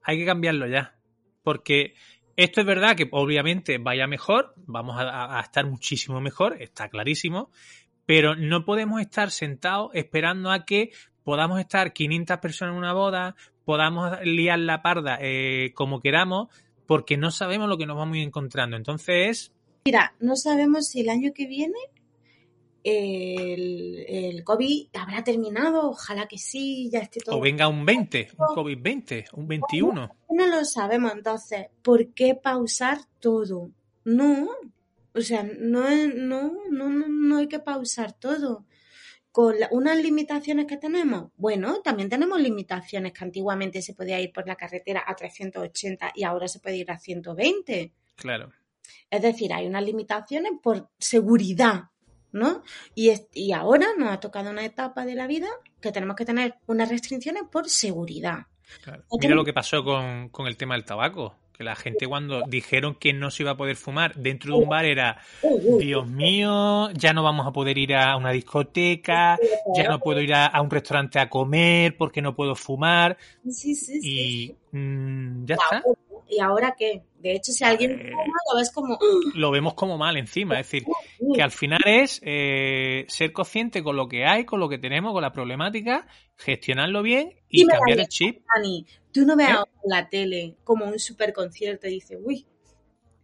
hay 0.02 0.18
que 0.18 0.26
cambiarlo 0.26 0.66
ya. 0.66 0.94
Porque 1.42 1.94
esto 2.36 2.60
es 2.60 2.66
verdad 2.66 2.96
que 2.96 3.08
obviamente 3.10 3.78
vaya 3.78 4.06
mejor, 4.06 4.52
vamos 4.66 4.96
a 4.98 5.40
estar 5.40 5.66
muchísimo 5.66 6.20
mejor, 6.20 6.60
está 6.60 6.88
clarísimo, 6.88 7.50
pero 8.08 8.34
no 8.36 8.64
podemos 8.64 9.00
estar 9.00 9.30
sentados 9.30 9.90
esperando 9.92 10.50
a 10.50 10.64
que 10.64 10.92
podamos 11.28 11.60
estar 11.60 11.92
500 11.92 12.38
personas 12.38 12.72
en 12.72 12.78
una 12.78 12.94
boda, 12.94 13.36
podamos 13.66 14.18
liar 14.22 14.60
la 14.60 14.80
parda 14.80 15.18
eh, 15.20 15.72
como 15.74 16.00
queramos, 16.00 16.48
porque 16.86 17.18
no 17.18 17.30
sabemos 17.30 17.68
lo 17.68 17.76
que 17.76 17.84
nos 17.84 17.98
vamos 17.98 18.14
a 18.14 18.18
ir 18.20 18.26
encontrando. 18.26 18.78
Entonces, 18.78 19.52
Mira, 19.84 20.14
no 20.20 20.36
sabemos 20.36 20.88
si 20.88 21.02
el 21.02 21.10
año 21.10 21.34
que 21.34 21.46
viene 21.46 21.76
el, 22.82 24.06
el 24.08 24.42
COVID 24.42 24.86
habrá 24.94 25.22
terminado, 25.22 25.90
ojalá 25.90 26.26
que 26.26 26.38
sí, 26.38 26.88
ya 26.90 27.00
esté 27.00 27.20
todo. 27.20 27.36
o 27.36 27.40
venga 27.42 27.68
un 27.68 27.84
20, 27.84 28.28
un 28.38 28.46
COVID-20, 28.56 29.26
un 29.34 29.48
21. 29.48 30.10
No 30.30 30.46
lo 30.46 30.64
sabemos, 30.64 31.12
entonces, 31.12 31.66
¿por 31.82 32.14
qué 32.14 32.36
pausar 32.36 33.00
todo? 33.20 33.70
No, 34.02 34.48
o 35.14 35.20
sea, 35.20 35.42
no, 35.42 35.90
no, 36.06 36.54
no, 36.70 36.88
no 36.88 37.36
hay 37.36 37.48
que 37.48 37.58
pausar 37.58 38.14
todo. 38.14 38.64
Con 39.32 39.60
la- 39.60 39.68
unas 39.72 39.98
limitaciones 39.98 40.66
que 40.66 40.76
tenemos, 40.78 41.30
bueno, 41.36 41.80
también 41.82 42.08
tenemos 42.08 42.40
limitaciones 42.40 43.12
que 43.12 43.24
antiguamente 43.24 43.82
se 43.82 43.94
podía 43.94 44.20
ir 44.20 44.32
por 44.32 44.46
la 44.46 44.56
carretera 44.56 45.04
a 45.06 45.14
380 45.14 46.12
y 46.14 46.24
ahora 46.24 46.48
se 46.48 46.60
puede 46.60 46.76
ir 46.76 46.90
a 46.90 46.98
120. 46.98 47.92
Claro. 48.16 48.50
Es 49.10 49.22
decir, 49.22 49.52
hay 49.52 49.66
unas 49.66 49.84
limitaciones 49.84 50.52
por 50.62 50.88
seguridad, 50.98 51.84
¿no? 52.32 52.62
Y, 52.94 53.10
es- 53.10 53.26
y 53.34 53.52
ahora 53.52 53.88
nos 53.98 54.10
ha 54.10 54.20
tocado 54.20 54.50
una 54.50 54.64
etapa 54.64 55.04
de 55.04 55.14
la 55.14 55.26
vida 55.26 55.48
que 55.80 55.92
tenemos 55.92 56.16
que 56.16 56.24
tener 56.24 56.54
unas 56.66 56.88
restricciones 56.88 57.42
por 57.50 57.68
seguridad. 57.68 58.46
Claro. 58.82 59.04
Mira 59.20 59.34
lo 59.34 59.44
que 59.44 59.52
pasó 59.54 59.84
con, 59.84 60.28
con 60.30 60.46
el 60.46 60.56
tema 60.56 60.74
del 60.74 60.84
tabaco. 60.84 61.36
Que 61.58 61.64
la 61.64 61.74
gente 61.74 62.06
cuando 62.06 62.42
dijeron 62.46 62.94
que 62.94 63.12
no 63.12 63.32
se 63.32 63.42
iba 63.42 63.50
a 63.50 63.56
poder 63.56 63.74
fumar 63.74 64.14
dentro 64.14 64.54
de 64.54 64.62
un 64.62 64.68
bar 64.68 64.84
era, 64.84 65.18
Dios 65.80 66.06
mío, 66.06 66.88
ya 66.92 67.12
no 67.12 67.24
vamos 67.24 67.48
a 67.48 67.52
poder 67.52 67.76
ir 67.78 67.96
a 67.96 68.16
una 68.16 68.30
discoteca, 68.30 69.36
ya 69.74 69.88
no 69.88 69.98
puedo 69.98 70.20
ir 70.20 70.34
a, 70.34 70.46
a 70.46 70.62
un 70.62 70.70
restaurante 70.70 71.18
a 71.18 71.28
comer 71.28 71.96
porque 71.96 72.22
no 72.22 72.36
puedo 72.36 72.54
fumar 72.54 73.16
Sí, 73.50 73.74
sí, 73.74 74.00
sí. 74.00 74.56
y 74.72 74.76
mm, 74.76 75.46
ya 75.46 75.56
está. 75.56 75.82
¿Y 76.28 76.40
ahora 76.40 76.74
qué? 76.78 77.02
De 77.18 77.32
hecho, 77.34 77.52
si 77.52 77.64
alguien 77.64 77.92
Eh, 77.92 78.10
lo 78.12 78.58
ves 78.58 78.70
como... 78.72 78.98
Lo 79.34 79.50
vemos 79.50 79.74
como 79.74 79.96
mal 79.98 80.16
encima. 80.16 80.60
Es 80.60 80.66
decir, 80.70 80.84
que 81.34 81.42
al 81.42 81.50
final 81.50 81.80
es 81.86 82.20
eh, 82.24 83.04
ser 83.08 83.32
consciente 83.32 83.82
con 83.82 83.96
lo 83.96 84.08
que 84.08 84.24
hay, 84.26 84.44
con 84.44 84.60
lo 84.60 84.68
que 84.68 84.78
tenemos, 84.78 85.12
con 85.12 85.22
la 85.22 85.32
problemática, 85.32 86.06
gestionarlo 86.36 87.02
bien 87.02 87.32
y 87.48 87.62
Dime, 87.62 87.72
cambiar 87.74 88.00
el 88.00 88.08
chip. 88.08 88.42
Dani, 88.54 88.86
tú 89.12 89.24
no 89.24 89.36
ves 89.36 89.48
¿Eh? 89.48 89.54
la 89.84 90.08
tele 90.08 90.56
como 90.64 90.84
un 90.86 90.98
super 90.98 91.32
concierto 91.32 91.86
y 91.88 91.92
dices, 91.94 92.18
uy, 92.22 92.46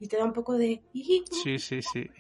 y 0.00 0.08
te 0.08 0.16
da 0.16 0.24
un 0.24 0.32
poco 0.32 0.54
de... 0.58 0.82
Sí, 0.92 1.58
sí, 1.58 1.80
sí. 1.82 2.10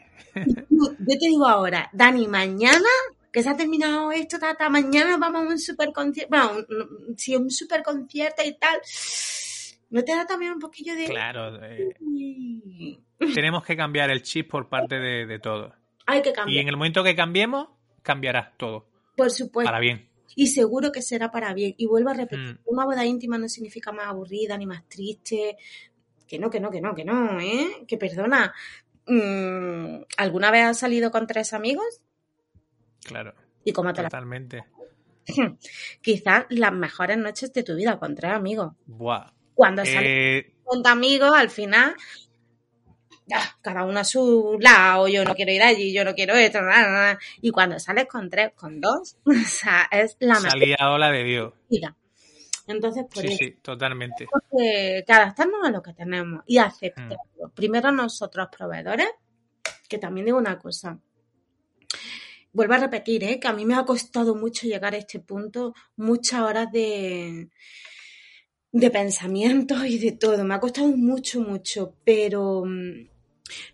Tú- 0.68 0.96
Yo 0.98 1.18
te 1.18 1.26
digo 1.26 1.46
ahora, 1.46 1.90
Dani, 1.92 2.28
mañana 2.28 2.88
que 3.32 3.42
se 3.42 3.48
ha 3.48 3.56
terminado 3.56 4.12
esto, 4.12 4.38
tata, 4.38 4.68
mañana 4.68 5.16
vamos 5.16 5.42
a 5.42 5.48
un 5.48 5.58
super 5.58 5.92
concierto, 5.92 6.30
bueno, 6.30 6.64
si 7.16 7.34
un 7.34 7.50
super 7.50 7.82
concierto 7.82 8.44
y 8.44 8.56
tal, 8.56 8.78
¿no 9.94 10.04
te 10.04 10.12
da 10.14 10.26
también 10.26 10.52
un 10.52 10.58
poquillo 10.58 10.94
de... 10.96 11.04
Claro, 11.06 11.62
eh, 11.64 11.94
tenemos 13.34 13.64
que 13.64 13.76
cambiar 13.76 14.10
el 14.10 14.22
chip 14.22 14.50
por 14.50 14.68
parte 14.68 14.96
de, 14.96 15.24
de 15.26 15.38
todos. 15.38 15.72
Hay 16.06 16.20
que 16.20 16.30
Y 16.30 16.32
cambiar, 16.32 16.62
en 16.62 16.68
el 16.68 16.76
momento 16.76 17.04
que 17.04 17.14
cambiemos, 17.14 17.68
cambiará 18.02 18.52
todo. 18.56 18.86
por 19.16 19.30
supuesto. 19.30 19.68
Para 19.68 19.78
bien. 19.80 20.08
Y 20.36 20.48
seguro 20.48 20.90
que 20.90 21.00
será 21.00 21.30
para 21.30 21.54
bien. 21.54 21.74
Y 21.78 21.86
vuelvo 21.86 22.10
a 22.10 22.14
repetir, 22.14 22.54
Mm. 22.54 22.58
una 22.64 22.84
boda 22.84 23.04
íntima 23.06 23.38
no 23.38 23.48
significa 23.48 23.92
más 23.92 24.06
aburrida 24.08 24.58
ni 24.58 24.66
más 24.66 24.86
triste. 24.88 25.56
Que 26.26 26.38
no, 26.40 26.50
que 26.50 26.58
no, 26.58 26.70
que 26.72 26.80
no, 26.80 26.94
que 26.94 27.04
no, 27.04 27.38
¿eh? 27.40 27.84
Que 27.86 27.96
perdona. 27.96 28.52
Mm, 29.06 30.02
¿Alguna 30.16 30.50
vez 30.50 30.64
has 30.64 30.78
salido 30.80 31.10
con 31.12 31.26
tres 31.28 31.52
amigos? 31.52 32.00
Claro, 33.04 33.32
¿Y 33.64 33.72
cómo 33.72 33.92
te 33.92 34.02
la... 34.02 34.08
totalmente. 34.08 34.64
Quizás 36.02 36.46
las 36.50 36.72
mejores 36.72 37.16
noches 37.18 37.52
de 37.52 37.62
tu 37.62 37.76
vida 37.76 37.98
con 37.98 38.14
tres 38.14 38.32
amigos. 38.32 38.72
Buah. 38.86 39.30
Cuando 39.54 39.84
sales 39.84 40.02
Eh, 40.04 40.54
con 40.64 40.82
tu 40.82 40.88
amigo, 40.88 41.26
al 41.26 41.50
final 41.50 41.94
ya, 43.26 43.40
cada 43.62 43.84
uno 43.84 44.00
a 44.00 44.04
su 44.04 44.58
lado, 44.60 45.08
yo 45.08 45.24
no 45.24 45.34
quiero 45.34 45.50
ir 45.52 45.62
allí, 45.62 45.94
yo 45.94 46.04
no 46.04 46.14
quiero 46.14 46.34
esto, 46.34 46.60
nada, 46.60 46.90
nada. 46.90 47.18
y 47.40 47.50
cuando 47.50 47.78
sales 47.78 48.06
con 48.06 48.28
tres, 48.28 48.52
con 48.54 48.80
dos, 48.80 49.16
o 49.24 49.32
sea, 49.46 49.88
es 49.90 50.16
la 50.20 50.34
mejor 50.34 50.50
Salía 50.50 50.76
ola 50.90 51.10
de 51.10 51.24
Dios. 51.24 51.52
Entonces, 52.66 53.04
por 53.04 53.22
Sí, 53.22 53.28
eso, 53.28 53.36
sí, 53.38 53.50
totalmente. 53.62 54.26
que, 54.50 55.04
que 55.06 55.12
adaptarnos 55.12 55.66
a 55.66 55.70
lo 55.70 55.82
que 55.82 55.92
tenemos 55.92 56.42
y 56.46 56.58
aceptarlo. 56.58 57.18
Primero 57.54 57.92
nosotros, 57.92 58.48
proveedores, 58.56 59.08
que 59.88 59.98
también 59.98 60.26
digo 60.26 60.38
una 60.38 60.58
cosa. 60.58 60.98
Vuelvo 62.52 62.74
a 62.74 62.78
repetir, 62.78 63.24
¿eh? 63.24 63.40
que 63.40 63.48
a 63.48 63.52
mí 63.52 63.64
me 63.66 63.74
ha 63.74 63.84
costado 63.84 64.34
mucho 64.34 64.66
llegar 64.66 64.94
a 64.94 64.98
este 64.98 65.18
punto, 65.20 65.74
muchas 65.96 66.40
horas 66.40 66.70
de, 66.72 67.48
de 68.74 68.90
pensamiento 68.90 69.84
y 69.84 69.98
de 69.98 70.12
todo. 70.12 70.44
Me 70.44 70.54
ha 70.54 70.60
costado 70.60 70.88
mucho, 70.88 71.40
mucho, 71.40 71.94
pero 72.04 72.64
mm, 72.66 73.08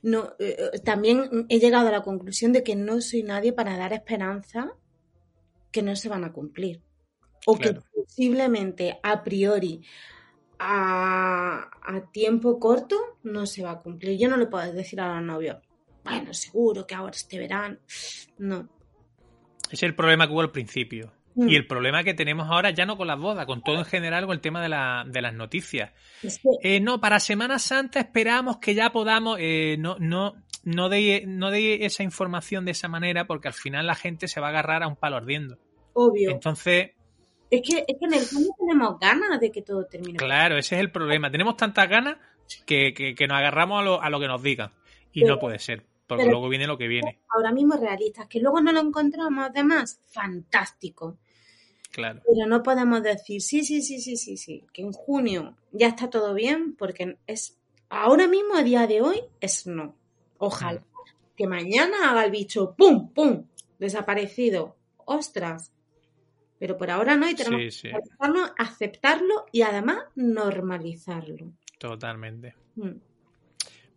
no, 0.02 0.34
eh, 0.38 0.56
eh, 0.74 0.78
también 0.80 1.46
he 1.48 1.58
llegado 1.58 1.88
a 1.88 1.90
la 1.90 2.02
conclusión 2.02 2.52
de 2.52 2.62
que 2.62 2.76
no 2.76 3.00
soy 3.00 3.22
nadie 3.22 3.54
para 3.54 3.78
dar 3.78 3.94
esperanza 3.94 4.74
que 5.72 5.82
no 5.82 5.96
se 5.96 6.10
van 6.10 6.24
a 6.24 6.32
cumplir. 6.32 6.82
O 7.46 7.56
Claro. 7.56 7.80
que 7.80 8.02
posiblemente 8.02 9.00
a 9.02 9.24
priori 9.24 9.80
a, 10.58 11.70
a 11.82 12.12
tiempo 12.12 12.60
corto 12.60 12.96
no 13.22 13.46
se 13.46 13.62
va 13.62 13.70
a 13.70 13.78
cumplir. 13.80 14.18
Yo 14.18 14.28
no 14.28 14.36
le 14.36 14.46
puedo 14.46 14.70
decir 14.70 15.00
a 15.00 15.14
los 15.14 15.24
novios, 15.24 15.56
bueno, 16.04 16.34
seguro 16.34 16.86
que 16.86 16.94
ahora 16.94 17.12
este 17.16 17.38
verano. 17.38 17.78
No. 18.36 18.68
Es 19.70 19.82
el 19.82 19.94
problema 19.94 20.26
que 20.26 20.34
hubo 20.34 20.42
al 20.42 20.52
principio. 20.52 21.10
Mm. 21.34 21.48
Y 21.48 21.56
el 21.56 21.66
problema 21.66 22.02
que 22.02 22.12
tenemos 22.14 22.48
ahora 22.50 22.70
ya 22.70 22.86
no 22.86 22.96
con 22.96 23.06
las 23.06 23.18
bodas, 23.18 23.46
con 23.46 23.62
todo 23.62 23.78
en 23.78 23.84
general, 23.84 24.26
con 24.26 24.34
el 24.34 24.40
tema 24.40 24.60
de, 24.62 24.68
la- 24.68 25.04
de 25.06 25.22
las 25.22 25.32
noticias. 25.32 25.92
Eh, 26.62 26.80
no, 26.80 27.00
para 27.00 27.20
Semana 27.20 27.58
Santa 27.58 28.00
esperamos 28.00 28.58
que 28.58 28.74
ya 28.74 28.90
podamos. 28.90 29.38
eh, 29.40 29.76
no, 29.78 29.96
no, 30.00 30.34
no 30.64 30.88
de, 30.88 31.24
no 31.26 31.50
de 31.50 31.84
esa 31.86 32.02
información 32.02 32.64
de 32.64 32.72
esa 32.72 32.88
manera, 32.88 33.26
porque 33.26 33.48
al 33.48 33.54
final 33.54 33.86
la 33.86 33.94
gente 33.94 34.26
se 34.28 34.40
va 34.40 34.48
a 34.48 34.50
agarrar 34.50 34.82
a 34.82 34.88
un 34.88 34.96
palo 34.96 35.16
ardiendo. 35.16 35.56
obvio. 35.94 36.30
Entonces, 36.32 36.90
Es 37.50 37.62
que, 37.62 37.78
es 37.86 37.96
que 37.98 38.06
en 38.06 38.14
el 38.14 38.20
fondo 38.20 38.50
tenemos 38.58 38.98
ganas 39.00 39.40
de 39.40 39.50
que 39.50 39.62
todo 39.62 39.84
termine. 39.86 40.16
claro, 40.18 40.56
ese 40.58 40.74
es 40.76 40.80
el 40.80 40.90
problema. 40.90 41.30
Tenemos 41.30 41.56
tantas 41.56 41.88
ganas 41.88 42.16
que, 42.66 42.92
que- 42.92 43.14
que 43.14 43.26
nos 43.28 43.38
agarramos 43.38 43.80
a 43.80 43.84
lo, 43.84 44.02
a 44.02 44.10
lo 44.10 44.18
que 44.20 44.26
nos 44.28 44.42
digan. 44.42 44.70
Y 45.12 45.22
Pero- 45.22 45.34
no 45.34 45.40
puede 45.40 45.58
ser, 45.60 45.84
porque 46.10 46.24
pero- 46.24 46.32
luego 46.32 46.48
viene 46.50 46.66
lo 46.66 46.76
que 46.76 46.88
viene. 46.88 47.20
Ahora 47.28 47.52
mismo 47.52 47.76
realistas, 47.76 48.26
que 48.26 48.40
luego 48.40 48.60
no 48.60 48.72
lo 48.72 48.80
encontramos 48.80 49.46
además, 49.48 50.00
fantástico. 50.08 51.16
Claro. 51.92 52.20
Pero 52.26 52.46
no 52.46 52.62
podemos 52.62 53.02
decir, 53.02 53.40
sí, 53.40 53.64
sí, 53.64 53.80
sí, 53.82 54.00
sí, 54.00 54.16
sí, 54.16 54.36
sí, 54.36 54.64
que 54.72 54.82
en 54.82 54.92
junio 54.92 55.56
ya 55.72 55.88
está 55.88 56.08
todo 56.10 56.34
bien, 56.34 56.74
porque 56.76 57.16
es 57.26 57.58
ahora 57.88 58.28
mismo, 58.28 58.54
a 58.54 58.62
día 58.62 58.86
de 58.86 59.00
hoy, 59.02 59.20
es 59.40 59.66
no. 59.66 59.96
Ojalá 60.38 60.82
que 61.36 61.46
mañana 61.46 62.10
haga 62.10 62.24
el 62.24 62.30
bicho, 62.30 62.74
¡pum, 62.76 63.08
pum! 63.12 63.44
Desaparecido. 63.78 64.76
¡Ostras! 64.98 65.72
Pero 66.58 66.76
por 66.76 66.90
ahora 66.90 67.16
no, 67.16 67.28
y 67.28 67.34
tenemos 67.34 67.60
Sí, 67.60 67.70
sí, 67.70 67.88
que 67.88 67.96
aceptarlo, 67.96 68.40
aceptarlo 68.58 69.46
y 69.50 69.62
además 69.62 69.98
normalizarlo. 70.14 71.52
totalmente. 71.78 72.54
Mm. 72.76 72.90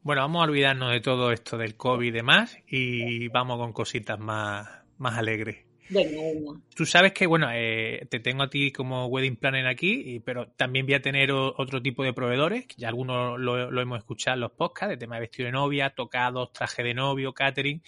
Bueno, 0.04 0.22
vamos 0.22 0.42
a 0.42 0.50
olvidarnos 0.50 0.92
de 0.92 1.00
todo 1.00 1.32
esto 1.32 1.58
del 1.58 1.76
COVID 1.78 2.08
y 2.08 2.12
demás 2.12 2.58
y 2.68 3.28
vamos 3.30 3.58
con 3.58 3.72
cositas 3.72 4.20
más, 4.20 4.68
más 4.98 5.18
alegres. 5.18 5.66
Venga. 5.90 6.60
Tú 6.76 6.86
sabes 6.86 7.14
que, 7.14 7.28
bueno, 7.28 7.48
eh, 7.54 8.06
te 8.10 8.20
tengo 8.20 8.44
a 8.44 8.50
ti 8.50 8.72
como 8.72 9.06
wedding 9.08 9.36
planner 9.36 9.68
aquí, 9.68 10.02
y- 10.16 10.20
pero 10.22 10.48
también 10.58 10.86
voy 10.86 10.96
a 10.96 11.02
tener 11.02 11.32
o- 11.32 11.54
otro 11.58 11.82
tipo 11.82 12.04
de 12.04 12.14
proveedores, 12.14 12.66
que 12.68 12.76
ya 12.78 12.88
algunos 12.90 13.40
lo, 13.40 13.70
lo 13.70 13.82
hemos 13.82 14.00
escuchado 14.00 14.36
en 14.36 14.42
los 14.42 14.52
podcasts, 14.54 14.90
de 14.90 14.98
tema 14.98 15.16
de 15.16 15.22
vestido 15.22 15.46
de 15.46 15.52
novia, 15.52 15.92
tocados, 15.92 16.52
traje 16.52 16.84
de 16.84 16.94
novio, 16.94 17.34
catering, 17.34 17.82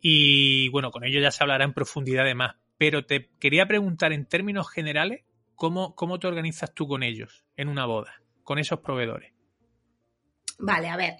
y 0.00 0.68
bueno, 0.70 0.90
con 0.90 1.04
ello 1.04 1.20
ya 1.20 1.30
se 1.30 1.44
hablará 1.44 1.64
en 1.64 1.74
profundidad 1.74 2.24
de 2.24 2.34
más. 2.34 2.56
Pero 2.76 3.04
te 3.06 3.28
quería 3.38 3.66
preguntar 3.66 4.12
en 4.12 4.26
términos 4.26 4.68
generales, 4.70 5.22
¿cómo, 5.54 5.94
cómo 5.94 6.18
te 6.18 6.26
organizas 6.26 6.74
tú 6.74 6.88
con 6.88 7.02
ellos 7.02 7.44
en 7.56 7.68
una 7.68 7.86
boda, 7.86 8.20
con 8.42 8.58
esos 8.58 8.80
proveedores? 8.80 9.33
Vale, 10.58 10.88
a 10.88 10.96
ver, 10.96 11.14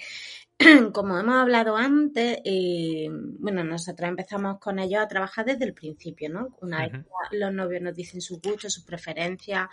como 0.93 1.18
hemos 1.18 1.35
hablado 1.35 1.76
antes, 1.76 2.39
eh, 2.45 3.09
bueno, 3.11 3.64
nosotros 3.64 4.09
empezamos 4.09 4.59
con 4.61 4.78
ellos 4.78 5.03
a 5.03 5.09
trabajar 5.09 5.45
desde 5.45 5.64
el 5.64 5.74
principio, 5.74 6.30
¿no? 6.30 6.57
Una 6.61 6.82
vez 6.82 6.95
Ujú. 6.95 7.05
que 7.30 7.37
los 7.39 7.53
novios 7.53 7.82
nos 7.82 7.97
dicen 7.97 8.20
sus 8.20 8.41
gustos, 8.41 8.72
sus 8.72 8.85
preferencias, 8.85 9.66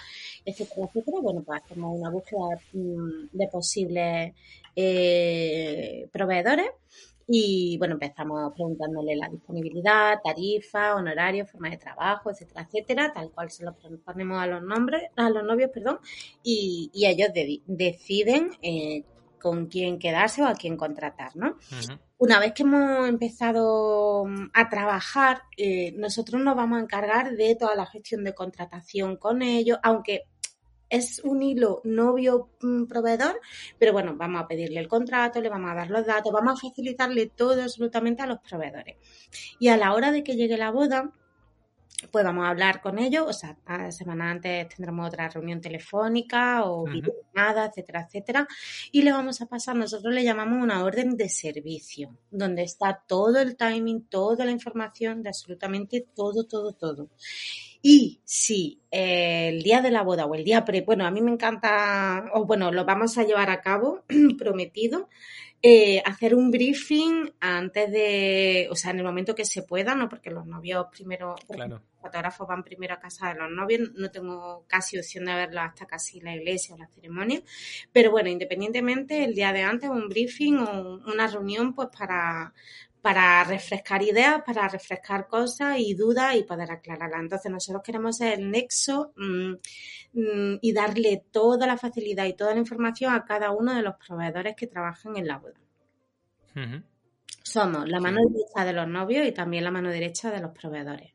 etcétera, 0.44 0.88
etcétera, 0.88 1.18
bueno, 1.22 1.44
pues 1.44 1.62
hacemos 1.64 2.00
una 2.00 2.10
búsqueda 2.10 2.60
mm, 2.74 3.28
de 3.32 3.48
posibles 3.48 4.34
eh, 4.76 6.10
proveedores 6.12 6.70
y, 7.28 7.78
bueno, 7.78 7.94
empezamos 7.94 8.52
preguntándole 8.54 9.16
la 9.16 9.30
disponibilidad, 9.30 10.16
tarifa, 10.24 10.96
honorario, 10.96 11.46
forma 11.46 11.70
de 11.70 11.78
trabajo, 11.78 12.32
etcétera, 12.32 12.64
etcétera, 12.68 13.14
tal 13.14 13.32
cual 13.32 13.50
se 13.52 13.64
lo 13.64 13.74
ponemos 14.04 14.42
a 14.42 14.48
los 14.48 14.64
nombres, 14.64 15.04
a 15.16 15.30
los 15.30 15.44
novios, 15.44 15.70
perdón, 15.72 16.00
y, 16.44 16.90
y 16.94 17.06
ellos 17.06 17.32
de- 17.34 17.62
deciden 17.68 18.50
eh, 18.62 19.04
con 19.42 19.66
quién 19.66 20.00
quedarse 20.00 20.42
o 20.42 20.46
a 20.46 20.54
quién 20.54 20.78
contratar, 20.78 21.36
¿no? 21.36 21.58
Una 22.18 22.40
vez 22.40 22.54
que 22.54 22.64
hemos 22.64 23.10
empezado 23.10 24.26
mm, 24.26 24.52
a 24.54 24.70
trabajar, 24.70 25.42
eh, 25.58 25.92
nosotros 25.98 26.42
nos 26.42 26.56
vamos 26.56 26.78
a 26.78 26.84
encargar 26.84 27.32
de 27.36 27.56
toda 27.56 27.76
la 27.76 27.86
gestión 27.88 28.24
de 28.24 28.36
contratación 28.36 29.18
con 29.18 29.42
ellos, 29.42 29.80
aunque 29.82 30.26
es 30.92 31.22
un 31.24 31.42
hilo 31.42 31.82
novio 31.84 32.50
mm, 32.62 32.84
proveedor, 32.84 33.40
pero 33.80 33.94
bueno, 33.94 34.16
vamos 34.16 34.44
a 34.44 34.48
pedirle 34.48 34.80
el 34.80 34.88
contrato, 34.88 35.42
le 35.42 35.50
vamos 35.50 35.72
a 35.72 35.76
dar 35.76 35.90
los 35.90 36.06
datos, 36.06 36.32
vamos 36.32 36.60
a 36.60 36.68
facilitarle 36.70 37.28
todo 37.28 37.62
absolutamente 37.64 38.22
a 38.22 38.28
los 38.28 38.40
proveedores. 38.40 38.98
Y 39.58 39.70
a 39.70 39.78
la 39.78 39.94
hora 39.94 40.12
de 40.12 40.24
que 40.24 40.36
llegue 40.36 40.58
la 40.58 40.70
boda, 40.70 41.12
pues 42.10 42.24
vamos 42.24 42.46
a 42.46 42.50
hablar 42.50 42.82
con 42.82 43.00
ellos, 43.00 43.26
o 43.28 43.34
sea, 43.34 43.58
la 43.68 43.92
semana 43.92 44.32
antes 44.32 44.70
tendremos 44.70 45.08
otra 45.08 45.30
reunión 45.30 45.62
telefónica 45.62 46.64
o 46.66 46.86
videollamada, 46.86 47.66
etcétera, 47.66 48.06
etcétera, 48.08 48.48
y 48.92 49.02
le 49.02 49.12
vamos 49.12 49.42
a 49.42 49.46
pasar, 49.46 49.76
nosotros 49.76 50.14
le 50.14 50.24
llamamos 50.24 50.64
una 50.64 50.84
orden 50.84 51.18
de 51.18 51.30
servicio, 51.30 52.18
donde 52.30 52.64
está 52.64 53.04
todo 53.08 53.40
el 53.40 53.56
timing, 53.56 54.06
toda 54.06 54.46
la 54.46 54.52
información 54.52 55.22
de 55.22 55.30
absolutamente 55.30 56.08
todo, 56.16 56.46
todo, 56.46 56.74
todo. 56.74 57.10
Y 57.82 58.22
si 58.24 58.80
eh, 58.92 59.50
el 59.50 59.64
día 59.64 59.82
de 59.82 59.90
la 59.90 60.04
boda 60.04 60.26
o 60.26 60.36
el 60.36 60.44
día 60.44 60.64
pre, 60.64 60.82
bueno, 60.82 61.06
a 61.06 61.12
mí 61.12 61.22
me 61.22 61.32
encanta, 61.32 62.26
o 62.34 62.46
bueno, 62.46 62.72
lo 62.72 62.86
vamos 62.86 63.18
a 63.18 63.24
llevar 63.24 63.50
a 63.50 63.62
cabo, 63.62 64.04
prometido, 64.38 65.10
eh, 65.64 66.02
hacer 66.06 66.34
un 66.34 66.50
briefing 66.50 67.32
antes 67.40 67.92
de, 67.92 68.68
o 68.72 68.76
sea, 68.76 68.92
en 68.92 68.98
el 69.00 69.04
momento 69.04 69.36
que 69.36 69.46
se 69.46 69.62
pueda, 69.62 69.94
¿no? 69.94 70.10
Porque 70.10 70.32
los 70.32 70.48
novios 70.48 70.88
primero, 70.92 71.36
Claro. 71.48 71.76
los 71.76 71.82
fotógrafos 72.02 72.48
van 72.48 72.64
primero 72.64 72.96
a 72.96 73.00
casa 73.00 73.30
de 73.30 73.40
los 73.40 73.52
novios, 73.52 73.92
no 73.96 74.10
tengo 74.10 74.66
casi 74.68 74.98
opción 74.98 75.26
de 75.26 75.36
verlos 75.36 75.64
hasta 75.64 75.86
casi 75.86 76.20
la 76.20 76.36
iglesia 76.36 76.74
o 76.74 76.78
la 76.80 76.88
ceremonia, 76.88 77.42
pero 77.92 78.10
bueno, 78.10 78.30
independientemente, 78.30 79.24
el 79.24 79.36
día 79.36 79.54
de 79.54 79.62
antes 79.62 79.90
un 79.90 80.10
briefing 80.10 80.58
o 80.58 81.00
una 81.06 81.28
reunión, 81.28 81.76
pues 81.76 81.90
para, 81.96 82.54
para 83.02 83.44
refrescar 83.44 84.04
ideas, 84.04 84.42
para 84.46 84.68
refrescar 84.68 85.28
cosas 85.28 85.78
y 85.80 85.94
dudas 85.96 86.36
y 86.36 86.44
poder 86.44 86.72
aclararlas. 86.72 87.20
Entonces 87.22 87.52
nosotros 87.52 87.82
queremos 87.84 88.18
ser 88.18 88.40
el 88.40 88.52
nexo 88.52 89.14
mm, 89.16 89.54
mm, 90.14 90.60
y 90.62 90.74
darle 90.74 91.26
toda 91.32 91.68
la 91.68 91.78
facilidad 91.78 92.26
y 92.26 92.36
toda 92.36 92.54
la 92.54 92.60
información 92.60 93.14
a 93.14 93.26
cada 93.26 93.52
uno 93.52 93.74
de 93.76 93.82
los 93.82 93.96
proveedores 93.96 94.56
que 94.56 94.68
trabajan 94.68 95.18
en 95.18 95.28
la 95.28 95.38
boda. 95.40 95.60
Somos 97.44 97.88
la 97.88 98.00
mano 98.00 98.20
Sí. 98.20 98.34
derecha 98.34 98.66
de 98.66 98.74
los 98.74 98.88
novios 98.88 99.28
y 99.28 99.32
también 99.32 99.64
la 99.64 99.70
mano 99.72 99.90
derecha 99.92 100.32
de 100.32 100.40
los 100.42 100.52
proveedores. 100.52 101.14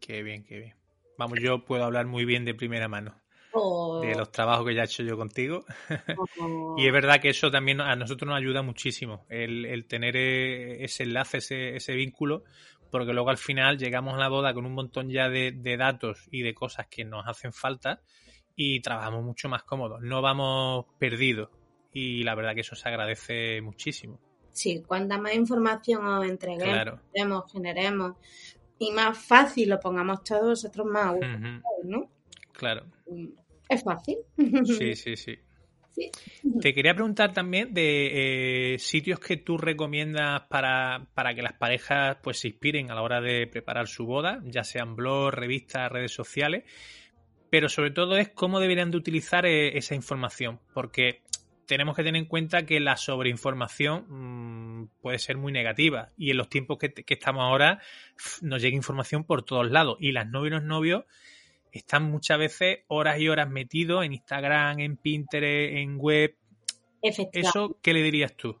Qué 0.00 0.22
bien, 0.22 0.42
qué 0.44 0.58
bien. 0.58 0.74
Vamos, 1.18 1.38
yo 1.40 1.64
puedo 1.64 1.84
hablar 1.84 2.06
muy 2.06 2.24
bien 2.24 2.44
de 2.46 2.54
primera 2.54 2.88
mano 2.88 3.20
O- 3.58 4.00
de 4.00 4.14
los 4.14 4.30
trabajos 4.30 4.66
que 4.66 4.74
ya 4.74 4.82
he 4.82 4.84
hecho 4.84 5.02
yo 5.02 5.16
contigo. 5.16 5.64
o- 6.40 6.76
Y 6.78 6.86
es 6.86 6.92
verdad 6.92 7.20
que 7.20 7.30
eso 7.30 7.50
también 7.50 7.80
a 7.80 7.96
nosotros 7.96 8.28
nos 8.28 8.36
ayuda 8.38 8.62
muchísimo, 8.62 9.24
el, 9.28 9.64
el 9.64 9.86
tener 9.86 10.16
eh, 10.16 10.84
ese 10.84 11.04
enlace, 11.04 11.38
ese, 11.38 11.76
ese 11.76 11.94
vínculo, 11.94 12.44
porque 12.90 13.12
luego 13.14 13.30
al 13.30 13.38
final 13.38 13.78
llegamos 13.78 14.14
a 14.14 14.18
la 14.18 14.28
boda 14.28 14.52
con 14.54 14.66
un 14.66 14.74
montón 14.74 15.08
ya 15.10 15.28
de, 15.30 15.52
de 15.52 15.76
datos 15.76 16.28
y 16.30 16.42
de 16.42 16.54
cosas 16.54 16.86
que 16.88 17.04
nos 17.04 17.26
hacen 17.26 17.52
falta 17.52 18.02
y 18.54 18.80
trabajamos 18.80 19.24
mucho 19.24 19.48
más 19.48 19.62
cómodos, 19.64 20.00
no 20.02 20.22
vamos 20.22 20.86
perdidos 20.98 21.50
y 21.92 22.22
la 22.24 22.34
verdad 22.34 22.54
que 22.54 22.60
eso 22.60 22.76
se 22.76 22.88
agradece 22.88 23.60
muchísimo. 23.62 24.20
Sí, 24.52 24.82
cuanta 24.82 25.18
más 25.18 25.34
información 25.34 26.06
os 26.06 26.26
entreguemos, 26.26 26.72
Claro. 26.72 27.00
demos, 27.14 27.50
generemos 27.52 28.14
y 28.78 28.90
más 28.92 29.16
fácil 29.18 29.70
lo 29.70 29.80
pongamos 29.80 30.22
todos, 30.24 30.62
vosotros 30.62 30.86
más 30.86 31.06
a 31.06 31.10
gusto, 31.12 31.26
Ujú, 31.36 31.62
¿no? 31.84 32.10
Claro, 32.52 32.86
Es 33.68 33.82
fácil. 33.82 34.18
sí, 34.64 34.94
sí, 34.96 35.16
sí. 35.16 35.38
Sí. 35.96 36.10
Te 36.60 36.74
quería 36.74 36.92
preguntar 36.92 37.32
también 37.32 37.72
de 37.72 38.74
eh, 38.74 38.78
sitios 38.78 39.18
que 39.18 39.38
tú 39.38 39.56
recomiendas 39.56 40.42
para, 40.42 41.06
para 41.14 41.34
que 41.34 41.40
las 41.40 41.54
parejas 41.54 42.18
pues 42.22 42.38
se 42.38 42.48
inspiren 42.48 42.90
a 42.90 42.94
la 42.94 43.00
hora 43.00 43.22
de 43.22 43.46
preparar 43.46 43.88
su 43.88 44.04
boda, 44.04 44.42
ya 44.44 44.62
sean 44.62 44.94
blogs, 44.94 45.34
revistas, 45.34 45.90
redes 45.90 46.12
sociales, 46.12 46.64
pero 47.48 47.70
sobre 47.70 47.92
todo 47.92 48.18
es 48.18 48.28
cómo 48.28 48.60
deberían 48.60 48.90
de 48.90 48.98
utilizar 48.98 49.46
eh, 49.46 49.78
esa 49.78 49.94
información, 49.94 50.60
porque 50.74 51.22
tenemos 51.66 51.96
que 51.96 52.02
tener 52.02 52.20
en 52.20 52.28
cuenta 52.28 52.66
que 52.66 52.78
la 52.78 52.96
sobreinformación 52.96 54.04
mmm, 54.08 54.88
puede 55.00 55.18
ser 55.18 55.38
muy 55.38 55.50
negativa 55.50 56.10
y 56.18 56.30
en 56.30 56.36
los 56.36 56.50
tiempos 56.50 56.76
que, 56.78 56.92
que, 56.92 57.14
estamos 57.14 57.42
ahora 57.42 57.80
nos 58.42 58.60
llega 58.60 58.76
información 58.76 59.24
por 59.24 59.44
todos 59.44 59.70
lados 59.70 59.96
y 60.00 60.12
las 60.12 60.28
novias 60.28 60.52
y 60.52 60.54
los 60.56 60.64
novios 60.64 61.04
están 61.76 62.10
muchas 62.10 62.38
veces 62.38 62.78
horas 62.88 63.18
y 63.18 63.28
horas 63.28 63.48
metidos 63.48 64.04
en 64.04 64.12
Instagram, 64.14 64.80
en 64.80 64.96
Pinterest, 64.96 65.76
en 65.76 65.98
web. 65.98 66.34
¿Eso 67.02 67.78
qué 67.82 67.92
le 67.92 68.02
dirías 68.02 68.34
tú? 68.36 68.58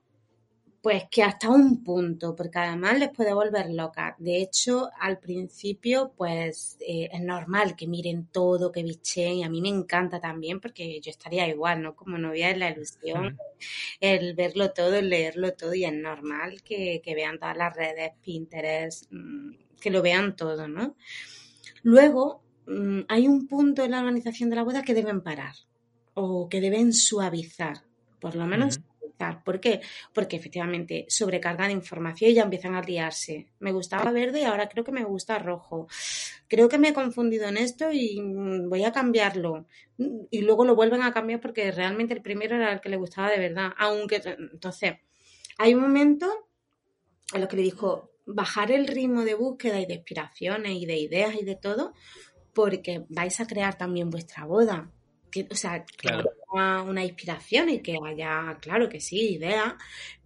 Pues 0.86 1.06
que 1.10 1.24
hasta 1.24 1.48
un 1.48 1.82
punto, 1.82 2.36
porque 2.36 2.60
además 2.60 2.96
les 3.00 3.08
puede 3.08 3.34
volver 3.34 3.70
loca. 3.70 4.14
De 4.20 4.40
hecho, 4.40 4.88
al 5.00 5.18
principio, 5.18 6.12
pues 6.16 6.76
eh, 6.78 7.08
es 7.12 7.20
normal 7.22 7.74
que 7.74 7.88
miren 7.88 8.28
todo, 8.30 8.70
que 8.70 8.84
bichen, 8.84 9.38
y 9.38 9.42
a 9.42 9.48
mí 9.48 9.60
me 9.60 9.68
encanta 9.68 10.20
también, 10.20 10.60
porque 10.60 11.00
yo 11.00 11.10
estaría 11.10 11.48
igual, 11.48 11.82
¿no? 11.82 11.96
Como 11.96 12.18
novia 12.18 12.50
es 12.50 12.58
la 12.58 12.70
ilusión, 12.70 13.34
mm. 13.34 13.38
el 14.00 14.34
verlo 14.34 14.72
todo, 14.72 14.94
el 14.94 15.08
leerlo 15.08 15.54
todo, 15.54 15.74
y 15.74 15.84
es 15.84 15.92
normal 15.92 16.62
que, 16.62 17.00
que 17.02 17.16
vean 17.16 17.40
todas 17.40 17.56
las 17.56 17.74
redes, 17.74 18.12
Pinterest, 18.22 19.10
mm, 19.10 19.54
que 19.80 19.90
lo 19.90 20.02
vean 20.02 20.36
todo, 20.36 20.68
¿no? 20.68 20.94
Luego, 21.82 22.45
mm, 22.66 23.00
hay 23.08 23.28
un 23.28 23.46
punto 23.46 23.84
en 23.84 23.92
la 23.92 24.00
organización 24.00 24.50
de 24.50 24.56
la 24.56 24.64
boda 24.64 24.82
que 24.82 24.94
deben 24.94 25.22
parar, 25.22 25.54
o 26.14 26.48
que 26.48 26.60
deben 26.60 26.92
suavizar, 26.92 27.82
por 28.20 28.34
lo 28.34 28.46
menos. 28.46 28.80
¿Por 29.44 29.60
qué? 29.60 29.80
Porque 30.12 30.36
efectivamente 30.36 31.06
sobrecargan 31.08 31.70
información 31.70 32.30
y 32.30 32.34
ya 32.34 32.42
empiezan 32.42 32.74
a 32.74 32.82
liarse. 32.82 33.46
Me 33.60 33.72
gustaba 33.72 34.10
verde 34.10 34.40
y 34.40 34.44
ahora 34.44 34.68
creo 34.68 34.84
que 34.84 34.92
me 34.92 35.04
gusta 35.04 35.38
rojo. 35.38 35.88
Creo 36.48 36.68
que 36.68 36.78
me 36.78 36.88
he 36.88 36.92
confundido 36.92 37.48
en 37.48 37.56
esto 37.56 37.90
y 37.90 38.20
mm, 38.20 38.68
voy 38.68 38.84
a 38.84 38.92
cambiarlo. 38.92 39.66
Y 40.30 40.42
luego 40.42 40.66
lo 40.66 40.74
vuelven 40.74 41.02
a 41.02 41.12
cambiar 41.12 41.40
porque 41.40 41.70
realmente 41.72 42.12
el 42.12 42.20
primero 42.20 42.56
era 42.56 42.72
el 42.72 42.80
que 42.80 42.90
le 42.90 42.98
gustaba 42.98 43.30
de 43.30 43.38
verdad. 43.38 43.72
Aunque, 43.78 44.20
entonces, 44.52 44.96
hay 45.56 45.74
un 45.74 45.80
momento 45.80 46.30
en 47.32 47.40
lo 47.40 47.48
que 47.48 47.56
le 47.56 47.62
dijo 47.62 48.10
bajar 48.26 48.70
el 48.70 48.86
ritmo 48.86 49.24
de 49.24 49.34
búsqueda 49.34 49.80
y 49.80 49.86
de 49.86 49.94
inspiraciones 49.94 50.72
y 50.72 50.84
de 50.84 50.98
ideas 50.98 51.34
y 51.40 51.44
de 51.44 51.56
todo, 51.56 51.94
porque 52.56 53.04
vais 53.08 53.38
a 53.40 53.46
crear 53.46 53.74
también 53.76 54.08
vuestra 54.10 54.46
boda 54.46 54.90
o 55.50 55.54
sea, 55.54 55.84
claro. 55.84 56.30
una 56.52 57.04
inspiración 57.04 57.68
y 57.68 57.80
que 57.80 57.98
haya, 58.04 58.58
claro 58.60 58.88
que 58.88 59.00
sí, 59.00 59.34
ideas, 59.34 59.74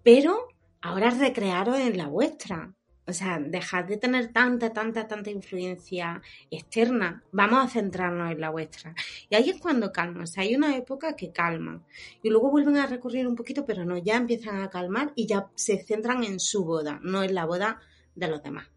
pero 0.03 0.49
ahora 0.81 1.11
recrearos 1.11 1.79
en 1.79 1.97
la 1.97 2.07
vuestra. 2.07 2.73
O 3.07 3.13
sea, 3.13 3.41
dejad 3.41 3.87
de 3.87 3.97
tener 3.97 4.33
tanta, 4.33 4.73
tanta, 4.73 5.09
tanta 5.09 5.31
influencia 5.31 6.23
externa. 6.49 7.25
Vamos 7.33 7.65
a 7.65 7.69
centrarnos 7.69 8.31
en 8.31 8.41
la 8.41 8.51
vuestra. 8.51 8.95
Y 9.29 9.35
ahí 9.35 9.51
es 9.51 9.61
cuando 9.61 9.91
calma. 9.91 10.23
O 10.23 10.27
sea, 10.27 10.45
hay 10.45 10.55
una 10.55 10.77
época 10.77 11.17
que 11.17 11.33
calman. 11.33 11.85
Y 12.23 12.31
luego 12.31 12.53
vuelven 12.53 12.77
a 12.77 12.87
recurrir 12.87 13.27
un 13.27 13.35
poquito, 13.35 13.67
pero 13.67 13.85
no, 13.85 13.99
ya 13.99 14.17
empiezan 14.17 14.63
a 14.63 14.71
calmar 14.71 15.13
y 15.17 15.27
ya 15.27 15.49
se 15.57 15.83
centran 15.83 16.23
en 16.23 16.39
su 16.39 16.65
boda, 16.65 17.01
no 17.03 17.25
en 17.25 17.35
la 17.35 17.47
boda 17.47 17.81
de 18.15 18.29
los 18.29 18.45
demás. 18.45 18.69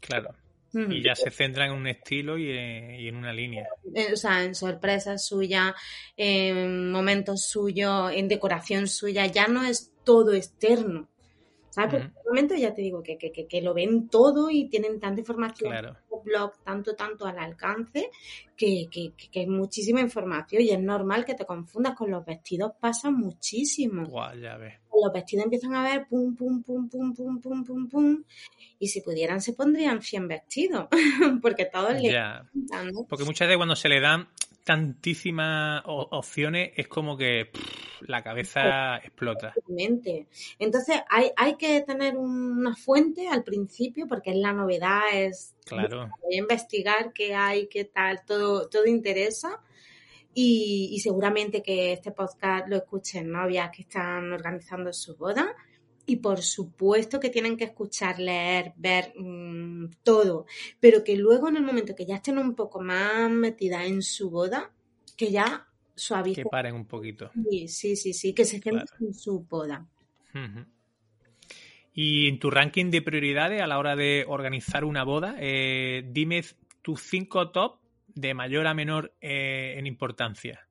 Claro. 0.00 0.34
Y 0.72 1.02
ya 1.02 1.14
se 1.14 1.30
centra 1.30 1.66
en 1.66 1.72
un 1.72 1.86
estilo 1.86 2.38
y 2.38 2.50
en, 2.50 3.16
una 3.16 3.32
línea. 3.32 3.66
Eh, 3.94 4.12
o 4.12 4.16
sea, 4.16 4.44
en 4.44 4.54
sorpresas 4.54 5.26
suyas, 5.26 5.74
en 6.16 6.90
momentos 6.92 7.46
suyos, 7.46 8.12
en 8.14 8.28
decoración 8.28 8.86
suya, 8.86 9.26
ya 9.26 9.48
no 9.48 9.64
es 9.64 9.92
todo 10.04 10.32
externo. 10.32 11.08
¿Sabes? 11.70 11.90
Porque 11.90 12.06
en 12.06 12.12
un 12.16 12.24
momento 12.24 12.54
ya 12.56 12.74
te 12.74 12.82
digo 12.82 13.00
que, 13.00 13.16
que, 13.16 13.30
que, 13.30 13.62
lo 13.62 13.72
ven 13.72 14.08
todo 14.08 14.50
y 14.50 14.68
tienen 14.68 14.98
tanta 14.98 15.20
información, 15.20 15.70
claro. 15.70 15.96
blog, 16.24 16.52
tanto, 16.64 16.96
tanto 16.96 17.26
al 17.26 17.38
alcance, 17.38 18.10
que, 18.56 18.88
que, 18.90 19.12
que, 19.30 19.42
es 19.42 19.48
muchísima 19.48 20.00
información 20.00 20.62
y 20.62 20.70
es 20.70 20.80
normal 20.80 21.24
que 21.24 21.36
te 21.36 21.46
confundas 21.46 21.94
con 21.94 22.10
los 22.10 22.24
vestidos, 22.24 22.72
pasa 22.80 23.12
muchísimo. 23.12 24.04
Guau, 24.04 24.36
ya 24.36 24.56
ves 24.56 24.79
los 25.02 25.12
vestidos 25.12 25.44
empiezan 25.44 25.74
a 25.74 25.82
ver 25.82 26.06
pum, 26.08 26.34
pum, 26.34 26.62
pum, 26.62 26.88
pum, 26.88 27.14
pum, 27.14 27.40
pum, 27.40 27.64
pum, 27.64 27.88
pum. 27.88 28.24
Y 28.78 28.88
si 28.88 29.00
pudieran, 29.00 29.40
se 29.40 29.52
pondrían 29.52 30.02
100 30.02 30.28
vestidos. 30.28 30.88
porque 31.42 31.66
todos 31.66 32.00
yeah. 32.00 32.46
le. 32.54 32.92
Porque 33.08 33.24
muchas 33.24 33.48
veces 33.48 33.56
cuando 33.56 33.76
se 33.76 33.88
le 33.88 34.00
dan 34.00 34.28
tantísimas 34.64 35.82
opciones, 35.86 36.72
es 36.76 36.86
como 36.88 37.16
que 37.16 37.50
la 38.02 38.22
cabeza 38.22 38.98
explota. 38.98 39.54
Entonces, 40.58 41.00
hay, 41.08 41.30
hay 41.36 41.56
que 41.56 41.80
tener 41.82 42.16
una 42.16 42.74
fuente 42.76 43.28
al 43.28 43.42
principio, 43.42 44.06
porque 44.06 44.30
es 44.30 44.36
la 44.36 44.52
novedad, 44.52 45.02
es. 45.12 45.54
Claro. 45.64 46.10
Investigar 46.30 47.12
qué 47.12 47.34
hay, 47.34 47.68
qué 47.68 47.84
tal, 47.84 48.24
todo, 48.24 48.68
todo 48.68 48.86
interesa 48.86 49.60
y, 50.32 50.90
y, 50.92 51.00
seguramente 51.00 51.60
que 51.60 51.92
este 51.92 52.12
podcast 52.12 52.68
lo 52.68 52.76
escuchen 52.76 53.30
novias 53.30 53.70
que 53.74 53.82
están 53.82 54.32
organizando 54.32 54.92
su 54.92 55.16
boda 55.16 55.56
y 56.06 56.16
por 56.16 56.40
supuesto 56.42 57.20
que 57.20 57.30
tienen 57.30 57.56
que 57.56 57.64
escuchar, 57.64 58.18
leer, 58.18 58.72
ver 58.76 59.12
mmm, 59.16 59.86
todo, 60.02 60.46
pero 60.78 61.04
que 61.04 61.16
luego 61.16 61.48
en 61.48 61.56
el 61.56 61.62
momento 61.62 61.94
que 61.94 62.06
ya 62.06 62.16
estén 62.16 62.38
un 62.38 62.54
poco 62.54 62.80
más 62.80 63.30
metidas 63.30 63.86
en 63.86 64.02
su 64.02 64.30
boda, 64.30 64.72
que 65.16 65.30
ya 65.30 65.66
suavicen. 65.94 66.44
Que 66.44 66.50
paren 66.50 66.74
un 66.74 66.86
poquito. 66.86 67.30
Sí, 67.50 67.68
sí, 67.68 67.96
sí, 67.96 68.12
sí 68.12 68.32
que 68.32 68.44
se 68.44 68.60
centren 68.60 68.86
claro. 68.86 69.06
en 69.06 69.14
su 69.14 69.40
boda. 69.40 69.86
Uh 70.34 70.38
-huh. 70.38 70.66
Y 71.92 72.28
en 72.28 72.38
tu 72.38 72.50
ranking 72.50 72.90
de 72.90 73.02
prioridades 73.02 73.60
a 73.60 73.66
la 73.66 73.78
hora 73.78 73.96
de 73.96 74.24
organizar 74.26 74.84
una 74.84 75.04
boda, 75.04 75.36
eh, 75.38 76.04
dime 76.08 76.42
tus 76.82 77.02
cinco 77.02 77.50
top 77.50 77.79
de 78.14 78.34
mayor 78.34 78.66
a 78.66 78.74
menor 78.74 79.14
eh, 79.20 79.74
en 79.76 79.86
importancia. 79.86 80.66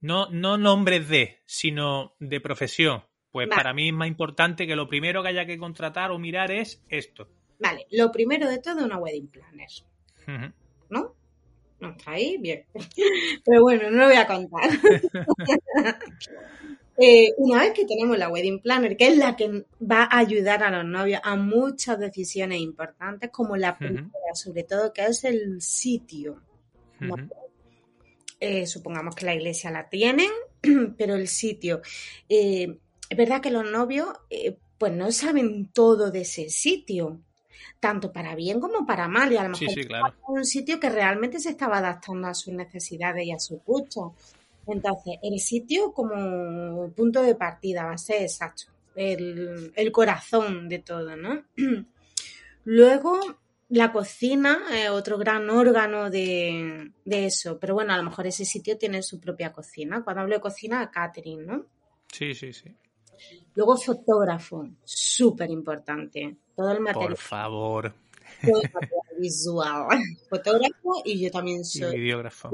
No, 0.00 0.28
no 0.30 0.58
nombres 0.58 1.08
de, 1.08 1.40
sino 1.46 2.14
de 2.18 2.40
profesión. 2.40 3.04
Pues 3.30 3.48
vale. 3.48 3.56
para 3.58 3.74
mí 3.74 3.88
es 3.88 3.94
más 3.94 4.08
importante 4.08 4.66
que 4.66 4.76
lo 4.76 4.88
primero 4.88 5.22
que 5.22 5.28
haya 5.28 5.44
que 5.44 5.58
contratar 5.58 6.10
o 6.10 6.18
mirar 6.18 6.50
es 6.50 6.82
esto. 6.88 7.28
Vale, 7.58 7.86
lo 7.90 8.10
primero 8.10 8.48
de 8.48 8.58
todo 8.58 8.84
una 8.84 8.98
wedding 8.98 9.28
planner. 9.28 9.68
Uh 10.26 10.30
-huh. 10.30 10.52
¿No? 10.90 11.14
No 11.80 11.90
está 11.90 12.12
ahí, 12.12 12.38
bien. 12.38 12.64
Pero 13.44 13.62
bueno, 13.62 13.90
no 13.90 13.98
lo 13.98 14.06
voy 14.06 14.16
a 14.16 14.26
contar. 14.26 14.70
eh, 16.98 17.32
una 17.36 17.60
vez 17.60 17.72
que 17.72 17.84
tenemos 17.84 18.16
la 18.16 18.28
wedding 18.30 18.60
planner, 18.60 18.96
que 18.96 19.08
es 19.08 19.18
la 19.18 19.36
que 19.36 19.64
va 19.80 20.04
a 20.04 20.18
ayudar 20.18 20.62
a 20.62 20.70
los 20.70 20.84
novios 20.84 21.20
a 21.22 21.36
muchas 21.36 21.98
decisiones 21.98 22.60
importantes, 22.60 23.30
como 23.30 23.56
la 23.56 23.76
primera, 23.76 24.06
uh 24.06 24.08
-huh. 24.08 24.34
sobre 24.34 24.62
todo, 24.62 24.92
que 24.92 25.04
es 25.04 25.24
el 25.24 25.60
sitio. 25.60 26.42
Uh 27.00 27.04
-huh. 27.04 27.30
eh, 28.40 28.66
supongamos 28.66 29.14
que 29.14 29.26
la 29.26 29.34
iglesia 29.34 29.70
la 29.70 29.88
tienen, 29.88 30.30
pero 30.98 31.14
el 31.14 31.28
sitio. 31.28 31.82
Eh, 32.28 32.78
es 33.08 33.16
verdad 33.16 33.40
que 33.40 33.50
los 33.50 33.70
novios 33.70 34.08
eh, 34.30 34.56
pues 34.78 34.92
no 34.92 35.10
saben 35.12 35.68
todo 35.72 36.10
de 36.10 36.22
ese 36.22 36.48
sitio, 36.50 37.20
tanto 37.80 38.12
para 38.12 38.34
bien 38.34 38.60
como 38.60 38.84
para 38.86 39.08
mal, 39.08 39.32
y 39.32 39.36
a 39.36 39.44
lo 39.44 39.50
mejor 39.50 39.68
sí, 39.68 39.74
sí, 39.74 39.84
claro. 39.84 40.14
un 40.28 40.44
sitio 40.44 40.80
que 40.80 40.90
realmente 40.90 41.38
se 41.40 41.50
estaba 41.50 41.78
adaptando 41.78 42.28
a 42.28 42.34
sus 42.34 42.52
necesidades 42.52 43.24
y 43.26 43.32
a 43.32 43.38
su 43.38 43.60
gusto. 43.64 44.14
Entonces, 44.66 45.18
el 45.22 45.38
sitio 45.38 45.92
como 45.92 46.90
punto 46.90 47.22
de 47.22 47.36
partida 47.36 47.84
va 47.84 47.92
a 47.92 47.98
ser 47.98 48.22
exacto, 48.22 48.64
el, 48.96 49.72
el 49.76 49.92
corazón 49.92 50.68
de 50.68 50.80
todo, 50.80 51.16
¿no? 51.16 51.44
Luego, 52.64 53.20
la 53.68 53.92
cocina 53.92 54.66
es 54.72 54.90
otro 54.90 55.18
gran 55.18 55.50
órgano 55.50 56.08
de, 56.08 56.92
de, 57.04 57.26
eso, 57.26 57.58
pero 57.58 57.74
bueno, 57.74 57.92
a 57.92 57.96
lo 57.96 58.04
mejor 58.04 58.26
ese 58.26 58.44
sitio 58.44 58.78
tiene 58.78 59.02
su 59.02 59.18
propia 59.18 59.52
cocina. 59.52 60.04
Cuando 60.04 60.22
hablo 60.22 60.36
de 60.36 60.40
cocina, 60.40 60.90
catering, 60.90 61.46
¿no? 61.46 61.66
Sí, 62.12 62.34
sí, 62.34 62.52
sí. 62.52 62.74
Luego 63.54 63.76
fotógrafo, 63.76 64.68
súper 64.84 65.50
importante. 65.50 66.36
Todo 66.54 66.72
el 66.72 66.80
material. 66.80 67.08
Por 67.08 67.16
favor. 67.16 67.94
Todo 68.42 68.60
el 68.62 68.70
material 68.72 69.16
visual. 69.18 69.86
Fotógrafo 70.28 71.02
y 71.04 71.20
yo 71.20 71.30
también 71.30 71.64
soy. 71.64 71.96
Y 71.96 72.00
videógrafo. 72.00 72.50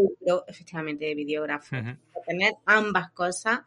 Efectivamente, 0.46 1.14
videógrafo. 1.14 1.76
Uh 1.76 1.80
-huh. 1.80 1.98
Tener 2.26 2.54
ambas 2.66 3.10
cosas 3.10 3.60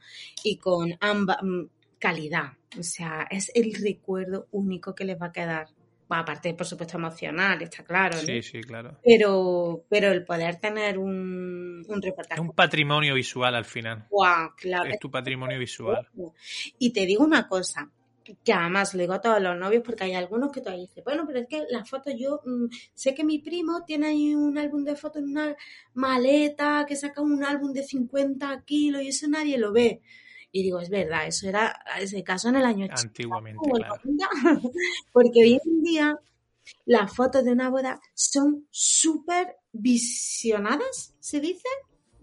y 0.43 0.57
con 0.57 0.95
ambas 1.01 1.37
mm, 1.43 1.63
calidad. 1.99 2.53
O 2.79 2.83
sea, 2.83 3.27
es 3.29 3.51
el 3.53 3.73
recuerdo 3.73 4.47
único 4.51 4.95
que 4.95 5.03
les 5.03 5.21
va 5.21 5.27
a 5.27 5.31
quedar. 5.31 5.67
Aparte, 6.09 6.53
por 6.53 6.65
supuesto, 6.65 6.97
emocional, 6.97 7.61
está 7.61 7.83
claro. 7.83 8.15
¿no? 8.15 8.21
Sí, 8.21 8.41
sí, 8.41 8.61
claro. 8.61 8.99
Pero, 9.03 9.85
pero 9.89 10.11
el 10.11 10.23
poder 10.23 10.57
tener 10.57 10.97
un, 10.97 11.83
un 11.87 12.01
reportaje. 12.01 12.39
Es 12.41 12.47
un 12.47 12.53
patrimonio 12.53 13.15
visual 13.15 13.55
al 13.55 13.65
final. 13.65 14.07
Wow, 14.11 14.53
claro. 14.55 14.89
Es 14.89 14.99
tu 14.99 15.09
patrimonio 15.09 15.57
visual. 15.57 16.07
Y 16.77 16.91
te 16.93 17.05
digo 17.05 17.23
una 17.23 17.47
cosa, 17.47 17.89
que 18.43 18.53
además 18.53 18.93
le 18.93 19.03
digo 19.03 19.13
a 19.13 19.21
todos 19.21 19.41
los 19.41 19.57
novios 19.57 19.83
porque 19.83 20.05
hay 20.05 20.13
algunos 20.13 20.51
que 20.51 20.61
todavía 20.61 20.85
dicen, 20.85 21.03
bueno, 21.03 21.25
pero 21.27 21.39
es 21.39 21.47
que 21.47 21.63
las 21.69 21.89
fotos 21.89 22.13
yo 22.17 22.41
mmm, 22.45 22.65
sé 22.93 23.13
que 23.13 23.23
mi 23.23 23.39
primo 23.39 23.83
tiene 23.85 24.07
ahí 24.07 24.33
un 24.33 24.57
álbum 24.57 24.83
de 24.83 24.95
fotos 24.95 25.21
en 25.21 25.29
una 25.29 25.55
maleta 25.93 26.85
que 26.87 26.95
saca 26.95 27.21
un 27.21 27.43
álbum 27.43 27.71
de 27.73 27.83
50 27.83 28.63
kilos 28.65 29.01
y 29.03 29.09
eso 29.09 29.27
nadie 29.27 29.57
lo 29.57 29.71
ve. 29.71 30.01
Y 30.55 30.63
digo, 30.63 30.79
es 30.79 30.89
verdad, 30.89 31.27
eso 31.27 31.49
era 31.49 31.77
ese 31.99 32.23
caso 32.23 32.47
en 32.47 32.55
el 32.55 32.63
año 32.63 32.87
Antiguamente, 32.89 33.59
80, 33.61 33.99
claro. 33.99 34.61
Porque 35.11 35.43
hoy 35.43 35.59
en 35.65 35.83
día 35.83 36.17
las 36.85 37.13
fotos 37.13 37.43
de 37.43 37.51
una 37.51 37.69
boda 37.69 37.99
son 38.13 38.65
súper 38.71 39.57
visionadas, 39.73 41.13
se 41.19 41.41
dice, 41.41 41.67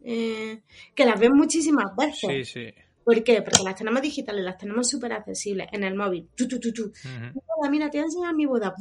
eh, 0.03 0.63
que 0.95 1.05
las 1.05 1.21
ven 1.21 1.35
muchísimas 1.35 1.95
veces. 1.95 2.49
Sí, 2.49 2.71
sí. 2.71 2.75
¿Por 3.05 3.23
qué? 3.23 3.43
Porque 3.43 3.63
las 3.65 3.77
tenemos 3.77 4.01
digitales, 4.01 4.43
las 4.43 4.57
tenemos 4.57 4.89
súper 4.89 5.13
accesibles 5.13 5.69
en 5.71 5.85
el 5.85 5.95
móvil. 5.95 6.27
Tu, 6.35 6.49
tu. 6.49 6.57
Ujú. 6.57 6.91
Boda, 7.35 7.71
Mira, 7.71 7.91
te 7.91 7.99
voy 7.99 8.05
a 8.05 8.07
enseñar 8.07 8.35
mi 8.35 8.47
boda. 8.47 8.75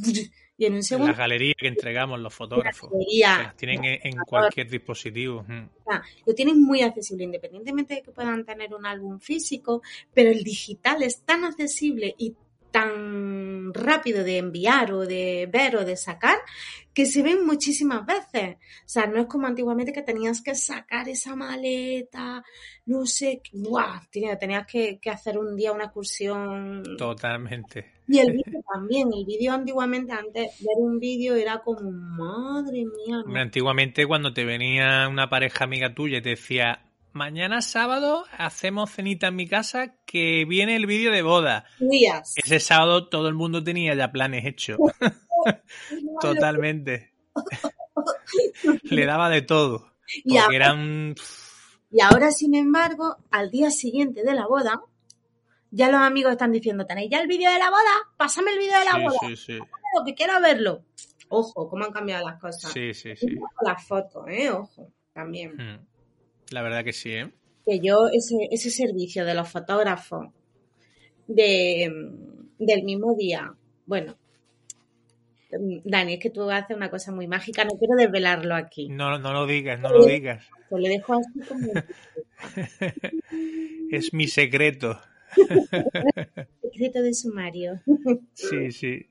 Y 0.62 0.66
en 0.68 0.74
un 0.74 0.78
En 0.78 0.84
segundo 0.84 1.08
las 1.08 1.18
galerías 1.18 1.56
que 1.58 1.68
entregamos 1.68 2.20
los 2.20 2.32
fotógrafos. 2.36 2.92
galería. 2.92 3.36
que 3.38 3.44
las 3.46 3.58
tienen 3.58 3.84
en, 3.84 4.00
en 4.04 4.16
cualquier 4.28 4.70
dispositivo. 4.70 5.44
Lo 6.24 6.36
tienen 6.36 6.62
muy 6.62 6.84
accesible, 6.84 7.24
independientemente 7.24 7.96
de 7.96 8.04
que 8.04 8.12
puedan 8.12 8.46
tener 8.46 8.72
un 8.76 8.86
álbum 8.86 9.20
físico, 9.20 9.82
pero 10.14 10.30
el 10.30 10.44
digital 10.44 11.02
es 11.02 11.24
tan 11.24 11.46
accesible 11.46 12.14
y 12.16 12.36
tan 12.72 13.74
rápido 13.74 14.24
de 14.24 14.38
enviar 14.38 14.92
o 14.94 15.06
de 15.06 15.48
ver 15.52 15.76
o 15.76 15.86
de 15.86 15.96
sacar 15.96 16.38
que 16.94 17.06
se 17.06 17.24
ven 17.24 17.46
muchísimas 17.46 18.06
veces. 18.06 18.56
O 18.56 18.88
sea, 18.90 19.06
no 19.08 19.22
es 19.22 19.28
como 19.28 19.48
antiguamente 19.48 19.94
que 19.94 20.02
tenías 20.02 20.42
que 20.42 20.56
sacar 20.56 21.08
esa 21.08 21.36
maleta, 21.36 22.44
no 22.86 23.06
sé, 23.06 23.42
¡guau! 23.54 24.02
Tenías, 24.12 24.38
tenías 24.38 24.68
que, 24.68 25.00
que 25.00 25.10
hacer 25.10 25.38
un 25.38 25.56
día 25.56 25.72
una 25.72 25.86
excursión 25.86 26.84
Totalmente. 26.98 27.92
y 28.08 28.20
el 28.20 28.34
vídeo 28.34 28.62
también, 28.74 29.10
el 29.14 29.26
vídeo 29.26 29.54
antiguamente, 29.54 30.12
antes 30.12 30.60
ver 30.60 30.78
un 30.78 31.00
vídeo 31.00 31.36
era 31.36 31.60
como, 31.60 31.92
madre 31.92 32.84
mía, 32.86 33.24
no 33.26 33.40
Antiguamente 33.40 34.06
cuando 34.06 34.34
te 34.34 34.44
venía 34.44 35.08
una 35.10 35.30
pareja 35.30 35.64
amiga 35.64 35.94
tuya 35.94 36.18
y 36.18 36.22
te 36.22 36.30
decía, 36.30 36.91
mañana 37.14 37.62
sábado 37.62 38.26
hacemos 38.38 38.92
cenita 38.92 39.28
en 39.28 39.36
mi 39.36 39.48
casa 39.48 39.96
que 40.06 40.46
viene 40.46 40.76
el 40.76 40.86
vídeo 40.86 41.12
de 41.12 41.22
boda. 41.22 41.66
días. 41.80 42.34
Ese 42.38 42.60
sábado 42.60 43.08
todo 43.10 43.28
el 43.28 43.34
mundo 43.36 43.64
tenía 43.64 43.94
ya 43.96 44.12
planes 44.12 44.46
hechos. 44.46 44.78
Totalmente. 46.22 47.14
Le 48.84 49.06
daba 49.06 49.30
de 49.30 49.42
todo. 49.42 49.94
Y 50.24 50.38
ahora- 50.38 50.56
eran... 50.56 51.16
Y 51.94 52.00
ahora, 52.02 52.32
sin 52.32 52.56
embargo, 52.56 53.18
al 53.32 53.52
día 53.52 53.70
siguiente 53.70 54.24
de 54.24 54.34
la 54.34 54.48
boda, 54.48 54.82
ya 55.72 55.92
los 55.92 56.00
amigos 56.00 56.32
están 56.32 56.54
diciendo, 56.54 56.86
¿tenéis 56.86 57.12
ya 57.12 57.20
el 57.20 57.28
vídeo 57.28 57.52
de 57.52 57.60
la 57.60 57.70
boda? 57.70 57.92
Pásame 58.16 58.52
el 58.52 58.60
vídeo 58.60 58.80
de 58.80 58.86
la 58.86 58.92
Sí, 58.94 59.02
boda, 59.04 59.18
sí, 59.28 59.36
sí. 59.36 59.58
lo 59.58 60.06
que 60.06 60.14
quiero 60.16 60.40
verlo. 60.40 60.86
Ojo, 61.28 61.70
cómo 61.70 61.84
han 61.84 61.92
cambiado 61.92 62.26
las 62.30 62.40
cosas. 62.40 62.72
Sí, 62.72 62.94
sí, 62.94 63.14
sí. 63.18 63.36
Las 63.62 63.86
fotos, 63.86 64.24
¿eh? 64.30 64.50
Ojo, 64.52 64.90
también. 65.12 65.54
Mm. 65.58 65.88
La 66.52 66.62
verdad 66.62 66.84
que 66.84 66.94
sí, 66.94 67.14
¿eh? 67.14 67.32
Que 67.66 67.80
yo, 67.80 68.08
ese, 68.14 68.36
ese 68.52 68.70
servicio 68.70 69.26
de 69.26 69.34
los 69.34 69.50
fotógrafos 69.50 70.28
de, 71.28 71.92
del 72.60 72.84
mismo 72.84 73.16
día, 73.16 73.54
bueno, 73.86 74.18
Dani, 75.84 76.14
es 76.14 76.20
que 76.20 76.30
tú 76.30 76.50
haces 76.50 76.76
una 76.76 76.90
cosa 76.90 77.12
muy 77.12 77.28
mágica, 77.28 77.66
no 77.66 77.78
quiero 77.78 77.96
desvelarlo 77.96 78.56
aquí. 78.56 78.88
No, 78.90 79.18
no 79.20 79.34
lo 79.34 79.46
digas, 79.46 79.80
no 79.80 79.90
lo 79.90 80.06
digas. 80.06 80.46
Pues 80.70 80.84
lo 80.84 80.90
dejo 80.90 81.14
así 81.14 81.40
como 81.48 81.72
Es 83.92 84.14
mi 84.14 84.28
secreto. 84.28 85.00
secreto 86.72 87.02
de 87.02 87.14
sumario. 87.14 87.82
Sí, 88.34 88.72
sí. 88.72 89.06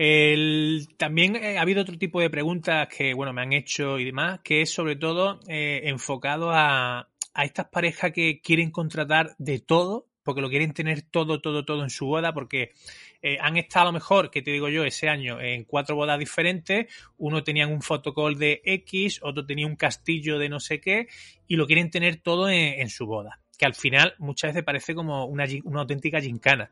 El- 0.00 0.86
también 0.96 1.34
eh, 1.34 1.58
ha 1.58 1.62
habido 1.62 1.82
otro 1.82 1.98
tipo 1.98 2.20
de 2.20 2.30
preguntas 2.30 2.86
que, 2.86 3.14
bueno, 3.14 3.32
me 3.32 3.42
han 3.42 3.52
hecho 3.52 3.98
y 3.98 4.04
demás, 4.04 4.38
que 4.44 4.62
es 4.62 4.70
sobre 4.72 4.94
todo 4.94 5.40
eh, 5.48 5.80
enfocado 5.86 6.52
a, 6.52 7.08
a 7.34 7.44
estas 7.44 7.66
parejas 7.66 8.12
que 8.12 8.40
quieren 8.40 8.70
contratar 8.70 9.34
de 9.38 9.58
todo, 9.58 10.06
porque 10.22 10.40
lo 10.40 10.50
quieren 10.50 10.72
tener 10.72 11.02
todo, 11.02 11.40
todo, 11.40 11.64
todo 11.64 11.82
en 11.82 11.90
su 11.90 12.06
boda, 12.06 12.32
porque 12.32 12.74
eh, 13.22 13.38
han 13.40 13.56
estado 13.56 13.82
a 13.82 13.86
lo 13.86 13.92
mejor, 13.94 14.30
que 14.30 14.40
te 14.40 14.52
digo 14.52 14.68
yo, 14.68 14.84
ese 14.84 15.08
año 15.08 15.40
en 15.40 15.64
cuatro 15.64 15.96
bodas 15.96 16.20
diferentes, 16.20 16.86
uno 17.16 17.42
tenía 17.42 17.66
un 17.66 17.82
fotocall 17.82 18.38
de 18.38 18.62
X, 18.64 19.18
otro 19.24 19.44
tenía 19.46 19.66
un 19.66 19.74
castillo 19.74 20.38
de 20.38 20.48
no 20.48 20.60
sé 20.60 20.80
qué, 20.80 21.08
y 21.48 21.56
lo 21.56 21.66
quieren 21.66 21.90
tener 21.90 22.18
todo 22.20 22.48
en, 22.48 22.80
en 22.82 22.88
su 22.88 23.04
boda, 23.06 23.40
que 23.58 23.66
al 23.66 23.74
final 23.74 24.14
muchas 24.18 24.50
veces 24.52 24.62
parece 24.62 24.94
como 24.94 25.24
una, 25.24 25.44
una 25.64 25.80
auténtica 25.80 26.20
gincana. 26.20 26.70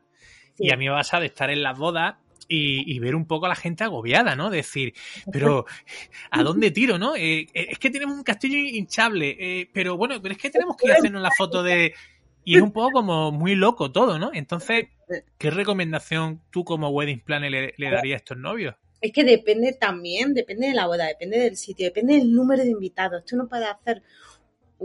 Y 0.57 0.71
a 0.71 0.77
mí 0.77 0.85
me 0.85 0.91
pasa 0.91 1.19
de 1.19 1.25
estar 1.27 1.49
en 1.51 1.61
las 1.61 1.77
bodas 1.77 2.15
y, 2.47 2.95
y 2.95 2.99
ver 2.99 3.15
un 3.15 3.25
poco 3.25 3.45
a 3.45 3.49
la 3.49 3.55
gente 3.55 3.83
agobiada, 3.83 4.35
¿no? 4.35 4.49
Decir, 4.49 4.93
pero 5.31 5.65
¿a 6.31 6.43
dónde 6.43 6.71
tiro, 6.71 6.97
no? 6.97 7.15
Eh, 7.15 7.47
eh, 7.53 7.67
es 7.71 7.79
que 7.79 7.89
tenemos 7.89 8.17
un 8.17 8.23
castillo 8.23 8.57
hinchable, 8.57 9.37
eh, 9.39 9.69
pero 9.73 9.97
bueno, 9.97 10.21
pero 10.21 10.33
es 10.33 10.39
que 10.39 10.49
tenemos 10.49 10.75
que 10.77 10.91
hacernos 10.91 11.21
la 11.21 11.31
foto 11.31 11.63
de... 11.63 11.93
Y 12.43 12.55
es 12.55 12.61
un 12.61 12.71
poco 12.71 12.91
como 12.91 13.31
muy 13.33 13.55
loco 13.55 13.91
todo, 13.91 14.17
¿no? 14.17 14.31
Entonces, 14.33 14.87
¿qué 15.37 15.51
recomendación 15.51 16.41
tú 16.49 16.63
como 16.63 16.87
wedding 16.89 17.19
planner 17.19 17.51
le, 17.51 17.73
le 17.75 17.91
darías 17.91 18.15
a 18.15 18.23
estos 18.23 18.37
novios? 18.37 18.73
Es 19.01 19.11
que 19.11 19.25
depende 19.25 19.73
también, 19.73 20.33
depende 20.33 20.67
de 20.67 20.73
la 20.73 20.87
boda, 20.87 21.07
depende 21.07 21.39
del 21.39 21.57
sitio, 21.57 21.85
depende 21.85 22.13
del 22.13 22.31
número 22.31 22.63
de 22.63 22.69
invitados. 22.69 23.25
Tú 23.25 23.35
no 23.35 23.49
puedes 23.49 23.67
hacer, 23.67 24.01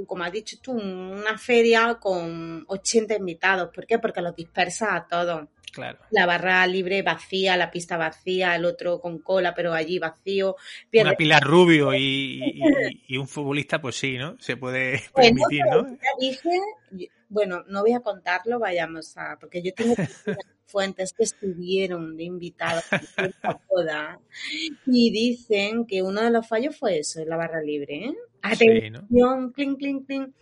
como 0.06 0.24
has 0.24 0.32
dicho 0.32 0.58
tú, 0.60 0.72
una 0.72 1.38
feria 1.38 1.98
con 2.00 2.64
80 2.66 3.14
invitados. 3.14 3.70
¿Por 3.72 3.86
qué? 3.86 4.00
Porque 4.00 4.20
los 4.20 4.34
dispersas 4.34 4.88
a 4.90 5.06
todos. 5.06 5.48
Claro. 5.72 5.98
La 6.10 6.26
barra 6.26 6.66
libre 6.66 7.00
vacía, 7.02 7.56
la 7.56 7.70
pista 7.70 7.96
vacía, 7.96 8.54
el 8.56 8.64
otro 8.66 9.00
con 9.00 9.18
cola, 9.20 9.54
pero 9.54 9.72
allí 9.72 9.98
vacío. 9.98 10.50
Una 10.50 10.90
Pierdes 10.90 11.16
Pilar 11.16 11.42
Rubio 11.42 11.94
y, 11.94 12.42
y- 12.44 13.02
y 13.08 13.16
un 13.16 13.26
futbolista, 13.26 13.80
pues 13.80 13.96
sí, 13.96 14.18
¿no? 14.18 14.36
Se 14.38 14.56
puede 14.56 15.02
Bueno, 15.14 15.40
permitir, 15.48 15.62
pero 15.70 15.82
¿no? 15.82 15.98
dije, 16.20 16.50
bueno, 17.30 17.64
no 17.68 17.80
voy 17.80 17.92
a 17.92 18.00
contarlo, 18.00 18.58
vayamos 18.58 19.16
a, 19.16 19.38
porque 19.40 19.62
yo 19.62 19.72
tengo 19.72 19.94
fuentes 20.66 21.12
que 21.14 21.24
estuvieron 21.24 22.16
de 22.16 22.24
invitados 22.24 22.84
esta 23.16 23.60
boda 23.68 24.20
y 24.86 25.10
dicen 25.10 25.86
que 25.86 26.02
uno 26.02 26.20
de 26.22 26.30
los 26.30 26.46
fallos 26.46 26.76
fue 26.76 26.98
eso, 26.98 27.24
la 27.24 27.36
barra 27.36 27.62
libre, 27.62 28.06
¿eh? 28.06 28.14
Sí, 28.56 28.90
¿no? 28.90 28.98
Atención, 28.98 29.52
clink, 29.52 29.78
clink, 29.78 30.06
clink. 30.06 30.34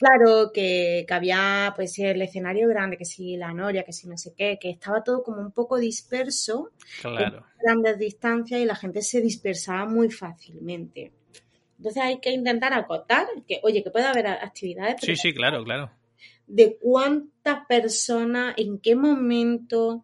Claro, 0.00 0.50
que, 0.50 1.04
que 1.06 1.12
había 1.12 1.74
pues 1.76 1.98
el 1.98 2.22
escenario 2.22 2.66
grande, 2.68 2.96
que 2.96 3.04
si 3.04 3.36
la 3.36 3.52
noria, 3.52 3.82
que 3.82 3.92
si 3.92 4.08
no 4.08 4.16
sé 4.16 4.32
qué, 4.34 4.58
que 4.58 4.70
estaba 4.70 5.04
todo 5.04 5.22
como 5.22 5.42
un 5.42 5.52
poco 5.52 5.76
disperso 5.76 6.70
Claro. 7.02 7.44
grandes 7.62 7.98
distancias 7.98 8.58
y 8.62 8.64
la 8.64 8.76
gente 8.76 9.02
se 9.02 9.20
dispersaba 9.20 9.84
muy 9.84 10.10
fácilmente. 10.10 11.12
Entonces 11.76 12.02
hay 12.02 12.18
que 12.18 12.30
intentar 12.30 12.72
acotar 12.72 13.26
que, 13.46 13.60
oye, 13.62 13.84
que 13.84 13.90
puede 13.90 14.06
haber 14.06 14.26
actividades, 14.26 14.96
pero 14.98 15.14
Sí, 15.14 15.20
sí, 15.20 15.34
claro, 15.34 15.62
claro. 15.64 15.90
de 16.46 16.78
cuántas 16.80 17.66
personas, 17.66 18.54
en 18.56 18.78
qué 18.78 18.96
momento, 18.96 20.02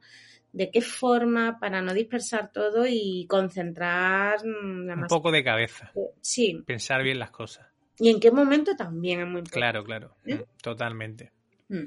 de 0.53 0.71
qué 0.71 0.83
forma, 0.83 1.59
para 1.59 1.81
no 1.81 1.95
dispersar 1.95 2.53
todo 2.53 2.85
y 2.87 3.27
concentrar 3.31 4.41
mm, 4.45 4.87
la 4.89 4.95
Un 4.95 5.07
poco 5.07 5.33
de 5.33 5.43
cabeza. 5.43 5.91
Sí, 6.21 6.63
Pensar 6.67 7.03
bien 7.03 7.19
las 7.19 7.31
cosas. 7.31 7.67
Y 7.99 8.11
en 8.11 8.21
qué 8.21 8.31
momento 8.31 8.77
también 8.77 9.21
es 9.21 9.27
muy 9.27 9.39
importante. 9.41 9.59
Claro, 9.59 9.85
claro. 9.85 10.17
¿Eh? 10.27 10.35
Mm, 10.37 10.43
Totalmente. 10.63 11.33
Mm. 11.69 11.85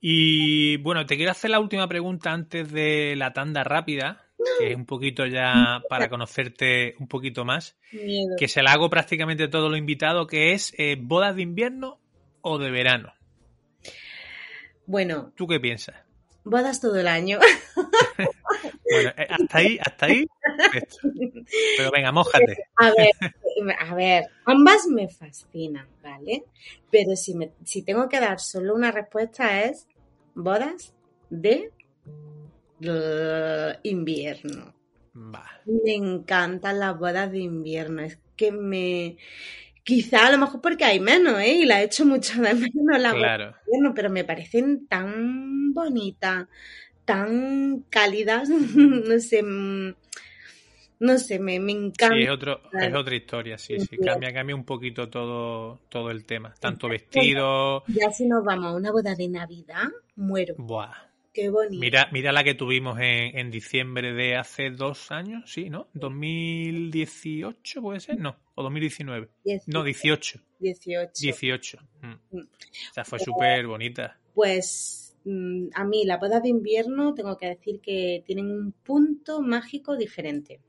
Y 0.00 0.76
bueno, 0.78 1.06
te 1.06 1.16
quiero 1.16 1.30
hacer 1.30 1.50
la 1.50 1.60
última 1.60 1.88
pregunta 1.88 2.32
antes 2.32 2.70
de 2.70 3.14
la 3.16 3.32
tanda 3.32 3.64
rápida, 3.64 4.26
que 4.58 4.70
es 4.70 4.76
un 4.76 4.84
poquito 4.84 5.24
ya 5.26 5.80
para 5.88 6.08
conocerte 6.10 6.94
un 6.98 7.08
poquito 7.08 7.44
más, 7.44 7.76
Miedo. 7.92 8.36
que 8.38 8.48
se 8.48 8.62
la 8.62 8.72
hago 8.72 8.90
prácticamente 8.90 9.44
a 9.44 9.50
todos 9.50 9.70
los 9.70 9.78
invitados, 9.78 10.26
que 10.26 10.52
es 10.52 10.74
eh, 10.78 10.96
bodas 11.00 11.36
de 11.36 11.42
invierno 11.42 11.98
o 12.42 12.58
de 12.58 12.70
verano. 12.70 13.14
Bueno, 14.86 15.32
¿Tú 15.36 15.46
qué 15.46 15.58
piensas? 15.60 15.96
bodas 16.44 16.80
todo 16.80 16.96
el 16.98 17.08
año. 17.08 17.38
Bueno, 18.90 19.10
eh, 19.16 19.26
hasta 19.28 19.58
ahí, 19.58 19.78
hasta 19.80 20.06
ahí. 20.06 20.26
perfecto. 20.58 20.96
Pero 21.76 21.90
venga, 21.90 22.12
mójate. 22.12 22.66
A 22.76 22.90
ver, 22.90 23.10
a 23.78 23.94
ver, 23.94 24.24
ambas 24.44 24.86
me 24.86 25.08
fascinan, 25.08 25.86
¿vale? 26.02 26.44
Pero 26.90 27.16
si, 27.16 27.34
me, 27.34 27.52
si 27.64 27.82
tengo 27.82 28.08
que 28.08 28.20
dar 28.20 28.40
solo 28.40 28.74
una 28.74 28.90
respuesta 28.90 29.62
es 29.62 29.86
bodas 30.34 30.94
de 31.30 31.70
invierno. 33.82 34.74
Me 35.66 35.94
encantan 35.94 36.80
las 36.80 36.98
bodas 36.98 37.30
de 37.30 37.38
invierno, 37.40 38.02
es 38.02 38.18
que 38.36 38.52
me... 38.52 39.16
Quizá 39.84 40.26
a 40.26 40.30
lo 40.32 40.38
mejor 40.38 40.62
porque 40.62 40.84
hay 40.84 40.98
menos, 40.98 41.38
¿eh? 41.40 41.52
Y 41.56 41.66
la 41.66 41.82
he 41.82 41.84
hecho 41.84 42.06
mucho 42.06 42.40
de 42.40 42.54
menos 42.54 42.98
la 42.98 43.12
boda 43.12 43.20
Claro. 43.20 43.44
de 43.44 43.56
invierno, 43.66 43.94
pero 43.94 44.08
me 44.10 44.24
parecen 44.24 44.86
tan 44.86 45.74
bonitas, 45.74 46.46
tan 47.04 47.84
cálidas, 47.90 48.48
no 48.48 49.18
sé, 49.20 49.42
mm, 49.42 49.94
no 51.04 51.18
sé, 51.18 51.38
me, 51.38 51.58
me 51.60 51.72
encanta. 51.72 52.14
Sí, 52.16 52.22
es, 52.22 52.30
otro, 52.30 52.60
es 52.72 52.94
otra 52.94 53.14
historia, 53.14 53.58
sí, 53.58 53.78
sí. 53.80 53.96
Cambia, 53.98 54.32
cambia 54.32 54.54
un 54.56 54.64
poquito 54.64 55.08
todo, 55.08 55.80
todo 55.88 56.10
el 56.10 56.24
tema. 56.24 56.54
Tanto 56.60 56.88
vestido. 56.88 57.84
Ya 57.88 58.10
si 58.10 58.26
nos 58.26 58.44
vamos 58.44 58.66
a 58.66 58.76
una 58.76 58.90
boda 58.92 59.14
de 59.14 59.28
Navidad, 59.28 59.88
muero. 60.16 60.54
Buah. 60.58 60.92
Qué 61.32 61.48
bonito. 61.48 61.80
Mira, 61.80 62.08
mira 62.12 62.30
la 62.30 62.44
que 62.44 62.54
tuvimos 62.54 62.96
en, 63.00 63.36
en 63.36 63.50
diciembre 63.50 64.12
de 64.12 64.36
hace 64.36 64.70
dos 64.70 65.10
años, 65.10 65.50
sí, 65.50 65.68
¿no? 65.68 65.88
2018 65.94 67.82
puede 67.82 68.00
ser, 68.00 68.18
no, 68.18 68.36
o 68.54 68.62
2019. 68.62 69.28
Diez- 69.44 69.64
No, 69.66 69.82
18. 69.82 70.40
18. 70.60 71.10
18. 71.20 71.78
Mm. 72.02 72.36
Mm. 72.36 72.40
O 72.40 72.94
sea, 72.94 73.04
fue 73.04 73.18
súper 73.18 73.66
bonita. 73.66 74.18
Pues 74.34 75.16
mm, 75.24 75.68
a 75.74 75.84
mí 75.84 76.04
las 76.04 76.20
bodas 76.20 76.42
de 76.42 76.50
invierno 76.50 77.14
tengo 77.14 77.36
que 77.36 77.46
decir 77.48 77.80
que 77.80 78.22
tienen 78.26 78.50
un 78.50 78.72
punto 78.72 79.40
mágico 79.42 79.96
diferente. 79.96 80.60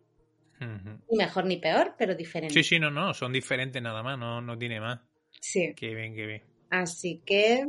Ni 0.60 1.18
mejor 1.18 1.45
ni 1.45 1.58
peor, 1.58 1.95
pero 1.97 2.16
diferente. 2.16 2.53
Sí, 2.53 2.64
sí, 2.64 2.80
no, 2.80 2.89
no, 2.89 3.14
son 3.14 3.34
diferentes 3.34 3.82
nada 3.82 4.01
más, 4.01 4.18
no, 4.18 4.41
no 4.41 4.58
tiene 4.58 4.80
más. 4.80 4.99
Sí. 5.39 5.74
Qué 5.76 5.93
bien, 5.93 6.16
qué 6.16 6.26
bien. 6.26 6.41
Así 6.70 7.22
que 7.26 7.68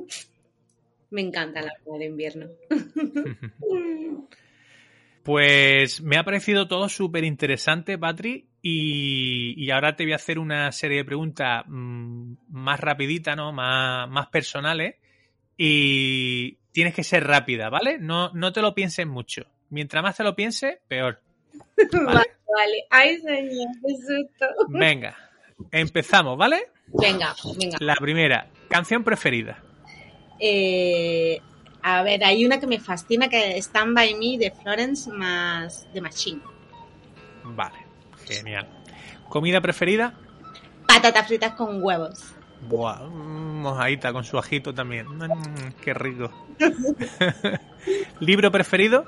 me 1.11 1.21
encanta 1.21 1.63
la 1.63 1.73
boda 1.85 2.01
de 2.01 2.07
invierno. 2.07 2.49
Pues 5.27 6.03
me 6.03 6.19
ha 6.19 6.23
parecido 6.23 6.69
todo 6.69 6.89
súper 6.89 7.25
interesante, 7.25 7.99
Patri, 7.99 8.47
y, 8.63 9.55
y 9.57 9.71
ahora 9.73 9.97
te 9.97 10.05
voy 10.05 10.13
a 10.13 10.17
hacer 10.17 10.39
una 10.39 10.71
serie 10.71 10.99
de 10.99 11.05
preguntas 11.05 11.65
mm, 11.67 12.35
más 12.51 12.79
rapiditas, 12.79 13.37
¿no? 13.37 13.53
Más, 13.53 14.09
más 14.09 14.29
personales. 14.29 14.95
Y 15.57 16.59
tienes 16.71 16.95
que 16.95 17.03
ser 17.03 17.25
rápida, 17.25 17.71
¿vale? 17.71 17.99
No, 17.99 18.31
no 18.35 18.53
te 18.53 18.63
lo 18.63 18.73
pienses 18.73 19.05
mucho. 19.05 19.47
Mientras 19.69 20.01
más 20.01 20.17
te 20.17 20.23
lo 20.23 20.37
pienses, 20.37 20.79
peor. 20.87 21.21
Vale, 21.93 22.36
vale. 22.57 22.87
Ay, 22.91 23.19
señor, 23.19 23.69
qué 23.83 23.95
susto. 23.97 24.47
Venga, 24.69 25.17
empezamos, 25.71 26.37
¿vale? 26.39 26.71
Venga, 26.87 27.35
venga. 27.59 27.77
La 27.81 27.97
primera, 27.97 28.49
canción 28.69 29.05
preferida. 29.05 29.63
Eh, 30.39 31.41
a 31.83 32.03
ver, 32.03 32.25
hay 32.25 32.45
una 32.45 32.59
que 32.59 32.67
me 32.67 32.81
fascina 32.81 33.29
que 33.29 33.59
es 33.59 33.67
Stand 33.67 33.95
By 33.95 34.15
Me 34.15 34.39
de 34.39 34.51
Florence 34.51 35.11
más 35.11 35.87
de 35.93 36.01
Machine. 36.01 36.41
Vale, 37.45 37.79
genial. 38.27 38.67
¿Comida 39.29 39.61
preferida? 39.61 40.15
Patatas 40.87 41.27
fritas 41.27 41.53
con 41.53 41.83
huevos. 41.83 42.33
Buah, 42.69 43.03
mm, 43.03 43.61
mojadita 43.61 44.13
con 44.13 44.25
su 44.25 44.39
ajito 44.39 44.73
también. 44.73 45.07
Mm, 45.07 45.73
qué 45.83 45.93
rico. 45.95 46.31
¿Libro 48.21 48.51
preferido? 48.51 49.05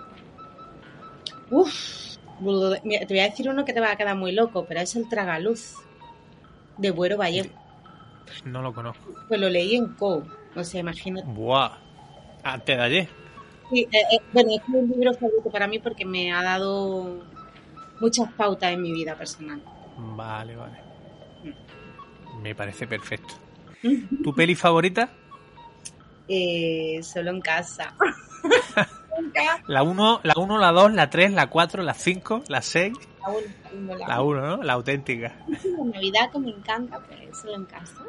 Uf, 1.50 2.07
mira, 2.40 3.06
te 3.06 3.14
voy 3.14 3.20
a 3.20 3.28
decir 3.28 3.48
uno 3.48 3.64
que 3.64 3.72
te 3.72 3.80
va 3.80 3.92
a 3.92 3.96
quedar 3.96 4.16
muy 4.16 4.32
loco, 4.32 4.66
pero 4.66 4.80
es 4.80 4.94
el 4.96 5.08
Tragaluz 5.08 5.76
de 6.76 6.90
Buero 6.90 7.16
Vallejo. 7.16 7.50
No 8.44 8.62
lo 8.62 8.72
conozco. 8.74 9.12
Pues 9.28 9.40
lo 9.40 9.48
leí 9.48 9.76
en 9.76 9.94
Co. 9.94 10.24
O 10.54 10.64
sea, 10.64 10.80
imagínate. 10.80 11.26
Buah, 11.26 11.78
antes 12.42 12.76
de 12.76 12.82
ayer. 12.82 13.08
Sí, 13.70 13.86
eh, 13.92 13.98
eh, 14.12 14.20
bueno, 14.32 14.50
es 14.54 14.62
un 14.68 14.88
libro 14.88 15.12
favorito 15.14 15.50
para 15.50 15.66
mí 15.66 15.78
porque 15.78 16.04
me 16.04 16.32
ha 16.32 16.42
dado 16.42 17.22
muchas 18.00 18.32
pautas 18.32 18.72
en 18.72 18.82
mi 18.82 18.92
vida 18.92 19.14
personal. 19.16 19.62
Vale, 19.96 20.56
vale. 20.56 20.78
Me 22.42 22.54
parece 22.54 22.86
perfecto. 22.86 23.34
¿Tu 24.24 24.34
peli 24.34 24.54
favorita? 24.54 25.10
Eh, 26.28 27.00
solo 27.02 27.30
en 27.30 27.40
casa. 27.40 27.94
La 29.66 29.82
1, 29.82 30.20
la 30.22 30.34
1, 30.36 30.58
la 30.58 30.72
2, 30.72 30.92
la 30.94 31.10
3, 31.10 31.32
la 31.32 31.48
4, 31.48 31.82
la 31.82 31.94
5, 31.94 32.42
la 32.48 32.62
6. 32.62 32.92
La 33.22 33.28
uno, 33.30 33.46
la 33.62 33.70
uno, 33.72 34.06
La 34.08 34.22
1, 34.22 34.46
¿no? 34.56 34.62
La 34.62 34.72
auténtica. 34.74 35.34
La 35.46 35.84
Navidad 35.84 36.30
que 36.32 36.38
me 36.38 36.50
encanta, 36.50 36.98
pues 37.00 37.38
solo 37.38 37.56
en 37.56 37.64
casa. 37.66 38.02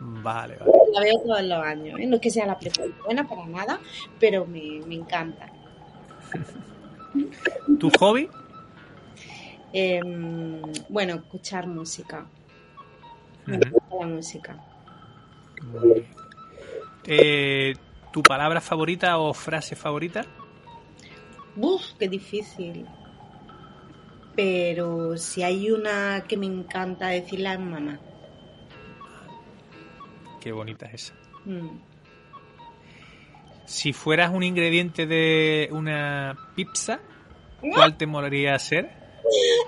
Vale, 0.00 0.56
vale. 0.56 0.72
La 0.92 1.00
veo 1.00 1.14
todos 1.24 1.42
los 1.42 1.64
años. 1.64 1.98
¿eh? 2.00 2.06
No 2.06 2.16
es 2.16 2.20
que 2.20 2.30
sea 2.30 2.46
la 2.46 2.58
película 2.58 2.86
buena 3.04 3.28
para 3.28 3.46
nada, 3.46 3.80
pero 4.18 4.44
me, 4.46 4.80
me 4.86 4.94
encanta. 4.96 5.48
¿Tu 7.78 7.90
hobby? 7.98 8.28
Em, 9.72 10.60
bueno, 10.88 11.14
escuchar 11.14 11.66
música. 11.66 12.26
Me 13.46 13.58
Ujú. 13.58 13.70
gusta 13.70 13.96
la 14.00 14.06
música. 14.06 14.56
Eh, 17.04 17.74
¿Tu 18.12 18.22
palabra 18.22 18.60
favorita 18.60 19.18
o 19.18 19.34
frase 19.34 19.74
favorita? 19.76 20.24
Uf, 21.56 21.82
qué 21.98 22.08
difícil. 22.08 22.86
Pero 24.36 25.16
si 25.16 25.42
hay 25.42 25.70
una 25.70 26.24
que 26.26 26.36
me 26.36 26.46
encanta 26.46 27.08
decirla 27.08 27.54
es 27.54 27.60
mamá. 27.60 28.00
Qué 30.40 30.52
bonita 30.52 30.86
es 30.86 30.94
esa. 30.94 31.14
Mm. 31.44 31.78
Si 33.64 33.92
fueras 33.92 34.30
un 34.32 34.42
ingrediente 34.42 35.06
de 35.06 35.68
una 35.70 36.36
pizza, 36.54 37.00
¿cuál 37.72 37.96
te 37.96 38.06
molaría 38.06 38.58
ser? 38.58 38.90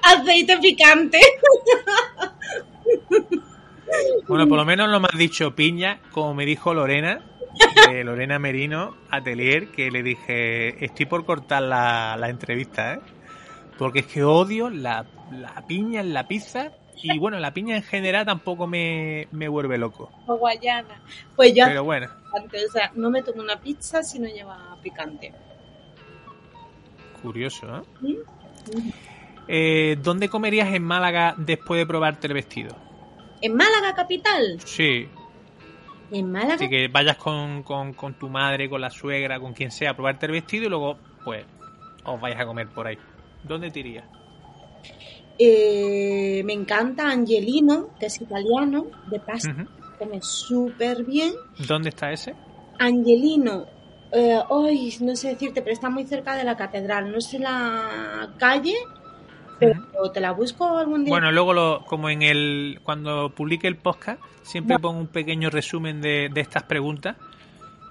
Aceite 0.03 0.59
picante. 0.59 1.19
Bueno, 4.29 4.49
por 4.49 4.59
lo 4.59 4.65
menos 4.65 4.91
no 4.91 5.01
me 5.01 5.09
has 5.11 5.19
dicho 5.19 5.55
piña, 5.55 6.01
como 6.11 6.35
me 6.35 6.45
dijo 6.45 6.75
Lorena, 6.75 7.25
de 7.91 8.05
Lorena 8.05 8.39
Merino, 8.39 8.97
Atelier, 9.11 9.69
que 9.69 9.91
le 9.91 10.03
dije, 10.03 10.85
estoy 10.85 11.07
por 11.07 11.25
cortar 11.25 11.63
la, 11.63 12.17
la 12.19 12.29
entrevista, 12.29 12.95
¿eh? 12.95 13.01
Porque 13.79 14.01
es 14.01 14.07
que 14.07 14.25
odio 14.25 14.71
la, 14.71 15.07
la 15.31 15.67
piña 15.67 16.01
en 16.01 16.15
la 16.15 16.27
pizza 16.27 16.73
y 17.03 17.19
bueno, 17.19 17.39
la 17.39 17.53
piña 17.53 17.77
en 17.77 17.83
general 17.83 18.25
tampoco 18.25 18.67
me, 18.67 19.29
me 19.31 19.49
vuelve 19.49 19.77
loco. 19.77 20.11
O 20.27 20.37
guayana. 20.37 21.03
Pues 21.35 21.55
yo 21.55 21.65
Pero 21.67 21.85
bueno, 21.85 22.09
o 22.33 22.73
sea, 22.73 22.91
no 22.95 23.11
me 23.11 23.23
tomo 23.23 23.43
una 23.43 23.61
pizza 23.61 24.03
si 24.03 24.19
no 24.19 24.29
lleva 24.29 24.79
picante. 24.83 25.33
curioso, 27.23 27.67
¿no? 27.67 27.87
¿Mm? 28.01 28.91
Eh, 29.49 29.97
¿Dónde 30.03 30.29
comerías 30.29 30.73
en 30.75 30.83
Málaga 30.83 31.35
después 31.37 31.79
de 31.79 31.87
probarte 31.87 32.27
el 32.27 32.35
vestido? 32.35 32.77
¿En 33.41 33.55
Málaga 33.55 33.95
capital? 33.95 34.59
Sí, 34.65 35.09
¿En 36.11 36.31
Málaga? 36.31 36.55
así 36.55 36.69
que 36.69 36.89
vayas 36.89 37.17
con, 37.17 37.63
con, 37.63 37.93
con 37.95 38.15
tu 38.15 38.29
madre, 38.29 38.69
con 38.69 38.81
la 38.81 38.91
suegra, 38.91 39.41
con 39.41 39.53
quien 39.53 39.71
sea, 39.71 39.91
a 39.91 39.95
probarte 39.95 40.27
el 40.27 40.33
vestido 40.33 40.67
y 40.67 40.69
luego, 40.69 40.97
pues, 41.25 41.45
os 42.05 42.21
vais 42.21 42.39
a 42.39 42.47
comer 42.47 42.69
por 42.69 42.87
ahí. 42.87 42.99
¿Dónde 43.43 43.71
te 43.71 43.81
irías? 43.81 44.05
Eh, 45.39 46.43
me 46.45 46.55
encanta 46.55 47.11
Angelino, 47.11 47.91
que 47.99 48.07
es 48.07 48.21
italiano, 48.21 48.87
de 49.11 49.21
pasta, 49.21 49.67
come 49.99 50.21
súper 50.23 51.05
bien. 51.05 51.35
¿Dónde 51.67 51.91
está 51.91 52.11
ese? 52.11 52.35
Angelino, 52.79 53.67
eh, 54.13 54.39
ay, 54.51 54.97
no 55.01 55.15
sé 55.17 55.29
decirte, 55.29 55.61
pero 55.61 55.75
está 55.75 55.91
muy 55.91 56.05
cerca 56.05 56.37
de 56.37 56.45
la 56.45 56.57
catedral. 56.57 57.11
No 57.11 57.21
sé 57.21 57.39
la 57.39 58.33
calle, 58.39 58.75
pero 59.59 60.11
te 60.13 60.21
la 60.21 60.33
busco 60.33 60.79
algún 60.79 61.05
día. 61.05 61.13
Bueno, 61.13 61.33
luego 61.33 61.53
lo, 61.55 61.85
como 61.87 62.09
en 62.11 62.23
el 62.23 62.81
cuando 62.83 63.31
publique 63.31 63.67
el 63.69 63.77
podcast, 63.77 64.21
siempre 64.43 64.79
pongo 64.79 64.99
un 65.01 65.07
pequeño 65.09 65.51
resumen 65.51 66.01
de, 66.01 66.29
de 66.33 66.41
estas 66.41 66.63
preguntas 66.65 67.17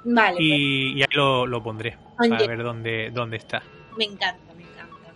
vale, 0.03 0.38
y, 0.41 0.93
y 0.97 1.01
ahí 1.01 1.07
lo, 1.13 1.45
lo 1.47 1.61
pondré 1.63 1.97
para 2.18 2.38
Ange- 2.38 2.47
ver 2.47 2.63
dónde, 2.63 3.11
dónde 3.11 3.38
está. 3.38 3.61
pues, 3.61 3.97
me 3.97 4.05
encanta, 4.13 4.53
me 4.55 4.63
encanta. 4.63 5.13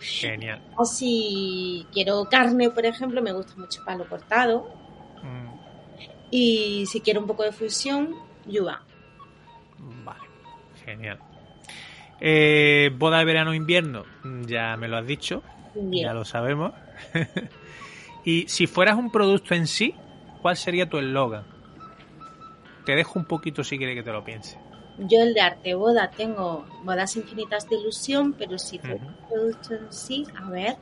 Genial. 0.00 0.62
O 0.76 0.84
si 0.84 1.86
quiero 1.92 2.24
carne, 2.30 2.70
por 2.70 2.86
ejemplo, 2.86 3.20
me 3.20 3.32
gusta 3.32 3.54
mucho 3.56 3.82
palo 3.84 4.08
cortado. 4.08 4.68
Mm, 5.22 5.48
Y 6.30 6.84
si 6.86 7.00
quiero 7.00 7.20
un 7.20 7.26
poco 7.26 7.42
de 7.42 7.52
fusión, 7.52 8.14
yuba. 8.46 8.82
Vale, 10.04 10.20
genial. 10.84 11.18
Eh, 12.20 12.90
boda 12.96 13.18
de 13.18 13.24
verano 13.24 13.54
invierno, 13.54 14.04
mm, 14.24 14.42
ya 14.46 14.76
me 14.76 14.88
lo 14.88 14.96
has 14.96 15.06
dicho, 15.06 15.42
Bien. 15.74 16.06
ya 16.06 16.14
lo 16.14 16.24
sabemos. 16.24 16.72
y 18.24 18.48
si 18.48 18.66
fueras 18.66 18.96
un 18.96 19.10
producto 19.10 19.54
en 19.54 19.66
sí, 19.66 19.94
¿cuál 20.42 20.56
sería 20.56 20.88
tu 20.88 20.98
eslogan? 20.98 21.44
Te 22.84 22.94
dejo 22.94 23.18
un 23.18 23.26
poquito 23.26 23.62
si 23.64 23.76
quieres 23.78 23.96
que 23.96 24.02
te 24.02 24.12
lo 24.12 24.24
piense. 24.24 24.58
Yo 24.98 25.20
el 25.20 25.32
de 25.32 25.40
arte 25.40 25.74
boda 25.74 26.10
tengo 26.10 26.66
bodas 26.82 27.16
infinitas 27.16 27.68
de 27.68 27.76
ilusión, 27.76 28.32
pero 28.32 28.58
si 28.58 28.78
fuera 28.78 28.96
un 28.96 29.14
producto 29.28 29.74
en 29.74 29.92
sí, 29.92 30.26
a 30.34 30.50
ver, 30.50 30.76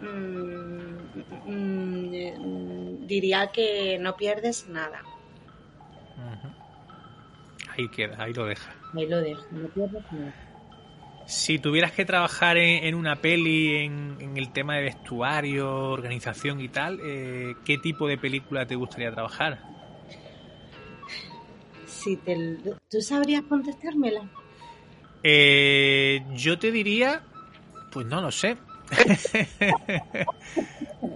mm, 0.00 1.50
mm, 1.50 3.06
diría 3.06 3.48
que 3.48 3.98
no 3.98 4.14
pierdes 4.16 4.68
nada. 4.68 5.02
Ahí 7.76 7.88
queda, 7.88 8.22
ahí 8.22 8.32
lo 8.32 8.46
deja. 8.46 8.72
Ahí 8.94 9.06
lo 9.06 9.20
dejo, 9.20 9.44
no 9.50 9.68
pierdes 9.68 10.04
nada. 10.12 10.34
Si 11.28 11.58
tuvieras 11.58 11.92
que 11.92 12.06
trabajar 12.06 12.56
en, 12.56 12.84
en 12.84 12.94
una 12.94 13.16
peli, 13.16 13.76
en, 13.76 14.16
en 14.18 14.38
el 14.38 14.50
tema 14.50 14.76
de 14.76 14.84
vestuario, 14.84 15.90
organización 15.90 16.58
y 16.58 16.70
tal, 16.70 17.00
eh, 17.02 17.54
¿qué 17.66 17.76
tipo 17.76 18.08
de 18.08 18.16
película 18.16 18.64
te 18.66 18.76
gustaría 18.76 19.12
trabajar? 19.12 19.58
Si 21.86 22.16
te, 22.16 22.34
¿Tú 22.90 23.02
sabrías 23.02 23.42
contestármela? 23.42 24.22
Eh, 25.22 26.22
yo 26.34 26.58
te 26.58 26.72
diría, 26.72 27.20
pues 27.92 28.06
no 28.06 28.22
lo 28.22 28.30
sé. 28.30 28.56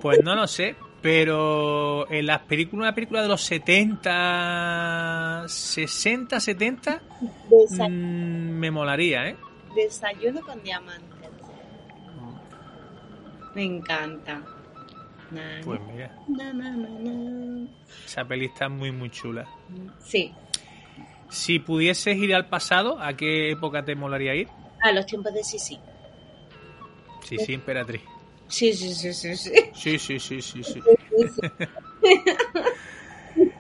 pues 0.03 0.23
no 0.23 0.35
lo 0.35 0.47
sé, 0.47 0.77
pero 1.01 2.07
en 2.11 2.27
las 2.27 2.41
películas, 2.41 2.83
una 2.83 2.95
película 2.95 3.23
de 3.23 3.29
los 3.29 3.41
70, 3.41 5.45
60, 5.49 6.39
70, 6.39 7.01
Desa- 7.49 7.89
mm, 7.89 8.59
me 8.59 8.71
molaría, 8.71 9.31
¿eh? 9.31 9.37
Desayuno 9.75 10.41
con 10.43 10.63
diamantes. 10.63 11.31
Me 13.55 13.65
encanta. 13.65 14.43
Na, 15.31 15.61
Pues 15.65 15.81
mira, 15.83 16.15
na, 16.29 17.67
esa 18.07 18.25
peli 18.25 18.47
está 18.47 18.69
muy, 18.69 18.91
muy 18.93 19.11
chula. 19.11 19.47
Sí, 20.05 20.33
Si 21.31 21.59
pudieses 21.59 22.17
ir 22.17 22.35
al 22.35 22.49
pasado, 22.49 22.99
¿a 23.01 23.15
qué 23.17 23.51
época 23.51 23.85
te 23.85 23.95
molaría 23.95 24.35
ir? 24.35 24.49
a 24.81 24.91
los 24.93 25.07
tiempos 25.07 25.33
de 25.33 25.45
Sisi. 25.45 25.79
Sí, 27.23 27.39
sí, 27.39 27.55
emperatriz. 27.55 28.03
Sí, 28.49 28.73
sí, 28.75 28.93
sí, 28.95 29.15
sí, 29.15 29.37
sí. 29.37 29.53
Sí, 29.73 29.99
sí, 29.99 30.19
sí, 30.19 30.43
sí, 30.43 30.63
sí. 30.65 30.83
Sí, 30.83 31.29
sí. 31.29 31.41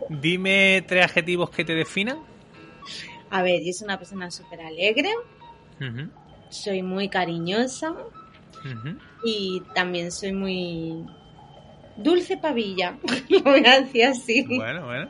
Dime 0.09 0.85
tres 0.87 1.05
adjetivos 1.05 1.49
que 1.51 1.65
te 1.65 1.75
definan. 1.75 2.19
A 3.31 3.43
ver, 3.43 3.63
yo 3.65 3.73
soy 3.73 3.85
una 3.87 3.99
persona 3.99 4.31
súper 4.31 4.61
alegre, 4.61 5.11
Soy 6.49 6.83
muy 6.83 7.09
cariñosa 7.09 7.95
y 9.24 9.62
también 9.74 10.12
soy 10.12 10.33
muy 10.33 11.05
dulce 11.97 12.37
pavilla. 12.37 12.99
Lo 13.28 13.41
voy 13.43 13.64
a 13.66 13.80
decir 13.80 14.05
así. 14.05 14.45
Bueno, 14.57 14.87
bueno. 14.87 15.09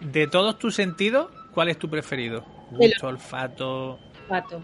De 0.00 0.26
todos 0.28 0.58
tus 0.58 0.74
sentidos, 0.74 1.30
¿cuál 1.52 1.68
es 1.68 1.78
tu 1.78 1.88
preferido? 1.90 2.44
El- 2.78 2.92
olfato, 3.02 3.98
Olfato. 4.28 4.62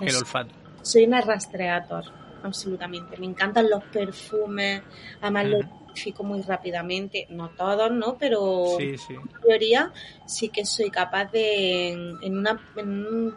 el 0.00 0.16
olfato. 0.16 0.54
Soy 0.82 1.04
una 1.04 1.20
rastreator, 1.20 2.04
absolutamente. 2.42 3.16
Me 3.18 3.26
encantan 3.26 3.68
los 3.70 3.84
perfumes, 3.84 4.82
además 5.20 5.46
lo 5.46 5.58
Ujú. 5.58 5.79
Identifico 5.90 6.22
muy 6.24 6.42
rápidamente. 6.42 7.26
No 7.30 7.50
todos, 7.50 7.90
¿no? 7.92 8.16
Pero 8.18 8.64
Sí, 8.78 8.96
sí. 8.98 9.14
la 9.14 9.40
mayoría 9.46 9.92
sí 10.26 10.48
que 10.48 10.64
soy 10.64 10.90
capaz 10.90 11.26
de 11.32 11.90
en, 12.22 12.38
una 12.38 12.60
en 12.76 12.88
un- 13.06 13.34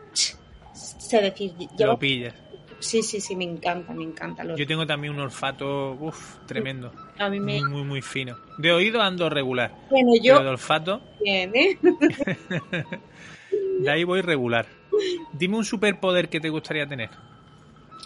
sé 0.74 1.22
decir 1.22 1.54
Lo 1.60 1.68
llevo- 1.78 2.00
pillas. 2.00 2.34
sí 2.80 3.02
sí 3.04 3.20
sí 3.22 3.36
me 3.36 3.44
encanta 3.46 3.94
me 3.94 4.04
encanta 4.04 4.44
los 4.44 4.58
Yo 4.60 4.66
tengo 4.68 4.86
también 4.86 5.14
un 5.14 5.20
olfato, 5.22 5.94
uff, 6.00 6.38
tremendo. 6.46 6.92
a 7.18 7.30
mí 7.30 7.40
me 7.40 7.60
Muy, 7.62 7.70
muy, 7.70 7.84
muy 7.84 8.02
fino. 8.02 8.38
De 8.58 8.72
oído 8.72 9.02
ando 9.02 9.30
regular. 9.30 9.72
bueno 9.90 10.12
Pero 10.14 10.24
yo 10.24 10.44
de 10.44 10.50
olfato, 10.50 11.02
bien 11.24 11.52
¿eh? 11.56 11.78
de 13.80 13.90
ahí 13.90 14.04
voy 14.04 14.22
regular. 14.22 14.66
Dime 15.34 15.58
un 15.58 15.66
superpoder 15.66 16.30
que 16.30 16.40
te 16.40 16.50
gustaría 16.50 16.88
tener. 16.88 17.10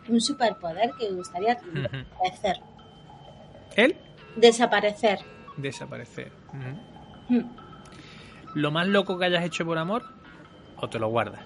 un 0.07 0.21
superpoder 0.21 0.91
que 0.97 1.09
me 1.09 1.15
gustaría 1.17 1.55
desaparecer 1.55 2.57
¿Él? 3.75 3.95
Desaparecer 4.38 5.19
Desaparecer. 5.57 6.31
Mm. 7.29 7.41
¿Lo 8.53 8.71
más 8.71 8.88
loco 8.88 9.17
que 9.17 9.25
hayas 9.25 9.43
hecho 9.43 9.65
por 9.65 9.77
amor? 9.77 10.03
¿O 10.77 10.88
te 10.88 10.99
lo 10.99 11.09
guardas? 11.09 11.41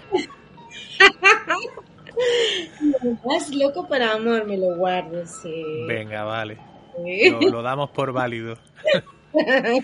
Lo 3.03 3.11
más 3.25 3.49
loco 3.53 3.87
para 3.87 4.13
amor 4.13 4.45
me 4.47 4.57
lo 4.57 4.75
guardo 4.75 5.25
sí, 5.25 5.85
Venga, 5.87 6.23
vale. 6.23 6.57
Sí. 7.03 7.29
Lo, 7.29 7.39
lo 7.39 7.61
damos 7.61 7.91
por 7.91 8.11
válido. 8.11 8.57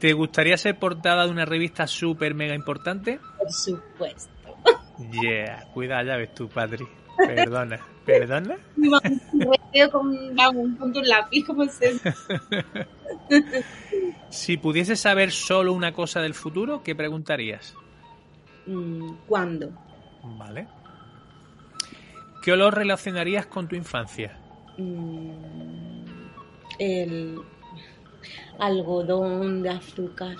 ¿Te 0.00 0.12
gustaría 0.12 0.56
ser 0.56 0.78
portada 0.78 1.24
de 1.24 1.30
una 1.30 1.44
revista 1.44 1.86
súper 1.86 2.34
mega 2.34 2.54
importante? 2.54 3.20
por 3.38 3.52
supuesto 3.52 4.30
Yeah, 5.22 5.66
cuida, 5.72 6.02
ya 6.02 6.16
ves 6.16 6.34
tú, 6.34 6.48
Patri. 6.48 6.86
Perdona. 7.16 7.80
¿Perdona? 8.04 8.56
Con 9.92 10.34
vamos, 10.34 10.68
lápiz 11.04 11.44
como 11.44 11.64
se 11.66 12.00
Si 14.30 14.56
pudieses 14.56 15.00
saber 15.00 15.30
solo 15.30 15.72
una 15.72 15.92
cosa 15.92 16.20
del 16.20 16.34
futuro, 16.34 16.82
¿qué 16.82 16.94
preguntarías? 16.94 17.74
Mm, 18.66 19.14
¿Cuándo? 19.26 19.70
Vale. 20.22 20.66
¿Qué 22.42 22.52
olor 22.52 22.74
relacionarías 22.74 23.46
con 23.46 23.68
tu 23.68 23.76
infancia? 23.76 24.38
Mm, 24.78 26.04
el 26.78 27.40
algodón 28.58 29.62
de 29.62 29.70
azúcar. 29.70 30.36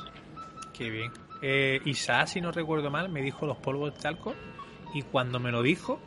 Qué 0.73 0.91
bien. 0.91 1.13
Eh, 1.43 1.81
Isa, 1.85 2.27
si 2.27 2.41
no 2.41 2.53
recuerdo 2.53 2.91
mal, 2.91 3.09
me 3.09 3.23
dijo 3.23 3.47
los 3.47 3.57
polvos 3.59 3.95
de 3.95 4.01
talco 4.01 4.35
y 4.95 5.03
cuando 5.03 5.41
me 5.41 5.51
lo 5.51 5.63
dijo, 5.63 6.01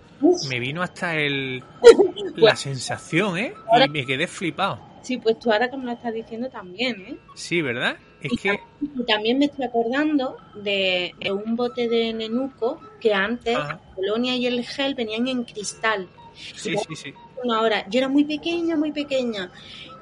me 0.50 0.60
vino 0.60 0.82
hasta 0.82 1.16
el 1.16 1.64
la 2.36 2.56
sensación, 2.56 3.38
¿eh? 3.38 3.54
Y 3.86 3.90
me 3.90 4.06
quedé 4.06 4.28
flipado. 4.28 4.80
sí, 5.02 5.18
pues 5.18 5.38
tú 5.40 5.52
ahora 5.52 5.70
que 5.70 5.78
me 5.78 5.86
lo 5.86 5.92
estás 5.92 6.14
diciendo 6.14 6.50
también, 6.50 7.02
¿eh? 7.02 7.18
Sí, 7.36 7.62
¿verdad? 7.62 7.98
Es 8.22 8.32
que... 8.42 8.58
Y 8.82 9.04
también 9.06 9.38
me 9.38 9.46
estoy 9.46 9.66
acordando 9.66 10.38
de, 10.56 11.14
de 11.20 11.32
un 11.32 11.56
bote 11.58 11.90
de 11.90 12.14
nenuco 12.14 12.80
que 13.02 13.14
antes 13.14 13.56
Ajá. 13.56 13.82
la 13.86 13.96
colonia 13.96 14.36
y 14.36 14.46
el 14.48 14.64
gel 14.66 14.96
venían 14.96 15.28
en 15.28 15.44
cristal. 15.44 16.08
Sí, 16.34 16.76
sí, 16.88 16.96
sí. 16.96 17.14
Una 17.44 17.62
hora. 17.62 17.86
Yo 17.90 18.00
era 18.00 18.08
muy 18.08 18.24
pequeña, 18.24 18.78
muy 18.78 18.94
pequeña. 18.94 19.52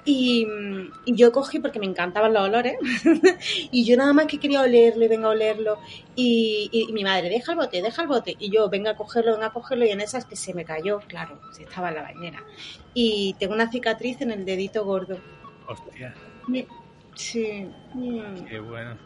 Y, 0.04 0.46
mm, 0.48 0.92
y 1.06 1.16
yo 1.16 1.32
cogí 1.32 1.60
porque 1.60 1.80
me 1.80 1.86
encantaban 1.86 2.34
los 2.34 2.42
olores. 2.44 2.76
y 3.72 3.86
yo 3.86 3.96
nada 3.98 4.14
más 4.14 4.26
que 4.26 4.40
quería 4.40 4.62
olerlo 4.62 5.06
y 5.06 5.08
venga 5.08 5.28
a 5.28 5.32
olerlo. 5.32 5.78
Y, 6.16 6.70
y- 6.72 6.90
y 6.90 6.94
mi 6.94 7.04
madre, 7.04 7.30
deja 7.30 7.52
el 7.52 7.58
bote, 7.60 7.82
deja 7.82 8.02
el 8.02 8.08
bote. 8.08 8.36
Y 8.40 8.50
yo, 8.52 8.70
venga 8.70 8.92
a 8.92 8.96
cogerlo, 8.96 9.34
venga 9.34 9.48
a 9.48 9.54
cogerlo. 9.54 9.86
Y 9.86 9.90
en 9.92 10.02
esas 10.02 10.26
que 10.26 10.36
se 10.36 10.54
me 10.54 10.66
cayó, 10.66 11.00
claro, 11.08 11.40
si 11.56 11.64
estaba 11.64 11.90
en 11.90 11.96
la 11.96 12.02
bañera. 12.04 12.44
Y 12.94 13.36
tengo 13.40 13.54
una 13.54 13.70
cicatriz 13.72 14.20
en 14.22 14.32
el 14.32 14.44
dedito 14.46 14.84
gordo. 14.86 15.20
Hostia, 15.68 16.14
Sí. 17.16 17.68
qué 18.50 18.60
bueno. 18.60 18.98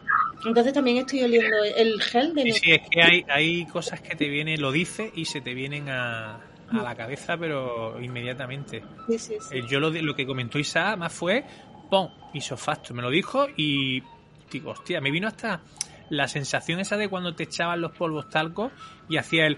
Entonces 0.45 0.73
también 0.73 0.97
estoy 0.97 1.23
oliendo 1.23 1.57
el 1.75 1.99
gel 2.01 2.33
de 2.35 2.43
Sí, 2.43 2.51
sí, 2.51 2.71
es 2.71 2.89
que 2.89 3.01
hay, 3.01 3.25
hay 3.27 3.65
cosas 3.65 3.99
que 3.99 4.15
te 4.15 4.29
vienen, 4.29 4.61
lo 4.61 4.71
dices 4.71 5.11
y 5.15 5.25
se 5.25 5.41
te 5.41 5.53
vienen 5.53 5.89
a, 5.89 6.39
a 6.71 6.81
la 6.81 6.95
cabeza, 6.95 7.37
pero 7.37 8.01
inmediatamente. 8.01 8.83
Sí, 9.07 9.19
sí, 9.19 9.35
sí. 9.39 9.57
Eh, 9.57 9.63
Yo 9.67 9.79
lo, 9.79 9.89
lo 9.89 10.15
que 10.15 10.25
comentó 10.25 10.59
Isa 10.59 10.95
más 10.95 11.13
fue, 11.13 11.43
pon, 11.89 12.09
isofacto, 12.33 12.93
me 12.93 13.01
lo 13.01 13.09
dijo 13.09 13.47
y 13.55 14.01
digo, 14.51 14.71
hostia, 14.71 15.01
me 15.01 15.11
vino 15.11 15.27
hasta 15.27 15.61
la 16.09 16.27
sensación 16.27 16.79
esa 16.79 16.97
de 16.97 17.09
cuando 17.09 17.35
te 17.35 17.43
echaban 17.43 17.81
los 17.81 17.91
polvos 17.91 18.29
talco 18.29 18.71
y 19.09 19.17
hacía 19.17 19.47
el... 19.47 19.57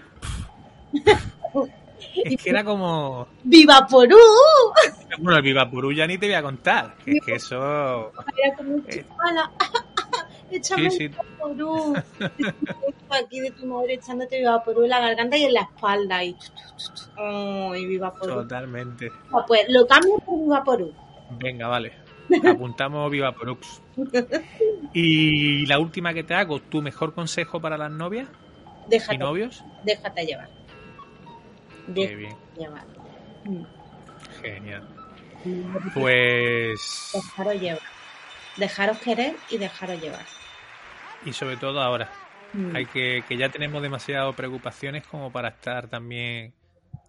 es 2.24 2.42
que 2.42 2.50
era 2.50 2.64
como... 2.64 3.28
¡Viva 3.44 3.86
Porú! 3.88 4.16
Bueno, 5.18 5.38
el 5.38 5.42
Vivapurú 5.42 5.92
ya 5.92 6.06
ni 6.06 6.16
te 6.18 6.26
voy 6.26 6.34
a 6.34 6.42
contar, 6.42 6.96
que 7.04 7.12
es 7.12 7.24
que 7.24 7.34
eso... 7.34 8.12
Échame 10.50 10.90
Sí, 10.90 10.96
sí, 10.98 11.08
Viva 11.08 11.22
Porú. 11.38 11.94
Aquí 13.10 13.40
de 13.40 13.50
tu 13.52 13.66
madre 13.66 13.94
echándote 13.94 14.38
Viva 14.38 14.62
Porú 14.62 14.84
en 14.84 14.90
la 14.90 15.00
garganta 15.00 15.36
y 15.36 15.44
en 15.44 15.54
la 15.54 15.62
espalda. 15.62 16.24
Y... 16.24 16.36
¡Ay, 17.16 17.86
Viva 17.86 18.12
Porú! 18.12 18.34
totalmente. 18.34 19.10
Ah, 19.32 19.44
Pues 19.46 19.64
lo 19.68 19.86
cambio 19.86 20.18
por 20.18 20.38
Viva 20.40 20.64
Porú. 20.64 20.92
Venga, 21.38 21.68
vale. 21.68 21.92
Apuntamos 22.46 23.10
Vivaporux. 23.10 23.82
Y 24.92 25.66
la 25.66 25.78
última 25.78 26.12
que 26.14 26.22
te 26.24 26.34
hago, 26.34 26.60
¿tu 26.60 26.82
mejor 26.82 27.14
consejo 27.14 27.60
para 27.60 27.76
las 27.78 27.90
novias 27.90 28.28
y 28.86 28.90
Déjate, 28.90 29.18
novios? 29.18 29.64
déjate 29.82 30.26
llevar. 30.26 30.48
Qué 31.86 31.92
Déjate 31.92 32.16
bien, 32.16 32.36
llevar. 32.58 32.84
Mm. 33.44 33.62
genial. 34.42 34.88
Pues... 35.94 37.10
Dejaros 37.14 37.60
llevar. 37.60 37.82
Dejaros 38.56 38.98
querer 38.98 39.36
y 39.50 39.58
dejaros 39.58 40.00
llevar. 40.02 40.24
Y 41.28 41.32
sobre 41.32 41.56
todo 41.56 41.80
ahora, 41.80 42.10
Mm. 42.54 42.74
hay 42.76 42.86
que, 42.86 43.22
que 43.28 43.36
ya 43.36 43.50
tenemos 43.50 43.82
demasiadas 43.82 44.34
preocupaciones 44.34 45.06
como 45.06 45.30
para 45.30 45.48
estar 45.50 45.88
también 45.88 46.54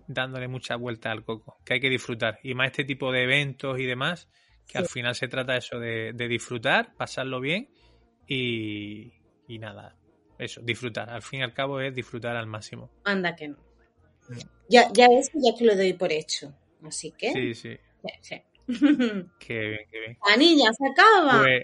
dándole 0.05 0.49
mucha 0.49 0.75
vuelta 0.75 1.11
al 1.11 1.23
coco, 1.23 1.57
que 1.63 1.75
hay 1.75 1.79
que 1.79 1.89
disfrutar. 1.89 2.39
Y 2.43 2.53
más 2.55 2.67
este 2.67 2.83
tipo 2.83 3.11
de 3.13 3.23
eventos 3.23 3.79
y 3.79 3.85
demás, 3.85 4.27
que 4.67 4.73
Sí. 4.73 4.77
al 4.79 4.85
final 4.87 5.15
se 5.15 5.27
trata 5.29 5.55
eso 5.55 5.79
de, 5.79 6.11
de 6.13 6.27
disfrutar, 6.27 6.93
pasarlo 6.97 7.39
bien 7.39 7.69
y, 8.27 9.13
y 9.47 9.59
nada, 9.59 9.95
eso, 10.37 10.59
disfrutar. 10.61 11.09
Al 11.09 11.21
fin 11.21 11.39
y 11.39 11.43
al 11.43 11.53
cabo 11.53 11.79
es 11.79 11.95
disfrutar 11.95 12.35
al 12.35 12.47
máximo. 12.47 12.91
Anda 13.05 13.35
que 13.35 13.47
no. 13.47 13.57
Ya, 14.67 14.91
ya 14.93 15.05
eso 15.05 15.31
ya 15.35 15.57
que 15.57 15.63
lo 15.65 15.75
doy 15.75 15.93
por 15.93 16.11
hecho. 16.11 16.53
Así 16.85 17.11
que. 17.17 17.31
Sí, 17.31 17.53
sí, 17.55 17.77
sí, 18.03 18.11
sí. 18.21 18.41
qué 19.39 19.59
bien, 19.59 19.79
qué 19.89 19.99
bien. 19.99 20.17
Anilla, 20.33 20.69
se 20.73 20.85
acaba. 20.85 21.43
Pues 21.43 21.63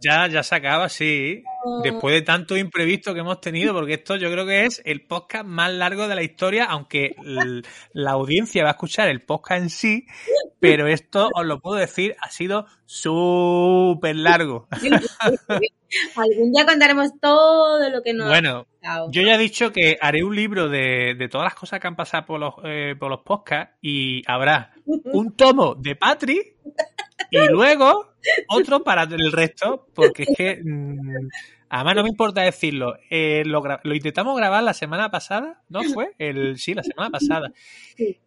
ya, 0.00 0.26
ya 0.28 0.42
se 0.42 0.54
acaba, 0.54 0.88
sí. 0.88 1.42
Después 1.82 2.14
de 2.14 2.22
tanto 2.22 2.56
imprevisto 2.56 3.14
que 3.14 3.20
hemos 3.20 3.40
tenido, 3.40 3.74
porque 3.74 3.94
esto 3.94 4.16
yo 4.16 4.30
creo 4.30 4.46
que 4.46 4.64
es 4.64 4.80
el 4.84 5.06
podcast 5.06 5.44
más 5.44 5.72
largo 5.72 6.08
de 6.08 6.14
la 6.14 6.22
historia, 6.22 6.64
aunque 6.64 7.14
la 7.92 8.10
audiencia 8.12 8.62
va 8.62 8.70
a 8.70 8.72
escuchar 8.72 9.08
el 9.08 9.22
podcast 9.22 9.62
en 9.62 9.70
sí, 9.70 10.06
pero 10.60 10.86
esto 10.86 11.28
os 11.34 11.44
lo 11.44 11.60
puedo 11.60 11.76
decir, 11.76 12.16
ha 12.20 12.30
sido 12.30 12.66
súper 12.86 14.16
largo. 14.16 14.68
Algún 16.16 16.52
día 16.52 16.66
contaremos 16.66 17.10
todo 17.20 17.88
lo 17.88 18.02
que 18.02 18.12
nos 18.12 18.28
Bueno, 18.28 18.66
ha 18.82 19.06
yo 19.10 19.22
ya 19.22 19.34
he 19.34 19.38
dicho 19.38 19.72
que 19.72 19.96
haré 20.00 20.22
un 20.22 20.36
libro 20.36 20.68
de, 20.68 21.14
de 21.18 21.28
todas 21.28 21.46
las 21.46 21.54
cosas 21.54 21.80
que 21.80 21.86
han 21.86 21.96
pasado 21.96 22.26
por 22.26 22.40
los, 22.40 22.54
eh, 22.64 22.94
por 22.98 23.10
los 23.10 23.20
podcasts 23.20 23.74
y 23.80 24.22
habrá 24.26 24.72
un 24.84 25.34
tomo 25.34 25.74
de 25.74 25.96
Patri 25.96 26.56
y 27.30 27.38
luego 27.48 28.14
otro 28.48 28.82
para 28.82 29.02
el 29.02 29.32
resto, 29.32 29.86
porque 29.94 30.24
es 30.24 30.28
que 30.36 30.60
mm, 30.64 31.28
además 31.68 31.96
no 31.96 32.02
me 32.02 32.08
importa 32.08 32.42
decirlo. 32.42 32.96
eh, 33.10 33.42
lo, 33.46 33.62
lo 33.82 33.94
intentamos 33.94 34.36
grabar 34.36 34.62
la 34.62 34.74
semana 34.74 35.10
pasada, 35.10 35.62
¿no 35.68 35.82
fue? 35.82 36.14
El, 36.18 36.58
sí, 36.58 36.74
la 36.74 36.82
semana 36.82 37.10
pasada. 37.10 37.52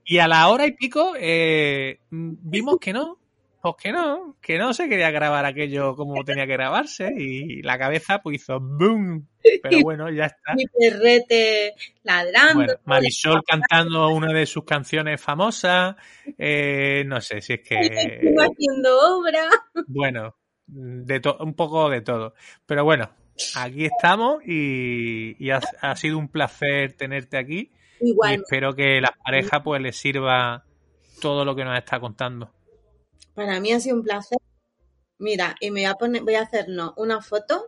Y 0.06 0.18
a 0.20 0.28
la 0.28 0.48
hora 0.50 0.66
y 0.66 0.74
pico 0.74 1.14
eh, 1.18 2.00
mm, 2.10 2.34
vimos 2.42 2.78
que 2.80 2.94
no, 2.94 3.20
pues 3.62 3.76
que 3.82 3.92
no, 3.92 4.38
que 4.42 4.58
no 4.58 4.74
se 4.74 4.90
quería 4.90 5.12
grabar 5.12 5.46
aquello 5.46 5.96
como 5.96 6.24
tenía 6.24 6.46
que 6.48 6.54
grabarse 6.54 7.12
y 7.16 7.62
la 7.62 7.78
cabeza 7.78 8.20
pues 8.22 8.38
hizo 8.42 8.60
boom. 8.60 9.28
Pero 9.62 9.80
bueno, 9.84 10.10
ya 10.10 10.26
está. 10.26 10.54
Mi 10.56 10.66
perrete 10.66 11.74
ladrando. 12.04 12.54
Bueno, 12.56 12.74
Marisol 12.86 13.42
cantando 13.46 14.10
una 14.10 14.34
de 14.34 14.46
sus 14.46 14.64
canciones 14.66 15.22
famosas. 15.22 15.96
Eh, 16.38 17.04
no 17.06 17.22
sé 17.22 17.42
si 17.42 17.54
es 17.54 17.62
que. 17.62 17.76
Haciendo 17.78 19.18
obra. 19.18 19.44
Bueno, 19.88 20.36
de 20.68 21.20
to- 21.20 21.38
un 21.40 21.54
poco 21.54 21.90
de 21.90 22.02
todo. 22.02 22.34
Pero 22.66 22.84
bueno, 22.84 23.10
aquí 23.56 23.86
estamos 23.86 24.44
y, 24.46 25.36
y 25.44 25.50
ha, 25.52 25.60
ha 25.82 25.96
sido 25.96 26.18
un 26.18 26.30
placer 26.30 26.94
tenerte 26.94 27.38
aquí. 27.38 27.72
Y 28.00 28.10
Igual, 28.10 28.34
espero 28.36 28.74
que 28.76 29.00
las 29.00 29.12
parejas 29.24 29.62
pues 29.64 29.80
les 29.82 29.96
sirva 29.96 30.66
todo 31.22 31.46
lo 31.46 31.56
que 31.56 31.64
nos 31.64 31.78
está 31.78 32.00
contando. 32.00 32.52
Para 33.34 33.60
mí 33.60 33.72
ha 33.72 33.80
sido 33.80 33.96
un 33.98 34.04
placer. 34.04 34.38
Mira, 35.20 35.56
y 35.60 35.72
me 35.72 35.82
voy 35.82 35.86
a 35.90 35.96
poner, 35.96 36.24
voy 36.24 36.36
a 36.36 36.42
hacernos 36.42 36.94
una 36.98 37.22
foto 37.22 37.68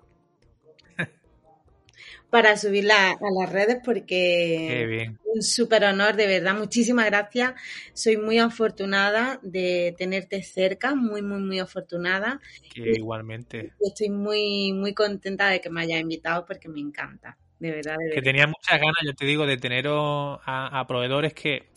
para 2.30 2.57
subirla 2.57 3.11
a 3.11 3.32
las 3.39 3.51
redes 3.51 3.78
porque 3.84 4.86
bien. 4.89 5.20
un 5.26 5.41
súper 5.43 5.84
honor, 5.86 6.16
de 6.16 6.28
verdad. 6.28 6.55
Muchísimas 6.55 7.05
gracias. 7.05 7.53
Soy 7.93 8.18
muy 8.18 8.39
afortunada 8.39 9.39
de 9.43 9.93
tenerte 9.97 10.41
cerca, 10.43 10.95
muy, 10.95 11.22
muy, 11.22 11.41
muy 11.41 11.59
afortunada. 11.59 12.39
Que 12.74 12.91
igualmente. 12.91 13.72
Estoy 13.80 14.09
muy, 14.09 14.74
muy 14.74 14.93
contenta 14.93 15.47
de 15.49 15.61
que 15.61 15.70
me 15.70 15.82
hayas 15.82 16.01
invitado 16.01 16.45
porque 16.45 16.70
me 16.70 16.80
encanta. 16.80 17.38
De 17.59 17.72
verdad, 17.72 17.97
de 17.97 18.09
Que 18.09 18.22
verdad. 18.22 18.24
tenía 18.24 18.47
muchas 18.47 18.80
ganas, 18.80 18.97
yo 19.05 19.14
te 19.14 19.26
digo, 19.26 19.45
de 19.45 19.57
teneros 19.57 20.39
a, 20.45 20.80
a 20.80 20.88
proveedores 20.88 21.34
que 21.34 21.70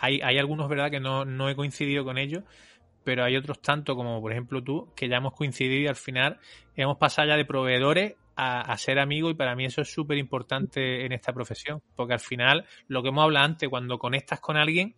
hay, 0.00 0.20
hay 0.20 0.38
algunos, 0.38 0.68
¿verdad?, 0.68 0.90
que 0.90 1.00
no, 1.00 1.24
no 1.24 1.48
he 1.48 1.56
coincidido 1.56 2.04
con 2.04 2.18
ellos, 2.18 2.44
pero 3.08 3.24
hay 3.24 3.36
otros 3.36 3.62
tanto 3.62 3.96
como, 3.96 4.20
por 4.20 4.32
ejemplo, 4.32 4.62
tú, 4.62 4.92
que 4.94 5.08
ya 5.08 5.16
hemos 5.16 5.32
coincidido 5.32 5.80
y 5.80 5.86
al 5.86 5.96
final 5.96 6.38
hemos 6.76 6.98
pasado 6.98 7.26
ya 7.28 7.38
de 7.38 7.46
proveedores 7.46 8.16
a, 8.36 8.60
a 8.60 8.76
ser 8.76 8.98
amigos 8.98 9.30
y 9.32 9.34
para 9.34 9.56
mí 9.56 9.64
eso 9.64 9.80
es 9.80 9.90
súper 9.90 10.18
importante 10.18 11.06
en 11.06 11.12
esta 11.12 11.32
profesión, 11.32 11.80
porque 11.96 12.12
al 12.12 12.20
final, 12.20 12.66
lo 12.86 13.02
que 13.02 13.08
hemos 13.08 13.24
hablado 13.24 13.46
antes, 13.46 13.66
cuando 13.70 13.98
conectas 13.98 14.40
con 14.40 14.58
alguien, 14.58 14.94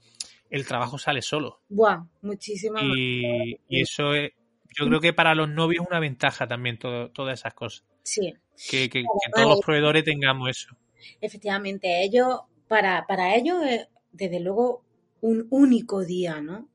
el 0.50 0.66
trabajo 0.66 0.98
sale 0.98 1.22
solo. 1.22 1.60
Buah, 1.68 2.02
muchísimas 2.22 2.82
Y, 2.84 3.52
y 3.68 3.80
eso 3.82 4.12
es, 4.12 4.32
yo 4.76 4.88
creo 4.88 5.00
que 5.00 5.12
para 5.12 5.36
los 5.36 5.48
novios 5.48 5.84
es 5.84 5.88
una 5.88 6.00
ventaja 6.00 6.48
también 6.48 6.78
todo, 6.80 7.10
todas 7.12 7.38
esas 7.38 7.54
cosas. 7.54 7.84
Sí, 8.02 8.34
Que, 8.68 8.88
que- 8.90 9.02
que 9.04 9.30
todos 9.36 9.50
los 9.50 9.60
proveedores 9.60 10.02
tengamos 10.02 10.50
eso. 10.50 10.76
efectivamente, 11.20 12.02
ellos, 12.02 12.40
para, 12.66 13.06
para 13.06 13.36
ellos 13.36 13.62
es 13.64 13.86
desde 14.10 14.40
luego 14.40 14.82
un 15.20 15.46
único 15.50 16.04
día, 16.04 16.40
¿no? 16.40 16.69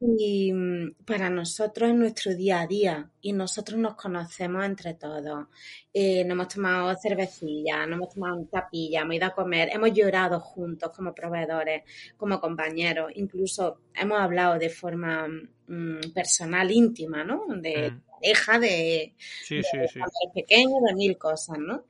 Y 0.00 0.52
mm, 0.52 0.94
para 1.04 1.28
nosotros 1.30 1.90
es 1.90 1.96
nuestro 1.96 2.34
día 2.34 2.60
a 2.60 2.66
día 2.66 3.10
y 3.20 3.32
nosotros 3.32 3.78
nos 3.78 3.94
conocemos 3.94 4.64
entre 4.64 4.94
todos. 4.94 5.46
Eh, 5.92 6.24
nos 6.24 6.32
hemos 6.34 6.48
tomado 6.48 6.96
cervecilla, 7.00 7.86
nos 7.86 7.96
hemos 7.96 8.14
tomado 8.14 8.36
un 8.36 8.48
tapilla, 8.48 9.02
hemos 9.02 9.16
ido 9.16 9.26
a 9.26 9.34
comer, 9.34 9.68
hemos 9.72 9.92
llorado 9.92 10.40
juntos 10.40 10.90
como 10.94 11.14
proveedores, 11.14 11.82
como 12.16 12.40
compañeros, 12.40 13.12
incluso 13.16 13.80
hemos 13.94 14.20
hablado 14.20 14.58
de 14.58 14.68
forma 14.70 15.26
mm, 15.66 16.12
personal, 16.14 16.70
íntima, 16.70 17.24
¿no? 17.24 17.44
De 17.48 17.90
Mm. 17.92 18.00
pareja, 18.10 18.58
de, 18.58 19.14
Sí, 19.44 19.62
sí. 19.62 19.76
eres 19.76 19.92
pequeño, 20.34 20.76
de 20.86 20.94
mil 20.94 21.16
cosas, 21.18 21.58
¿no? 21.58 21.84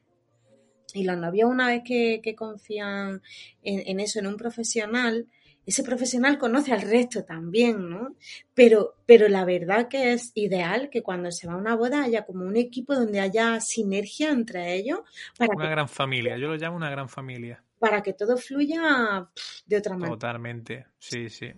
Y 0.95 1.05
los 1.05 1.17
novios, 1.17 1.51
una 1.51 1.69
vez 1.69 1.83
que, 1.85 2.21
que 2.23 2.35
confían 2.35 3.23
en, 3.63 3.83
en 3.87 4.01
eso, 4.01 4.19
en 4.19 4.27
un 4.27 4.37
profesional, 4.37 5.27
ese 5.65 5.85
profesional 5.85 6.39
conoce 6.39 6.73
al 6.73 6.83
resto 6.83 7.25
también, 7.25 7.89
¿no? 7.89 8.17
Pero, 8.55 8.97
pero 9.07 9.29
la 9.29 9.45
verdad 9.45 9.89
que 9.89 10.13
es 10.13 10.33
ideal 10.35 10.91
que 10.91 11.03
cuando 11.03 11.31
se 11.31 11.47
va 11.47 11.55
a 11.55 11.57
una 11.57 11.77
boda 11.77 12.05
haya 12.05 12.25
como 12.25 12.45
un 12.45 12.57
equipo 12.57 12.95
donde 12.95 13.21
haya 13.21 13.61
sinergia 13.61 14.31
entre 14.31 14.75
ellos 14.75 15.01
para 15.39 15.55
Una 15.55 15.65
que, 15.65 15.71
gran 15.71 15.89
familia, 15.89 16.37
yo 16.37 16.49
lo 16.49 16.57
llamo 16.57 16.77
una 16.77 16.91
gran 16.91 17.09
familia. 17.09 17.63
para 17.79 18.03
que 18.03 18.13
todo 18.13 18.37
fluya 18.37 19.29
de 19.67 19.77
otra 19.77 19.95
manera. 19.95 20.11
Totalmente, 20.13 20.87
sí, 20.99 21.29
sí. 21.31 21.53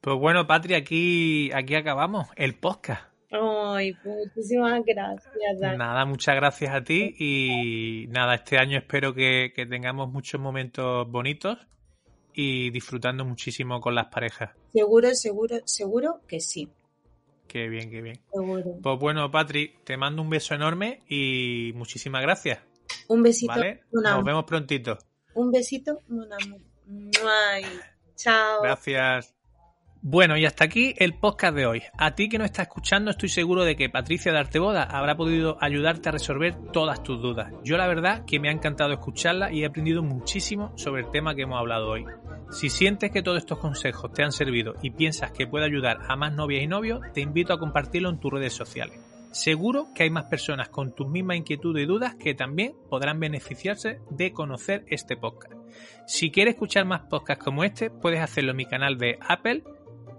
Pues 0.00 0.18
bueno, 0.18 0.46
Patria, 0.46 0.78
aquí, 0.78 1.50
aquí 1.54 1.74
acabamos 1.74 2.28
el 2.36 2.54
podcast. 2.56 3.04
Ay, 3.30 3.96
muchísimas 4.04 4.82
gracias, 4.84 5.60
Dani. 5.60 5.78
Nada, 5.78 6.04
muchas 6.04 6.34
gracias 6.36 6.74
a 6.74 6.84
ti 6.84 7.14
y 7.18 8.06
nada, 8.08 8.34
este 8.34 8.58
año 8.58 8.76
espero 8.76 9.14
que, 9.14 9.52
que 9.56 9.64
tengamos 9.64 10.10
muchos 10.12 10.38
momentos 10.38 11.10
bonitos 11.10 11.56
y 12.34 12.70
disfrutando 12.70 13.24
muchísimo 13.24 13.80
con 13.80 13.94
las 13.94 14.06
parejas. 14.06 14.50
Seguro, 14.72 15.14
seguro, 15.14 15.56
seguro 15.64 16.20
que 16.26 16.40
sí. 16.40 16.68
Qué 17.46 17.68
bien, 17.68 17.90
qué 17.90 18.00
bien. 18.00 18.20
Seguro. 18.32 18.78
Pues 18.82 18.98
bueno, 18.98 19.30
Patri, 19.30 19.74
te 19.84 19.96
mando 19.96 20.22
un 20.22 20.30
beso 20.30 20.54
enorme 20.54 21.00
y 21.08 21.72
muchísimas 21.74 22.22
gracias. 22.22 22.60
Un 23.08 23.22
besito. 23.22 23.52
¿Vale? 23.52 23.82
un 23.92 24.02
Nos 24.02 24.24
vemos 24.24 24.44
prontito. 24.44 24.98
Un 25.34 25.50
besito, 25.50 26.00
un 26.08 26.28
amor. 26.32 26.60
Chao. 28.16 28.62
Gracias. 28.62 29.34
Bueno, 30.04 30.36
y 30.36 30.44
hasta 30.46 30.64
aquí 30.64 30.94
el 30.98 31.14
podcast 31.14 31.54
de 31.54 31.64
hoy. 31.64 31.82
A 31.96 32.16
ti 32.16 32.28
que 32.28 32.36
no 32.36 32.44
estás 32.44 32.66
escuchando, 32.66 33.12
estoy 33.12 33.28
seguro 33.28 33.62
de 33.62 33.76
que 33.76 33.88
Patricia 33.88 34.32
de 34.32 34.38
Arteboda 34.38 34.82
habrá 34.82 35.16
podido 35.16 35.56
ayudarte 35.60 36.08
a 36.08 36.12
resolver 36.12 36.56
todas 36.72 37.04
tus 37.04 37.22
dudas. 37.22 37.52
Yo 37.62 37.76
la 37.76 37.86
verdad 37.86 38.24
que 38.24 38.40
me 38.40 38.48
ha 38.48 38.52
encantado 38.52 38.92
escucharla 38.92 39.52
y 39.52 39.62
he 39.62 39.66
aprendido 39.66 40.02
muchísimo 40.02 40.72
sobre 40.76 41.02
el 41.02 41.10
tema 41.12 41.36
que 41.36 41.42
hemos 41.42 41.56
hablado 41.56 41.88
hoy. 41.88 42.04
Si 42.50 42.68
sientes 42.68 43.12
que 43.12 43.22
todos 43.22 43.38
estos 43.38 43.58
consejos 43.58 44.12
te 44.12 44.24
han 44.24 44.32
servido 44.32 44.74
y 44.82 44.90
piensas 44.90 45.30
que 45.30 45.46
puede 45.46 45.66
ayudar 45.66 46.00
a 46.08 46.16
más 46.16 46.32
novias 46.32 46.64
y 46.64 46.66
novios, 46.66 47.00
te 47.14 47.20
invito 47.20 47.52
a 47.52 47.60
compartirlo 47.60 48.10
en 48.10 48.18
tus 48.18 48.32
redes 48.32 48.54
sociales. 48.54 48.98
Seguro 49.30 49.86
que 49.94 50.02
hay 50.02 50.10
más 50.10 50.24
personas 50.24 50.68
con 50.68 50.96
tus 50.96 51.08
mismas 51.08 51.36
inquietudes 51.36 51.84
y 51.84 51.86
dudas 51.86 52.16
que 52.16 52.34
también 52.34 52.74
podrán 52.90 53.20
beneficiarse 53.20 54.00
de 54.10 54.32
conocer 54.32 54.84
este 54.88 55.16
podcast. 55.16 55.54
Si 56.06 56.32
quieres 56.32 56.54
escuchar 56.54 56.86
más 56.86 57.02
podcasts 57.02 57.44
como 57.44 57.62
este, 57.62 57.88
puedes 57.88 58.20
hacerlo 58.20 58.50
en 58.50 58.58
mi 58.58 58.66
canal 58.66 58.98
de 58.98 59.18
Apple, 59.26 59.62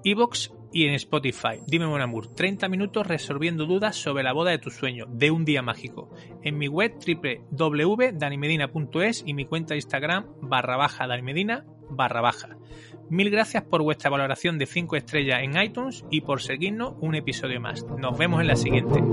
Evox 0.03 0.53
y 0.71 0.85
en 0.87 0.93
Spotify. 0.95 1.59
Dime 1.67 1.87
Mon 1.87 2.01
Amour, 2.01 2.27
30 2.33 2.67
minutos 2.67 3.05
resolviendo 3.05 3.65
dudas 3.65 3.95
sobre 3.95 4.23
la 4.23 4.33
boda 4.33 4.51
de 4.51 4.57
tus 4.57 4.73
sueños, 4.73 5.07
de 5.11 5.31
un 5.31 5.45
día 5.45 5.61
mágico. 5.61 6.09
En 6.41 6.57
mi 6.57 6.67
web 6.67 6.93
www.danimedina.es 7.51 9.23
y 9.25 9.33
mi 9.33 9.45
cuenta 9.45 9.75
de 9.75 9.77
Instagram 9.77 10.25
barra 10.41 10.75
baja 10.77 11.07
danimedina 11.07 11.65
barra 11.89 12.21
baja. 12.21 12.57
Mil 13.09 13.29
gracias 13.29 13.63
por 13.63 13.83
vuestra 13.83 14.09
valoración 14.09 14.57
de 14.57 14.65
5 14.65 14.95
estrellas 14.95 15.41
en 15.43 15.61
iTunes 15.61 16.03
y 16.09 16.21
por 16.21 16.41
seguirnos 16.41 16.95
un 16.99 17.15
episodio 17.15 17.61
más. 17.61 17.85
Nos 17.85 18.17
vemos 18.17 18.41
en 18.41 18.47
la 18.47 18.55
siguiente. 18.55 19.03